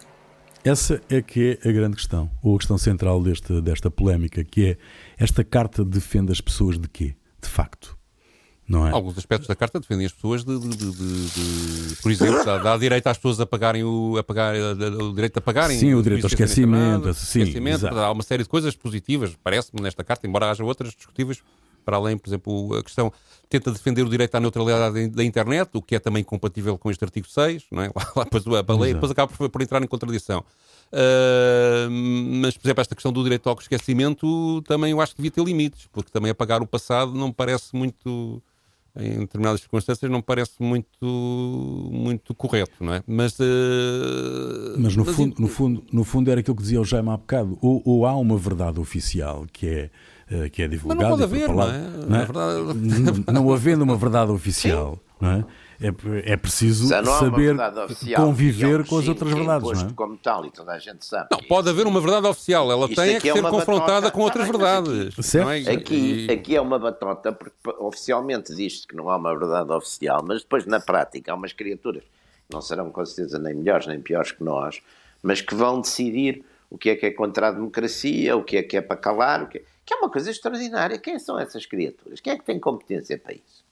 Essa 0.64 1.02
é 1.10 1.22
que 1.22 1.60
é 1.64 1.70
a 1.70 1.72
grande 1.72 1.96
questão, 1.96 2.30
ou 2.42 2.56
a 2.56 2.58
questão 2.58 2.78
central 2.78 3.22
deste, 3.22 3.62
desta 3.62 3.90
polémica, 3.90 4.44
que 4.44 4.66
é 4.68 4.78
esta 5.18 5.44
carta 5.44 5.84
defende 5.84 6.32
as 6.32 6.40
pessoas 6.40 6.78
de 6.78 6.88
quê? 6.88 7.16
De 7.42 7.50
facto. 7.50 7.98
Não 8.68 8.88
é? 8.88 8.92
Alguns 8.92 9.18
aspectos 9.18 9.48
da 9.48 9.56
carta 9.56 9.80
defendem 9.80 10.06
as 10.06 10.14
pessoas 10.14 10.46
de, 10.46 10.58
de, 10.58 10.70
de, 10.70 10.92
de 10.92 11.96
por 12.02 12.12
exemplo, 12.12 12.46
dá, 12.46 12.58
dá, 12.60 12.78
direito 12.78 13.08
às 13.08 13.18
pessoas 13.18 13.40
a 13.40 13.46
pagarem 13.46 13.84
o, 13.84 14.16
a 14.18 14.24
pagar, 14.24 14.56
o 14.56 15.14
direito 15.14 15.38
a 15.38 15.42
pagarem. 15.42 15.78
Sim, 15.78 15.96
o 15.96 16.02
direito 16.02 16.24
ao 16.24 16.30
esquecimento. 16.30 17.14
Sim, 17.16 17.42
esquecimento 17.42 17.88
há 17.88 18.12
uma 18.12 18.24
série 18.24 18.44
de 18.44 18.50
coisas 18.50 18.74
positivas, 18.76 19.36
parece-me, 19.44 19.82
nesta 19.82 20.04
carta, 20.04 20.26
embora 20.26 20.50
haja 20.50 20.64
outras 20.64 20.94
discutíveis, 20.94 21.42
para 21.84 21.98
além, 21.98 22.18
por 22.18 22.30
exemplo, 22.30 22.76
a 22.76 22.84
questão 22.84 23.12
tenta 23.50 23.70
defender 23.72 24.04
o 24.04 24.10
direito 24.10 24.34
à 24.36 24.40
neutralidade 24.40 25.10
da 25.10 25.24
internet, 25.24 25.70
o 25.74 25.82
que 25.82 25.96
é 25.96 26.00
também 26.00 26.24
compatível 26.24 26.78
com 26.78 26.90
este 26.90 27.04
artigo 27.04 27.28
6, 27.28 27.66
não 27.70 27.84
é? 27.84 27.92
Lá 28.16 28.24
depois 28.24 28.46
a 28.48 28.74
lei 28.80 28.94
depois 28.94 29.12
acaba 29.12 29.32
por, 29.32 29.50
por, 29.50 29.62
entrar 29.62 29.84
em 29.84 29.88
contradição. 29.88 30.44
Uh, 30.92 31.90
mas, 32.42 32.58
por 32.58 32.68
exemplo, 32.68 32.82
esta 32.82 32.96
questão 32.96 33.12
do 33.12 33.24
direito 33.24 33.50
ao 33.50 33.58
esquecimento 33.60 34.62
também 34.64 34.92
eu 34.92 35.02
acho 35.02 35.14
que 35.14 35.22
devia 35.22 35.32
ter 35.32 35.44
limites, 35.44 35.88
porque 35.92 36.10
também 36.12 36.32
apagar 36.32 36.62
o 36.62 36.68
passado 36.68 37.14
não 37.14 37.32
parece 37.32 37.76
muito 37.76 38.42
em 38.96 39.20
determinadas 39.20 39.62
circunstâncias 39.62 40.12
não 40.12 40.22
parece 40.22 40.54
muito 40.60 41.08
muito 41.92 42.34
correto, 42.36 42.84
não 42.84 42.94
é? 42.94 43.04
Mas, 43.08 43.40
uh, 43.40 44.76
mas, 44.78 44.96
no, 44.96 45.06
mas 45.06 45.16
fundo, 45.16 45.36
no, 45.40 45.48
fundo, 45.48 45.84
no 45.92 46.04
fundo 46.04 46.32
era 46.32 46.42
aquilo 46.42 46.56
que 46.56 46.62
dizia 46.62 46.82
o 46.82 46.86
Jaime 46.86 47.10
há 47.10 47.18
bocado. 47.18 47.58
Ou, 47.62 47.82
ou 47.86 48.06
há 48.06 48.16
uma 48.16 48.38
verdade 48.38 48.80
oficial 48.80 49.46
que 49.52 49.68
é 49.68 49.90
que 50.52 50.64
é 50.64 50.68
divulgado. 50.68 51.02
Mas 51.02 51.10
não 51.10 51.18
pode 51.18 51.24
haver, 51.24 51.50
não 51.50 51.64
é? 51.64 51.80
Não, 52.08 52.18
é? 52.18 52.26
Verdade... 52.26 53.24
não 53.32 53.54
havendo 53.54 53.84
uma 53.84 53.98
verdade 53.98 54.32
oficial, 54.32 55.00
não 55.20 55.32
é? 55.32 55.46
É, 55.82 56.34
é 56.34 56.38
preciso 56.38 56.88
saber 56.88 57.58
conviver 58.16 58.86
com 58.86 59.00
as 59.00 59.08
outras 59.08 59.34
verdades. 59.34 59.82
Não 59.82 59.90
é? 59.90 59.94
como 59.94 60.16
tal 60.16 60.46
e 60.46 60.52
toda 60.52 60.74
a 60.74 60.78
gente 60.78 61.04
sabe. 61.04 61.30
Não, 61.32 61.40
pode 61.40 61.70
haver 61.70 61.88
uma 61.88 62.00
verdade 62.00 62.28
oficial, 62.28 62.72
ela 62.72 62.88
tem 62.88 63.16
é 63.16 63.20
que 63.20 63.28
é 63.28 63.34
ser 63.34 63.42
confrontada 63.42 64.02
batota. 64.02 64.12
com 64.12 64.22
outras 64.22 64.48
verdades. 64.48 65.18
Aqui, 65.18 65.68
é? 65.68 65.72
aqui, 65.72 66.28
aqui, 66.32 66.56
é 66.56 66.62
uma 66.62 66.78
batota, 66.78 67.32
porque 67.32 67.56
oficialmente 67.80 68.56
diz-se 68.56 68.86
que 68.86 68.96
não 68.96 69.10
há 69.10 69.18
uma 69.18 69.36
verdade 69.36 69.72
oficial, 69.72 70.24
mas 70.24 70.44
depois 70.44 70.68
na 70.68 70.80
prática 70.80 71.32
há 71.32 71.36
umas 71.36 71.52
criaturas, 71.52 72.04
não 72.48 72.62
serão 72.62 72.92
com 72.92 73.04
certeza 73.04 73.40
nem 73.40 73.56
melhores 73.56 73.88
nem 73.88 74.00
piores 74.00 74.32
que 74.32 74.44
nós, 74.44 74.84
mas 75.24 75.42
que 75.42 75.56
vão 75.56 75.82
decidir 75.82 76.46
o 76.70 76.78
que 76.78 76.92
é 76.92 76.96
que 76.96 77.08
é 77.08 77.12
contra 77.12 77.48
a 77.48 77.52
democracia, 77.52 78.38
o 78.38 78.44
que 78.44 78.58
é 78.58 78.64
que 78.64 78.78
é 78.78 78.82
para 78.82 78.98
calar, 78.98 79.42
o 79.44 79.48
que 79.48 79.58
é 79.58 79.62
que 79.92 79.96
é 79.96 79.98
uma 79.98 80.10
coisa 80.10 80.32
extraordinária. 80.32 80.98
Quem 80.98 81.20
são 81.20 81.38
essas 81.38 81.66
criaturas? 81.66 82.22
Quem 82.22 82.34
é 82.34 82.38
que 82.38 82.46
tem 82.46 82.58
competência 82.58 83.18
para 83.18 83.34
isso? 83.34 83.64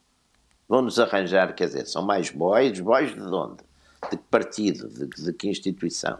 Vão-nos 0.67 0.99
arranjar, 0.99 1.55
quer 1.55 1.67
dizer, 1.67 1.87
são 1.87 2.03
mais 2.03 2.29
boys, 2.29 2.79
boys 2.81 3.13
de 3.13 3.21
onde? 3.21 3.63
De 4.11 4.17
que 4.17 4.23
partido? 4.29 4.89
De, 4.89 5.07
de 5.07 5.33
que 5.33 5.47
instituição? 5.47 6.17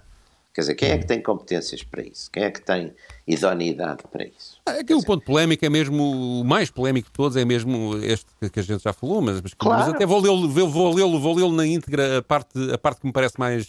Quer 0.54 0.62
dizer, 0.62 0.76
quem 0.76 0.92
é 0.92 0.98
que 0.98 1.06
tem 1.06 1.22
competências 1.22 1.84
para 1.84 2.02
isso? 2.02 2.32
Quem 2.32 2.44
é 2.44 2.50
que 2.50 2.62
tem 2.62 2.94
idoneidade 3.28 4.04
para 4.12 4.26
isso? 4.26 4.60
É 4.66 4.84
que 4.84 4.94
o 4.94 5.04
ponto 5.04 5.24
polémico 5.24 5.64
é 5.64 5.70
mesmo, 5.70 6.42
o 6.42 6.44
mais 6.44 6.72
polémico 6.72 7.10
de 7.10 7.14
todos 7.14 7.38
é 7.38 7.46
mesmo 7.46 7.96
este 7.98 8.26
que 8.52 8.60
a 8.60 8.64
gente 8.64 8.84
já 8.84 8.92
falou, 8.92 9.22
mas, 9.22 9.42
mas, 9.42 9.54
claro. 9.54 9.82
mas 9.82 9.94
até 9.94 10.06
vou 10.06 10.20
lê-lo 10.20 10.50
vou 10.50 10.94
lê 10.94 11.20
vou 11.20 11.36
lê 11.36 11.56
na 11.56 11.68
íntegra 11.68 12.18
a 12.18 12.22
parte, 12.22 12.72
a 12.74 12.78
parte 12.78 13.02
que 13.02 13.08
me 13.08 13.14
parece 13.14 13.38
mais, 13.38 13.68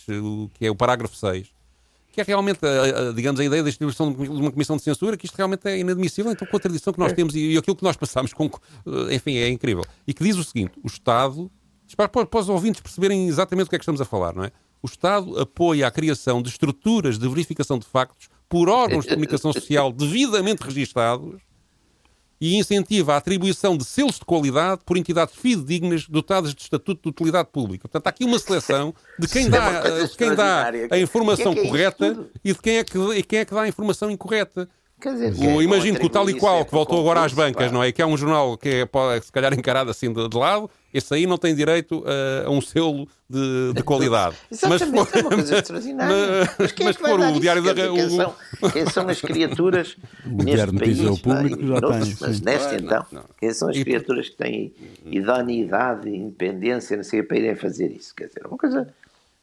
que 0.55 0.67
é 0.67 0.71
o 0.71 0.75
parágrafo 0.75 1.15
6, 1.15 1.49
que 2.13 2.21
é 2.21 2.25
realmente, 2.25 2.59
a, 2.65 3.11
a, 3.11 3.13
digamos, 3.13 3.41
a 3.41 3.45
ideia 3.45 3.63
da 3.63 3.69
instituição 3.69 4.13
de 4.13 4.29
uma 4.29 4.51
comissão 4.51 4.77
de 4.77 4.83
censura, 4.83 5.17
que 5.17 5.27
isto 5.27 5.37
realmente 5.37 5.67
é 5.69 5.79
inadmissível, 5.79 6.33
então 6.33 6.47
contradição 6.47 6.93
que 6.93 6.99
nós 6.99 7.13
é. 7.13 7.15
temos 7.15 7.35
e, 7.35 7.53
e 7.53 7.59
aquilo 7.59 7.77
que 7.77 7.85
nós 7.85 7.97
passamos, 7.97 8.33
com, 8.33 8.51
enfim, 9.11 9.37
é 9.37 9.49
incrível. 9.49 9.85
E 10.07 10.13
que 10.13 10.25
diz 10.25 10.37
o 10.37 10.45
seguinte, 10.45 10.73
o 10.83 10.87
Estado, 10.87 11.51
para, 11.97 12.09
para 12.09 12.41
os 12.41 12.49
ouvintes 12.49 12.81
perceberem 12.81 13.29
exatamente 13.29 13.67
o 13.67 13.71
que 13.71 13.77
é 13.77 13.79
que 13.79 13.85
estamos 13.85 14.01
a 14.01 14.05
falar, 14.05 14.35
não 14.35 14.45
é? 14.45 14.51
o 14.83 14.87
Estado 14.87 15.39
apoia 15.39 15.87
a 15.87 15.91
criação 15.91 16.43
de 16.43 16.49
estruturas 16.49 17.19
de 17.19 17.29
verificação 17.29 17.79
de 17.79 17.87
factos 17.87 18.29
por 18.49 18.69
órgãos 18.69 19.05
de 19.05 19.11
comunicação 19.11 19.53
social 19.53 19.93
devidamente 19.93 20.63
registados 20.63 21.41
e 22.41 22.57
incentiva 22.57 23.15
a 23.15 23.17
atribuição 23.19 23.77
de 23.77 23.85
selos 23.85 24.15
de 24.15 24.25
qualidade 24.25 24.81
por 24.85 24.97
entidades 24.97 25.35
fidedignas 25.35 26.09
dotadas 26.09 26.55
de 26.55 26.63
estatuto 26.63 27.03
de 27.03 27.09
utilidade 27.11 27.49
pública. 27.53 27.83
Portanto, 27.83 28.07
há 28.07 28.11
aqui 28.11 28.25
uma 28.25 28.39
seleção 28.39 28.95
de 29.19 29.29
quem 29.29 29.47
é 29.47 29.49
dá, 29.51 29.81
de 29.81 30.17
quem 30.17 30.35
dá 30.35 30.71
a 30.91 30.99
informação 30.99 31.53
que 31.53 31.61
é 31.61 31.63
que 31.63 31.67
é 31.67 31.71
correta 31.71 32.27
e 32.43 32.53
de 32.53 32.59
quem 32.59 32.77
é, 32.79 32.85
que, 32.85 33.23
quem 33.25 33.39
é 33.41 33.45
que 33.45 33.55
dá 33.55 33.63
a 33.63 33.69
informação 33.69 34.11
incorreta. 34.11 34.69
Dizer, 35.03 35.35
o, 35.39 35.63
imagino 35.63 35.99
que 35.99 36.05
o 36.05 36.11
tal 36.11 36.29
e 36.29 36.35
qual 36.35 36.65
que 36.65 36.73
voltou 36.73 37.01
agora 37.01 37.25
às 37.25 37.33
bancas, 37.33 37.73
não 37.73 37.83
é? 37.83 37.91
Que 37.91 38.03
é 38.03 38.07
um 38.07 38.17
jornal 38.17 38.57
que 38.59 38.69
é, 38.69 38.87
pode, 38.87 39.25
se 39.25 39.33
calhar 39.33 39.53
encarado 39.55 39.91
assim 39.91 40.13
de, 40.13 40.29
de 40.29 40.37
lado, 40.37 40.71
esse 40.93 41.15
aí 41.15 41.27
não 41.27 41.39
tem 41.39 41.55
direito 41.55 42.05
a, 42.07 42.49
a 42.49 42.51
um 42.51 42.61
selo 42.61 43.09
de, 43.29 43.73
de 43.75 43.83
qualidade. 43.83 44.37
Exatamente, 44.51 44.91
mas, 44.93 45.15
é 45.15 45.21
uma 45.21 45.31
coisa 45.31 45.59
extraordinária. 45.59 46.17
Mas, 46.59 46.73
quem 46.73 46.89
é 46.89 46.93
que 46.93 47.03
vai 47.03 47.19
dar 47.19 47.33
o 47.33 47.41
Diário 47.41 47.63
da 47.63 47.75
quem, 47.75 48.11
são, 48.11 48.35
quem 48.73 48.87
são 48.87 49.09
as 49.09 49.21
criaturas 49.21 49.97
o 50.27 50.43
neste 50.43 50.73
país? 50.77 51.01
O 51.01 51.19
público 51.19 51.67
já 51.67 51.81
tem. 51.81 52.17
Mas 52.21 52.41
neste 52.41 52.75
então, 52.77 53.07
quem 53.39 53.53
são 53.53 53.69
as 53.69 53.79
criaturas 53.79 54.29
que 54.29 54.37
têm 54.37 54.73
idoneidade, 55.05 56.09
independência, 56.09 56.97
não 56.97 57.05
sei, 57.05 57.23
para 57.23 57.39
irem 57.39 57.55
fazer 57.55 57.91
isso? 57.93 58.15
Quer 58.15 58.27
dizer, 58.27 58.47
uma 58.47 58.59
coisa 58.59 58.93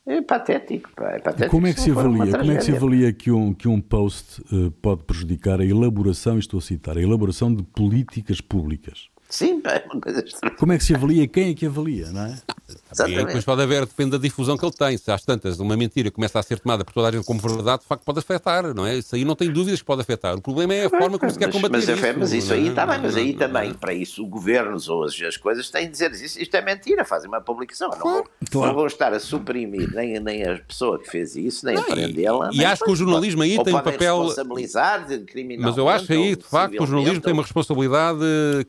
é 0.08 0.22
patético, 0.22 0.90
pá. 0.96 1.12
É 1.12 1.20
patético. 1.20 1.52
Como 1.52 1.68
é 1.68 1.74
que 1.74 1.82
se 1.82 1.92
avalia, 1.92 2.38
como 2.38 2.52
é 2.52 2.56
que, 2.56 2.64
se 2.64 2.76
avalia 2.76 3.14
que, 3.14 3.30
um, 3.30 3.54
que 3.54 3.68
um 3.68 3.82
post 3.82 4.42
uh, 4.54 4.72
pode 4.82 5.04
prejudicar 5.04 5.60
a 5.60 5.66
elaboração, 5.66 6.40
estou 6.40 6.60
a 6.60 6.62
citar, 6.62 6.98
a 6.98 7.02
elaboração 7.02 7.54
de 7.54 7.62
políticas 7.62 8.40
públicas? 8.40 9.10
Sim, 9.30 9.62
é 9.66 9.86
uma 9.92 10.02
coisa 10.02 10.24
estranha. 10.24 10.56
Como 10.56 10.72
é 10.72 10.78
que 10.78 10.84
se 10.84 10.96
avalia? 10.96 11.28
Quem 11.28 11.52
é 11.52 11.54
que 11.54 11.66
avalia, 11.66 12.10
não 12.12 12.26
é? 12.26 12.38
E 13.08 13.16
depois 13.16 13.44
pode 13.44 13.62
haver, 13.62 13.86
depende 13.86 14.12
da 14.12 14.18
difusão 14.18 14.58
que 14.58 14.66
ele 14.66 14.74
tem. 14.74 14.98
Se 14.98 15.12
às 15.12 15.24
tantas 15.24 15.60
uma 15.60 15.76
mentira 15.76 16.10
começa 16.10 16.40
a 16.40 16.44
ser 16.44 16.60
tomada 16.60 16.84
por 16.84 16.94
toda 16.94 17.10
a 17.10 17.12
gente 17.12 17.26
como 17.26 17.40
verdade, 17.40 17.82
de 17.82 17.88
facto 17.88 18.04
pode 18.04 18.20
afetar, 18.20 18.74
não 18.74 18.86
é? 18.86 18.98
Isso 18.98 19.16
aí 19.16 19.26
não 19.26 19.36
tem 19.36 19.52
dúvidas 19.52 19.80
que 19.80 19.86
pode 19.86 20.02
afetar. 20.02 20.36
O 20.36 20.42
problema 20.42 20.74
é 20.74 20.86
a 20.86 20.90
forma 20.90 21.20
como 21.20 21.32
se 21.32 21.38
quer 21.38 21.52
combater 21.52 21.78
mas, 21.78 21.90
isso. 21.90 22.18
Mas 22.18 22.34
isso 22.34 22.54
aí 22.54 22.68
está 22.70 22.86
bem, 22.86 23.00
mas 23.00 23.16
aí 23.16 23.34
também, 23.34 23.74
para 23.74 23.94
isso, 23.94 24.24
o 24.24 24.28
governos 24.28 24.88
ou 24.90 25.04
as, 25.04 25.20
as 25.22 25.38
coisas 25.38 25.70
têm 25.70 25.86
de 25.86 25.92
dizer 25.92 26.12
isso, 26.12 26.42
isto 26.42 26.56
é 26.56 26.62
mentira, 26.62 27.04
fazem 27.06 27.28
uma 27.28 27.42
publicação. 27.42 27.90
Não 27.90 28.00
vou, 28.00 28.28
claro. 28.50 28.68
não 28.68 28.76
vou 28.76 28.88
estar 28.88 29.14
a 29.14 29.20
suprimir 29.20 29.94
nem, 29.94 30.20
nem 30.20 30.44
a 30.44 30.58
pessoa 30.58 31.00
que 31.00 31.10
fez 31.10 31.36
isso, 31.36 31.66
nem 31.66 31.76
não, 31.76 31.84
a 31.84 31.86
prendê-la. 31.86 32.50
E, 32.54 32.60
e 32.60 32.66
acho 32.66 32.84
que 32.84 32.92
o 32.92 32.96
jornalismo 32.96 33.44
aí 33.44 33.62
tem 33.64 33.76
um 33.76 33.82
papel. 33.82 34.24
responsabilizar 34.24 35.06
Mas 35.60 35.78
eu 35.78 35.90
acho 35.90 36.12
aí, 36.12 36.36
de 36.36 36.44
facto, 36.44 36.82
o 36.82 36.86
jornalismo 36.86 37.22
tem 37.22 37.34
uma 37.34 37.44
responsabilidade 37.44 38.20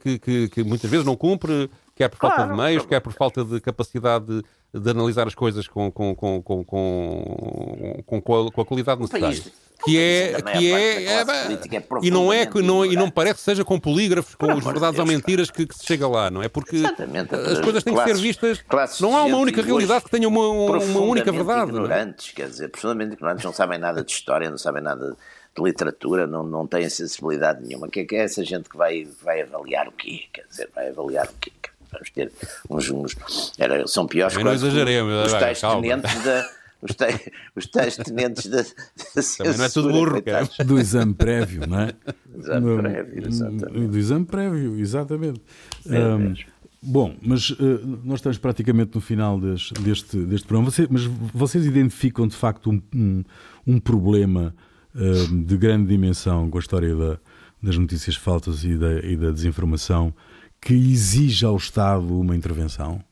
que, 0.00 0.18
que, 0.18 0.47
que 0.48 0.64
muitas 0.64 0.90
vezes 0.90 1.04
não 1.04 1.16
cumpre, 1.16 1.70
quer 1.94 2.08
por 2.08 2.18
falta 2.18 2.36
claro, 2.36 2.50
de 2.52 2.56
meios, 2.56 2.86
quer 2.86 3.00
por 3.00 3.12
falta 3.12 3.44
de 3.44 3.60
capacidade 3.60 4.26
de, 4.26 4.42
de 4.80 4.90
analisar 4.90 5.26
as 5.26 5.34
coisas 5.34 5.66
com, 5.66 5.90
com, 5.90 6.14
com, 6.14 6.42
com, 6.42 6.64
com, 6.64 8.20
com, 8.20 8.60
a, 8.60 8.64
qualidade 8.64 9.00
necessária. 9.00 9.42
Que 9.84 9.96
é, 9.96 10.42
que 10.42 10.72
é, 10.72 11.04
é, 11.04 11.20
é 11.20 11.24
e 12.02 12.10
não 12.10 12.32
é 12.32 12.44
que 12.44 12.60
não, 12.60 12.84
e 12.84 12.96
não 12.96 13.08
parece 13.08 13.36
que 13.36 13.42
seja 13.42 13.64
com 13.64 13.78
polígrafos, 13.78 14.34
com 14.34 14.52
os 14.52 14.64
verdades 14.64 14.98
ou 14.98 15.06
mentiras 15.06 15.52
que, 15.52 15.64
que, 15.66 15.74
se 15.74 15.86
chega 15.86 16.08
lá, 16.08 16.30
não 16.30 16.42
é? 16.42 16.48
Porque 16.48 16.82
as 16.84 17.60
coisas 17.60 17.84
têm 17.84 17.94
que 17.94 18.04
ser 18.04 18.16
vistas. 18.16 18.64
Não 19.00 19.16
há 19.16 19.22
uma 19.22 19.38
única 19.38 19.62
realidade 19.62 20.04
que 20.04 20.10
tenha 20.10 20.26
uma, 20.26 20.48
uma 20.48 21.00
única 21.00 21.30
verdade. 21.30 21.70
ignorantes, 21.70 22.32
quer 22.32 22.48
dizer, 22.48 22.68
profundamente 22.70 23.14
ignorantes, 23.14 23.44
não 23.44 23.52
sabem 23.52 23.78
nada 23.78 24.02
de 24.02 24.10
história, 24.10 24.50
não 24.50 24.58
sabem 24.58 24.82
nada 24.82 25.12
de 25.12 25.16
literatura, 25.58 26.26
não, 26.26 26.44
não 26.44 26.66
têm 26.66 26.88
sensibilidade 26.88 27.66
nenhuma. 27.66 27.88
Que 27.88 28.00
é, 28.00 28.04
que 28.04 28.16
é 28.16 28.24
essa 28.24 28.44
gente 28.44 28.68
que 28.68 28.76
vai, 28.76 29.06
vai 29.22 29.42
avaliar 29.42 29.88
o 29.88 29.92
quê? 29.92 30.22
Quer 30.32 30.46
dizer, 30.48 30.70
vai 30.74 30.88
avaliar 30.88 31.26
o 31.26 31.34
quê? 31.40 31.52
Vamos 31.92 32.10
ter 32.10 32.32
uns. 32.68 32.90
uns 32.90 33.52
era, 33.58 33.86
são 33.86 34.06
piores 34.06 34.36
que 34.36 34.42
os 34.44 35.32
tais 35.32 35.60
tenentes 35.60 36.24
da. 36.24 36.58
Os, 36.80 36.94
te, 36.94 37.06
os 37.56 37.66
tais 37.66 37.96
tenentes 37.96 38.46
da, 38.46 38.62
da 38.62 39.22
Também 39.36 39.58
não 39.58 39.64
é 39.64 39.68
tudo 39.68 39.90
burro, 39.90 40.22
cara. 40.22 40.48
Do 40.64 40.78
exame 40.78 41.12
prévio, 41.12 41.66
não 41.66 41.80
é? 41.80 41.92
Do 42.24 42.38
exame 42.38 42.82
prévio, 42.82 43.26
exatamente. 43.26 43.88
Do 43.88 43.98
exame 43.98 44.24
prévio, 44.24 44.78
exatamente. 44.78 45.42
Um, 45.86 46.34
bom, 46.80 47.16
mas 47.20 47.50
uh, 47.50 48.00
nós 48.04 48.20
estamos 48.20 48.38
praticamente 48.38 48.94
no 48.94 49.00
final 49.00 49.40
deste, 49.40 49.74
deste, 49.74 50.18
deste 50.18 50.46
programa. 50.46 50.70
Você, 50.70 50.86
mas 50.88 51.02
vocês 51.02 51.66
identificam 51.66 52.28
de 52.28 52.36
facto 52.36 52.70
um, 52.70 52.80
um, 52.94 53.24
um 53.66 53.80
problema 53.80 54.54
uh, 54.54 54.67
de 55.44 55.56
grande 55.56 55.88
dimensão 55.88 56.50
com 56.50 56.58
a 56.58 56.60
história 56.60 56.94
da, 56.94 57.18
das 57.62 57.76
notícias 57.76 58.16
falsas 58.16 58.64
e 58.64 58.76
da, 58.76 59.00
e 59.00 59.16
da 59.16 59.30
desinformação 59.30 60.12
que 60.60 60.74
exige 60.74 61.44
ao 61.44 61.56
Estado 61.56 62.18
uma 62.18 62.34
intervenção? 62.34 63.02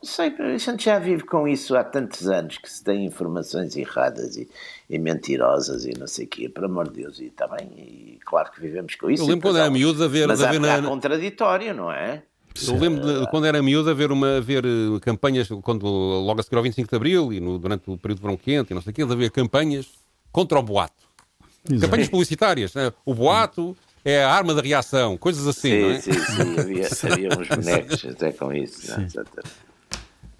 Sei, 0.00 0.32
a 0.38 0.56
gente 0.56 0.84
já 0.84 0.98
vive 0.98 1.24
com 1.24 1.48
isso 1.48 1.76
há 1.76 1.82
tantos 1.82 2.28
anos 2.28 2.56
que 2.58 2.70
se 2.70 2.84
tem 2.84 3.04
informações 3.04 3.76
erradas 3.76 4.36
e, 4.36 4.48
e 4.88 4.96
mentirosas 4.96 5.84
e 5.84 5.98
não 5.98 6.06
sei 6.06 6.24
o 6.24 6.28
quê, 6.28 6.48
por 6.48 6.64
amor 6.64 6.88
de 6.88 7.02
Deus, 7.02 7.18
e 7.18 7.30
também, 7.30 7.66
e 7.76 8.18
claro 8.24 8.52
que 8.52 8.60
vivemos 8.60 8.94
com 8.94 9.10
isso. 9.10 9.24
Eu 9.24 9.26
lembro 9.26 9.48
quando 9.48 9.58
era 9.58 9.68
miúdo 9.68 10.04
a 10.04 10.06
ver... 10.06 10.28
Mas 10.28 10.40
há, 10.40 10.52
na... 10.52 10.82
contraditório, 10.82 11.74
não 11.74 11.90
é? 11.90 12.22
Eu 12.66 12.76
lembro 12.78 13.04
de, 13.04 13.30
quando 13.30 13.46
era 13.46 13.60
miúdo 13.60 13.90
a 13.90 13.94
ver, 13.94 14.12
uma, 14.12 14.40
ver 14.40 14.64
eh, 14.64 15.00
campanhas, 15.00 15.48
quando, 15.62 15.84
logo 15.86 16.40
a 16.40 16.42
seguir 16.42 16.56
ao 16.56 16.62
25 16.62 16.88
de 16.88 16.96
Abril 16.96 17.32
e 17.32 17.40
no, 17.40 17.58
durante 17.58 17.90
o 17.90 17.96
período 17.96 18.18
de 18.18 18.22
verão 18.22 18.36
quente 18.36 18.70
e 18.72 18.74
não 18.74 18.82
sei 18.82 18.92
o 18.92 18.94
quê, 18.94 19.04
de 19.04 19.12
haver 19.12 19.30
campanhas 19.30 19.86
contra 20.32 20.58
o 20.58 20.62
boato. 20.62 21.08
Exato. 21.68 21.80
Campanhas 21.80 22.08
publicitárias. 22.08 22.74
Né? 22.74 22.92
O 23.04 23.14
boato 23.14 23.76
é 24.04 24.22
a 24.22 24.30
arma 24.30 24.54
da 24.54 24.62
reação, 24.62 25.16
coisas 25.16 25.46
assim, 25.46 25.70
sim, 25.70 25.80
não 25.80 25.90
é? 25.90 26.00
Sim, 26.00 26.12
sim, 26.12 26.60
havia, 26.60 26.88
havia 27.12 27.28
uns 27.38 27.48
bonecos 27.48 28.06
até 28.06 28.32
com 28.32 28.52
isso. 28.52 28.90
Não, 28.90 29.24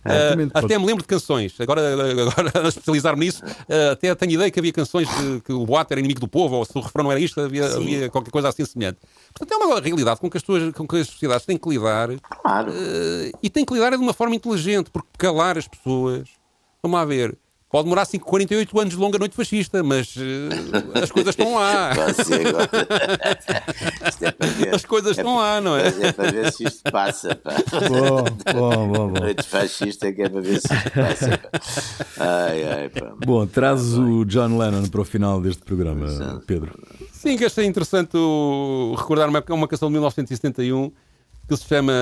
Uh, 0.09 0.51
até 0.55 0.79
me 0.79 0.87
lembro 0.87 1.03
de 1.03 1.09
canções, 1.09 1.61
agora, 1.61 1.83
agora 1.93 2.53
a 2.65 2.69
especializar-me 2.69 3.27
nisso, 3.27 3.45
uh, 3.45 3.93
até 3.93 4.15
tenho 4.15 4.33
ideia 4.33 4.51
que 4.51 4.59
havia 4.59 4.73
canções 4.73 5.09
de, 5.09 5.41
que 5.41 5.53
o 5.53 5.67
boato 5.67 5.93
era 5.93 6.01
inimigo 6.01 6.21
do 6.21 6.29
povo, 6.29 6.57
ou 6.57 6.65
se 6.65 6.73
o 6.77 6.81
refrão 6.81 7.05
não 7.05 7.11
era 7.11 7.21
isto, 7.21 7.41
havia, 7.41 7.67
havia 7.67 8.09
qualquer 8.09 8.31
coisa 8.31 8.49
assim 8.49 8.65
semelhante. 8.65 8.99
Portanto, 9.35 9.61
é 9.61 9.67
uma 9.67 9.81
realidade 9.81 10.21
com 10.21 10.31
que 10.31 10.37
as, 10.37 10.43
pessoas, 10.43 10.73
com 10.73 10.87
que 10.87 10.97
as 10.97 11.09
sociedades 11.09 11.45
têm 11.45 11.59
que 11.59 11.69
lidar 11.69 12.09
claro. 12.43 12.71
uh, 12.71 13.39
e 13.43 13.51
têm 13.51 13.65
que 13.65 13.75
lidar 13.75 13.91
de 13.91 13.97
uma 13.97 14.15
forma 14.15 14.35
inteligente, 14.35 14.89
porque 14.91 15.09
calar 15.19 15.59
as 15.59 15.69
pessoas, 15.69 16.29
vamos 16.83 16.99
lá 16.99 17.05
ver, 17.05 17.37
Pode 17.71 17.85
demorar 17.85 18.07
5, 18.07 18.25
48 18.25 18.81
anos 18.81 18.95
de 18.95 18.99
longa 18.99 19.19
noite 19.19 19.37
fascista, 19.37 19.83
mas 19.83 20.17
uh, 20.17 20.23
as 21.03 21.13
coisas 21.13 21.35
estão 21.35 21.55
lá. 21.55 21.91
é 24.65 24.75
as 24.75 24.87
coisas 24.87 25.19
é 25.19 25.21
estão 25.21 25.37
lá, 25.37 25.61
não 25.61 25.77
é? 25.77 25.89
É 25.89 26.13
para 26.13 26.33
ver 26.33 26.51
se 26.51 26.65
isto 26.65 26.91
passa. 26.91 27.35
Pá. 27.37 27.57
Bom, 27.87 28.25
bom, 28.55 28.89
bom, 28.89 29.09
bom. 29.09 29.21
Noite 29.21 29.47
fascista 29.47 30.11
que 30.11 30.23
é 30.23 30.31
para 30.31 30.41
ver 30.41 30.63
se 30.63 30.73
isto 30.73 30.91
passa. 30.93 31.37
Pá. 31.37 31.51
Ai, 32.49 32.65
ai, 32.65 32.89
pá. 32.89 33.13
Bom, 33.27 33.47
traz 33.47 33.99
o 33.99 34.25
John 34.25 34.57
Lennon 34.57 34.89
para 34.89 35.03
o 35.03 35.05
final 35.05 35.39
deste 35.39 35.63
programa, 35.63 36.43
Pedro. 36.47 36.73
Sim, 37.13 37.37
que 37.37 37.45
achei 37.45 37.67
interessante 37.67 38.17
recordar 38.97 39.29
uma, 39.29 39.45
uma 39.51 39.69
canção 39.69 39.89
de 39.89 39.93
1971 39.93 40.91
que 41.47 41.55
se 41.55 41.65
chama 41.65 41.93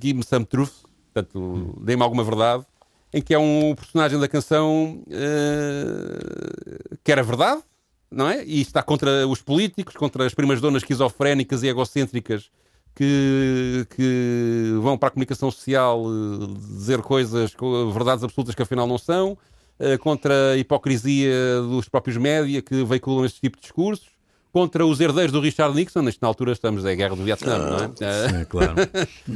Give 0.00 0.14
Me 0.14 0.22
Some 0.22 0.44
Truth, 0.44 0.74
portanto, 1.12 1.76
dê-me 1.82 2.04
alguma 2.04 2.22
verdade 2.22 2.64
em 3.12 3.20
que 3.20 3.34
é 3.34 3.38
um 3.38 3.74
personagem 3.74 4.18
da 4.18 4.26
canção 4.26 5.02
uh, 5.06 6.98
que 7.04 7.12
era 7.12 7.22
verdade, 7.22 7.62
não 8.10 8.28
é? 8.28 8.44
E 8.44 8.60
está 8.60 8.82
contra 8.82 9.26
os 9.28 9.42
políticos, 9.42 9.94
contra 9.94 10.24
as 10.24 10.34
primas 10.34 10.60
donas 10.60 10.82
esquizofrénicas 10.82 11.62
e 11.62 11.68
egocêntricas 11.68 12.50
que, 12.94 13.86
que 13.94 14.74
vão 14.80 14.96
para 14.96 15.08
a 15.08 15.10
comunicação 15.10 15.50
social 15.50 16.02
uh, 16.02 16.46
dizer 16.54 17.02
coisas, 17.02 17.54
verdades 17.92 18.24
absolutas 18.24 18.54
que 18.54 18.62
afinal 18.62 18.86
não 18.86 18.96
são, 18.96 19.32
uh, 19.32 19.98
contra 19.98 20.52
a 20.52 20.56
hipocrisia 20.56 21.60
dos 21.68 21.88
próprios 21.88 22.16
média 22.16 22.62
que 22.62 22.82
veiculam 22.82 23.26
este 23.26 23.40
tipo 23.42 23.56
de 23.56 23.62
discursos, 23.62 24.10
contra 24.50 24.86
os 24.86 25.00
herdeiros 25.00 25.32
do 25.32 25.40
Richard 25.40 25.74
Nixon, 25.74 26.02
nesta 26.02 26.26
altura 26.26 26.52
estamos 26.52 26.84
na 26.84 26.94
guerra 26.94 27.16
do 27.16 27.24
Vietnã, 27.24 27.58
não 27.58 27.76
é? 27.76 27.88
Sim, 27.88 28.44
claro. 28.46 28.74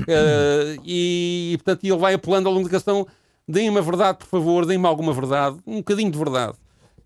e, 0.85 1.55
portanto, 1.57 1.85
ele 1.85 1.97
vai 1.97 2.12
apelando 2.12 2.49
ao 2.49 2.55
longo 2.55 2.68
da 2.68 2.70
canção 2.70 3.07
deem-me 3.49 3.78
a 3.78 3.82
verdade, 3.82 4.18
por 4.18 4.26
favor, 4.26 4.66
deem-me 4.66 4.86
alguma 4.86 5.12
verdade, 5.12 5.59
um 5.66 5.76
bocadinho 5.76 6.11
de 6.11 6.18
verdade. 6.18 6.55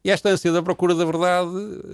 E 0.04 0.10
esta 0.10 0.30
ânsia 0.30 0.50
da 0.50 0.62
procura 0.62 0.94
da 0.94 1.04
verdade 1.04 1.50
uh, 1.50 1.90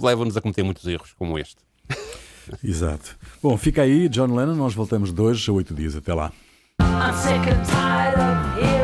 leva-nos 0.00 0.36
a 0.36 0.40
cometer 0.40 0.62
muitos 0.62 0.86
erros 0.86 1.12
como 1.12 1.38
este. 1.38 1.56
Exato. 2.62 3.16
Bom, 3.42 3.56
fica 3.56 3.82
aí, 3.82 4.08
John 4.08 4.34
Lennon. 4.34 4.54
Nós 4.54 4.74
voltamos 4.74 5.12
de 5.12 5.20
hoje 5.20 5.50
a 5.50 5.52
oito 5.52 5.74
dias. 5.74 5.96
Até 5.96 6.14
lá. 6.14 6.32
I'm 6.80 7.12
sick 7.14 7.48
and 7.48 7.64
tired 7.64 8.18
of 8.18 8.83